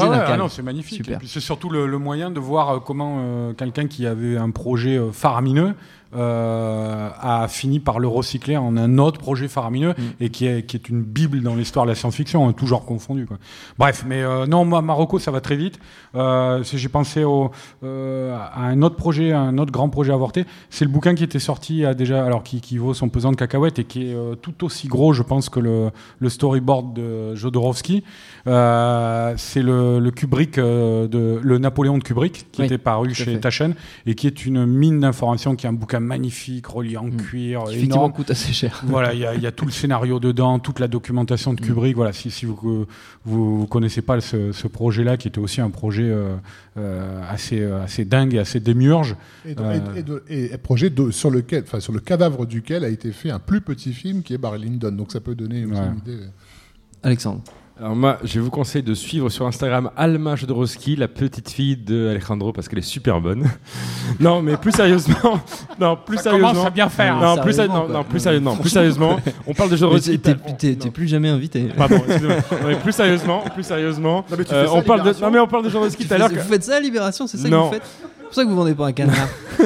ouais, 0.10 0.17
la 0.17 0.34
ah 0.34 0.38
non, 0.38 0.47
c'est 0.47 0.62
magnifique. 0.63 0.97
Super. 0.97 1.15
Et 1.15 1.19
puis 1.19 1.27
c'est 1.27 1.39
surtout 1.39 1.69
le, 1.69 1.88
le 1.88 1.97
moyen 1.97 2.31
de 2.31 2.39
voir 2.39 2.81
comment 2.84 3.17
euh, 3.19 3.53
quelqu'un 3.53 3.88
qui 3.88 4.05
avait 4.08 4.38
un 4.38 4.49
projet 4.49 4.99
faramineux 5.12 5.73
a 6.15 7.47
fini 7.49 7.80
par 7.80 7.99
le 7.99 8.08
recycler 8.08 8.58
en 8.58 8.78
un 8.78 8.97
autre 8.97 9.19
projet 9.19 9.47
faramineux 9.47 9.93
Mm. 9.97 10.01
et 10.19 10.30
qui 10.30 10.45
est, 10.47 10.65
qui 10.65 10.78
est 10.78 10.89
une 10.89 11.01
bible 11.04 11.41
dans 11.41 11.56
l'histoire 11.56 11.86
de 11.86 11.91
la 11.91 11.95
science-fiction, 11.95 12.47
hein, 12.47 12.54
tout 12.54 12.67
genre 12.67 12.86
confondu. 12.86 13.25
Quoi. 13.25 13.38
Bref, 13.78 14.04
mais 14.08 14.21
euh, 14.23 14.45
non, 14.45 14.65
moi, 14.65 14.82
Marocco, 14.82 15.19
ça 15.19 15.32
va 15.32 15.41
très 15.41 15.56
vite. 15.56 15.80
Euh, 16.15 16.63
J'ai 16.63 16.89
pensé 16.89 17.23
au, 17.23 17.51
euh, 17.84 18.36
à 18.38 18.62
un 18.65 18.82
autre 18.82 18.95
projet, 18.95 19.32
à 19.32 19.39
un 19.39 19.58
autre 19.58 19.71
grand 19.71 19.89
projet 19.89 20.13
avorté. 20.13 20.45
C'est 20.69 20.86
le 20.86 20.91
bouquin 20.91 21.15
qui 21.15 21.23
était 21.23 21.39
sorti 21.39 21.86
à 21.86 21.93
déjà, 21.93 22.25
alors 22.25 22.43
qui, 22.43 22.62
qui 22.62 22.78
vaut 22.78 22.93
son 22.93 23.10
pesant 23.10 23.32
de 23.32 23.36
cacahuètes 23.38 23.80
et 23.80 23.84
qui 23.84 24.10
est 24.10 24.13
euh, 24.15 24.36
tout 24.36 24.63
aussi 24.63 24.88
gros, 24.88 25.13
je 25.13 25.23
pense, 25.23 25.49
que 25.49 25.60
le, 25.60 25.91
le 26.19 26.30
storyboard 26.30 26.93
de 26.93 27.36
Jodorowsky. 27.36 28.04
Euh, 28.47 29.34
c'est 29.38 29.62
le, 29.62 29.99
le 29.99 30.12
Kubrick, 30.12 30.58
euh, 30.58 31.08
de, 31.08 31.39
le 31.41 31.58
Napoléon 31.58 31.97
de 31.97 32.04
Kubrick, 32.04 32.51
qui 32.51 32.62
Oui, 32.62 32.65
était 32.67 32.78
paru 32.78 33.13
chez 33.13 33.25
fait. 33.25 33.39
Taschen 33.39 33.73
et 34.06 34.15
qui 34.15 34.28
est 34.28 34.45
une 34.45 34.65
mine 34.65 34.99
d'informations, 34.99 35.56
qui 35.56 35.65
est 35.65 35.69
un 35.69 35.73
bouquin 35.73 35.99
magnifique, 36.05 36.67
relié 36.67 36.97
en 36.97 37.05
Mm. 37.07 37.17
cuir, 37.17 37.63
Qui 37.65 37.75
effectivement 37.75 38.09
coûte 38.09 38.31
assez 38.31 38.53
cher. 38.53 38.81
Voilà, 38.87 39.13
il 39.13 39.19
y, 39.19 39.25
a- 39.25 39.35
il 39.35 39.41
y 39.41 39.47
a 39.47 39.51
tout 39.51 39.65
le 39.65 39.71
scénario 39.71 40.19
dedans, 40.19 40.59
toute 40.59 40.79
la 40.79 40.87
documentation 40.87 41.53
de 41.53 41.59
Kubrick. 41.61 41.95
Voilà, 41.95 42.13
si, 42.13 42.31
si 42.31 42.45
vous 42.45 42.85
vous 43.25 43.67
connaissez 43.67 44.01
pas 44.01 44.21
ce, 44.21 44.51
ce 44.51 44.67
projet-là, 44.67 45.17
qui 45.17 45.27
était 45.27 45.39
aussi 45.39 45.59
un 45.61 45.69
projet 45.69 46.03
euh, 46.03 46.35
euh, 46.77 47.21
assez 47.29 47.59
euh, 47.61 47.83
assez 47.83 48.05
dingue 48.05 48.33
et 48.35 48.39
assez 48.39 48.59
démiurge. 48.59 49.15
Et, 49.45 49.55
de- 49.55 49.61
Euh. 49.61 49.79
et- 49.95 49.99
et 49.99 50.03
de- 50.03 50.23
et 50.29 50.53
un 50.53 50.57
projet 50.57 50.89
de- 50.89 51.11
sur 51.11 51.29
lequel 51.31 51.63
enfin 51.65 51.79
sur 51.79 51.93
le 51.93 51.99
cadavre 51.99 52.45
duquel 52.45 52.83
a 52.83 52.89
été 52.89 53.11
fait 53.11 53.31
un 53.31 53.39
plus 53.39 53.61
petit 53.61 53.93
film 53.93 54.21
qui 54.23 54.33
est 54.33 54.37
Barry 54.37 54.61
Lyndon 54.63 54.91
donc 54.91 55.11
ça 55.11 55.19
peut 55.19 55.35
donner 55.35 55.65
Ouais. 55.65 55.75
une 55.77 55.97
idée. 56.13 56.23
Alexandre. 57.03 57.41
Alors 57.77 57.93
moi, 57.93 58.19
je 58.23 58.39
vous 58.39 58.49
conseille 58.49 58.83
de 58.83 58.93
suivre 58.93 59.27
sur 59.27 59.45
Instagram 59.45 59.89
Alma 59.97 60.38
Jodorowsky, 60.38 60.95
la 60.95 61.09
petite 61.09 61.49
fille 61.49 61.75
de 61.75 62.07
Alejandro, 62.07 62.53
parce 62.53 62.69
qu'elle 62.69 62.79
est 62.79 62.81
super 62.81 63.19
bonne. 63.19 63.49
non, 64.21 64.41
mais 64.41 64.55
plus 64.55 64.71
sérieusement, 64.71 65.41
non, 65.79 65.97
plus 65.97 66.15
Ça 66.15 66.23
sérieusement, 66.23 66.51
commence 66.51 66.67
à 66.67 66.69
bien 66.69 66.88
faire. 66.88 67.17
non, 67.17 67.35
plus, 67.41 67.51
Sérieusement, 67.51 67.79
non, 67.81 67.85
quoi. 67.88 67.93
non, 67.95 68.03
plus 68.05 68.19
sérieusement, 68.21 68.55
plus 68.61 68.69
sérieusement, 68.69 69.19
on 69.45 69.53
parle 69.53 69.67
de 69.69 69.73
Mais 69.73 69.79
Jodorowsky. 69.79 70.19
T'es 70.19 70.89
plus 70.89 71.07
jamais 71.09 71.27
invité. 71.27 71.63
Pardon, 71.75 71.97
excusez-moi. 72.07 72.38
Non, 72.61 72.67
mais 72.69 72.75
plus 72.75 72.91
sérieusement, 72.93 73.43
plus 73.53 73.63
sérieusement, 73.63 74.25
Non, 74.31 74.38
mais 74.38 74.45
tu 74.45 74.53
euh, 74.53 74.61
fais 74.63 74.67
ça, 74.69 74.73
on 74.73 74.81
parle 74.81 75.03
de, 75.03 75.21
non 75.21 75.31
mais 75.31 75.39
on 75.39 75.47
parle 75.47 75.65
de 75.65 75.69
Jodorowsky 75.69 76.07
tout 76.07 76.13
à 76.13 76.17
l'heure. 76.17 76.29
Vous 76.29 76.35
que- 76.35 76.41
faites 76.43 76.63
ça 76.63 76.79
Libération, 76.79 77.27
c'est 77.27 77.35
ça 77.38 77.43
que 77.49 77.53
Non. 77.53 77.65
vous 77.67 77.73
faites 77.73 77.83
pour 78.25 78.33
ça 78.33 78.43
que 78.43 78.49
vous 78.49 78.55
vendez 78.55 78.75
pas 78.75 78.88
un 78.88 78.91
canard. 78.91 79.27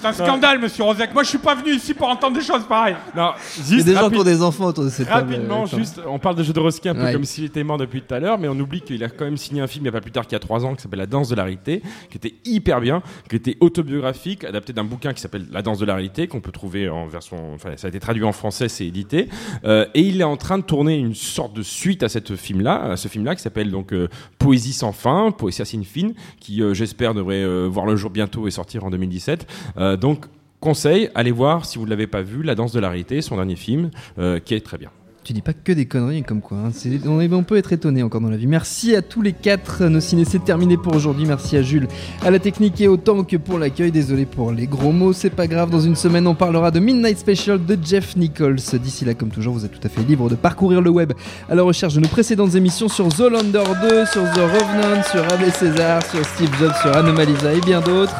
C'est 0.00 0.06
un 0.06 0.12
scandale, 0.12 0.58
monsieur 0.60 0.84
Rozek. 0.84 1.12
Moi, 1.12 1.22
je 1.22 1.28
suis 1.30 1.38
pas 1.38 1.54
venu 1.54 1.72
ici 1.74 1.94
pour 1.94 2.08
entendre 2.08 2.36
des 2.38 2.44
choses 2.44 2.64
pareilles. 2.68 2.96
Non, 3.16 3.30
Il 3.58 3.62
y 3.62 3.66
a 3.66 3.76
juste 3.76 3.86
des 3.86 3.92
gens 3.92 3.98
qui 3.98 4.04
rapide- 4.04 4.20
ont 4.20 4.24
des 4.24 4.42
enfants 4.42 4.66
autour 4.66 4.84
de 4.84 4.88
cette 4.90 5.08
table. 5.08 5.32
Rapidement, 5.32 5.66
juste, 5.66 6.00
on 6.06 6.18
parle 6.18 6.36
de 6.36 6.42
Jodorowsky 6.42 6.88
un 6.88 6.94
peu 6.94 7.02
Ouais. 7.04 7.12
comme 7.12 7.24
s'il 7.24 7.44
était 7.44 7.62
mort 7.64 7.78
depuis 7.78 8.00
tout 8.02 8.14
à 8.14 8.20
l'heure, 8.20 8.38
mais 8.38 8.48
on 8.48 8.58
oublie 8.58 8.80
qu'il 8.80 9.02
a 9.04 9.08
quand 9.08 9.24
même 9.24 9.36
signé 9.36 9.60
un 9.60 9.66
film 9.66 9.82
il 9.82 9.84
n'y 9.84 9.88
a 9.88 9.92
pas 9.92 10.00
plus 10.00 10.10
tard 10.12 10.24
qu'il 10.24 10.32
y 10.32 10.36
a 10.36 10.40
trois 10.40 10.64
ans 10.64 10.74
qui 10.74 10.82
s'appelle 10.82 10.98
La 11.00 11.06
danse 11.06 11.28
de 11.28 11.34
la 11.34 11.44
réalité, 11.44 11.82
qui 12.10 12.16
était 12.16 12.34
hyper 12.44 12.80
bien, 12.80 13.02
qui 13.28 13.36
était 13.36 13.56
autobiographique, 13.60 14.44
adapté 14.44 14.72
d'un 14.72 14.84
bouquin 14.84 15.12
qui 15.12 15.20
s'appelle 15.20 15.46
La 15.52 15.62
danse 15.62 15.78
de 15.78 15.84
la 15.86 15.94
réalité, 15.94 16.26
qu'on 16.28 16.40
peut 16.40 16.52
trouver 16.52 16.88
en 16.88 17.06
version, 17.06 17.54
enfin, 17.54 17.70
ça 17.76 17.86
a 17.86 17.90
été 17.90 18.00
traduit 18.00 18.24
en 18.24 18.32
français, 18.32 18.68
c'est 18.68 18.86
édité, 18.86 19.28
Euh, 19.64 19.86
et 19.94 20.00
il 20.00 20.20
est 20.20 20.24
en 20.24 20.36
train 20.36 20.58
de 20.58 20.62
tourner 20.64 20.96
une 20.96 21.14
sorte 21.14 21.54
de 21.54 21.62
suite 21.62 22.02
à 22.02 22.08
cette 22.08 22.36
film-là, 22.36 22.92
à 22.92 22.96
ce 22.96 23.08
film-là 23.08 23.34
qui 23.34 23.42
s'appelle 23.42 23.70
donc 23.70 23.92
euh, 23.92 24.08
Poésie 24.38 24.72
sans 24.72 24.92
fin, 24.92 25.30
Poésie 25.30 25.64
sin 25.64 25.82
fin, 25.84 26.10
qui 26.40 26.62
euh, 26.62 26.74
j'espère 26.74 27.14
devrait 27.14 27.42
euh, 27.42 27.68
voir 27.74 27.86
le 27.86 27.96
jour 27.96 28.10
bientôt 28.10 28.48
et 28.48 28.50
sortir 28.50 28.84
en 28.84 28.90
2017. 28.90 29.46
Euh, 29.76 29.96
donc 29.96 30.26
Conseil, 30.60 31.10
allez 31.14 31.30
voir 31.30 31.66
si 31.66 31.78
vous 31.78 31.84
ne 31.84 31.90
l'avez 31.90 32.06
pas 32.06 32.22
vu, 32.22 32.42
La 32.42 32.54
danse 32.54 32.72
de 32.72 32.80
la 32.80 32.88
réalité, 32.88 33.20
son 33.20 33.36
dernier 33.36 33.56
film, 33.56 33.90
euh, 34.18 34.40
qui 34.40 34.54
est 34.54 34.64
très 34.64 34.78
bien. 34.78 34.90
Tu 35.24 35.32
dis 35.32 35.40
pas 35.40 35.54
que 35.54 35.72
des 35.72 35.86
conneries 35.86 36.22
comme 36.22 36.42
quoi. 36.42 36.58
hein. 36.66 37.30
On 37.32 37.42
peut 37.44 37.56
être 37.56 37.72
étonné 37.72 38.02
encore 38.02 38.20
dans 38.20 38.28
la 38.28 38.36
vie. 38.36 38.46
Merci 38.46 38.94
à 38.94 39.00
tous 39.00 39.22
les 39.22 39.32
quatre. 39.32 39.82
Nos 39.86 40.00
ciné, 40.00 40.26
c'est 40.26 40.44
terminé 40.44 40.76
pour 40.76 40.94
aujourd'hui. 40.94 41.24
Merci 41.24 41.56
à 41.56 41.62
Jules, 41.62 41.88
à 42.22 42.30
la 42.30 42.38
technique 42.38 42.78
et 42.82 42.88
autant 42.88 43.24
que 43.24 43.38
pour 43.38 43.58
l'accueil. 43.58 43.90
Désolé 43.90 44.26
pour 44.26 44.52
les 44.52 44.66
gros 44.66 44.92
mots, 44.92 45.14
c'est 45.14 45.30
pas 45.30 45.46
grave. 45.46 45.70
Dans 45.70 45.80
une 45.80 45.96
semaine, 45.96 46.26
on 46.26 46.34
parlera 46.34 46.70
de 46.70 46.78
Midnight 46.78 47.16
Special 47.16 47.64
de 47.64 47.78
Jeff 47.82 48.16
Nichols. 48.16 48.56
D'ici 48.74 49.06
là, 49.06 49.14
comme 49.14 49.30
toujours, 49.30 49.54
vous 49.54 49.64
êtes 49.64 49.72
tout 49.72 49.86
à 49.86 49.88
fait 49.88 50.02
libre 50.02 50.28
de 50.28 50.34
parcourir 50.34 50.82
le 50.82 50.90
web 50.90 51.14
à 51.48 51.54
la 51.54 51.62
recherche 51.62 51.94
de 51.94 52.00
nos 52.00 52.08
précédentes 52.08 52.54
émissions 52.54 52.88
sur 52.90 53.10
Zolander 53.10 53.64
2, 53.88 54.04
sur 54.04 54.24
The 54.24 54.40
Revenant, 54.40 55.02
sur 55.10 55.24
Abbé 55.32 55.50
César, 55.52 56.02
sur 56.04 56.22
Steve 56.22 56.50
Jobs, 56.60 56.74
sur 56.82 56.94
Anomalisa 56.94 57.54
et 57.54 57.60
bien 57.60 57.80
d'autres. 57.80 58.14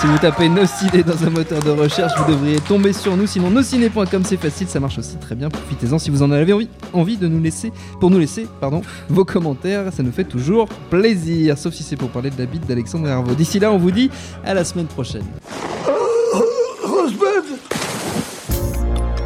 Si 0.00 0.06
vous 0.06 0.16
tapez 0.16 0.48
Nos 0.48 0.64
Ciné 0.64 1.02
dans 1.02 1.22
un 1.26 1.30
moteur 1.30 1.62
de 1.62 1.70
recherche, 1.70 2.12
vous 2.18 2.32
devriez 2.32 2.58
tomber 2.60 2.94
sur 2.94 3.18
nous. 3.18 3.26
Sinon, 3.26 3.50
nosciné.com, 3.50 4.22
c'est 4.24 4.38
facile, 4.38 4.66
ça 4.66 4.80
marche 4.80 4.98
aussi 4.98 5.16
très 5.16 5.34
bien. 5.34 5.50
Profitez-en 5.50 5.98
si 5.98 6.08
vous 6.08 6.22
en 6.22 6.30
avez 6.30 6.46
envie, 6.52 6.68
envie 6.92 7.16
de 7.16 7.28
nous 7.28 7.42
laisser, 7.42 7.72
pour 8.00 8.10
nous 8.10 8.18
laisser, 8.18 8.46
pardon, 8.60 8.82
vos 9.08 9.24
commentaires. 9.24 9.92
Ça 9.92 10.02
nous 10.02 10.12
fait 10.12 10.24
toujours 10.24 10.68
plaisir, 10.90 11.58
sauf 11.58 11.74
si 11.74 11.82
c'est 11.82 11.96
pour 11.96 12.10
parler 12.10 12.30
de 12.30 12.38
la 12.38 12.46
bite 12.46 12.66
d'Alexandre 12.66 13.08
Herveau. 13.08 13.34
D'ici 13.34 13.58
là, 13.58 13.72
on 13.72 13.78
vous 13.78 13.90
dit 13.90 14.10
à 14.44 14.54
la 14.54 14.64
semaine 14.64 14.86
prochaine. 14.86 15.24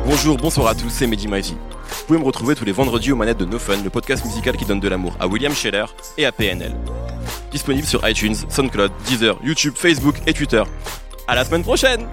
Bonjour, 0.06 0.36
bonsoir 0.36 0.68
à 0.68 0.74
tous, 0.74 0.90
c'est 0.90 1.06
Mehdi 1.06 1.28
Maizy. 1.28 1.54
Vous 1.54 2.06
pouvez 2.06 2.18
me 2.18 2.24
retrouver 2.24 2.54
tous 2.54 2.64
les 2.64 2.72
vendredis 2.72 3.12
aux 3.12 3.16
manettes 3.16 3.38
de 3.38 3.44
No 3.44 3.58
Fun, 3.58 3.82
le 3.82 3.90
podcast 3.90 4.24
musical 4.24 4.56
qui 4.56 4.64
donne 4.64 4.80
de 4.80 4.88
l'amour 4.88 5.16
à 5.18 5.26
William 5.26 5.52
Scheller 5.52 5.86
et 6.18 6.26
à 6.26 6.32
PNL. 6.32 6.76
Disponible 7.50 7.86
sur 7.86 8.06
iTunes, 8.08 8.34
SoundCloud, 8.48 8.92
Deezer, 9.06 9.38
YouTube, 9.42 9.74
Facebook 9.76 10.16
et 10.26 10.32
Twitter. 10.32 10.62
À 11.26 11.34
la 11.34 11.44
semaine 11.44 11.62
prochaine 11.62 12.06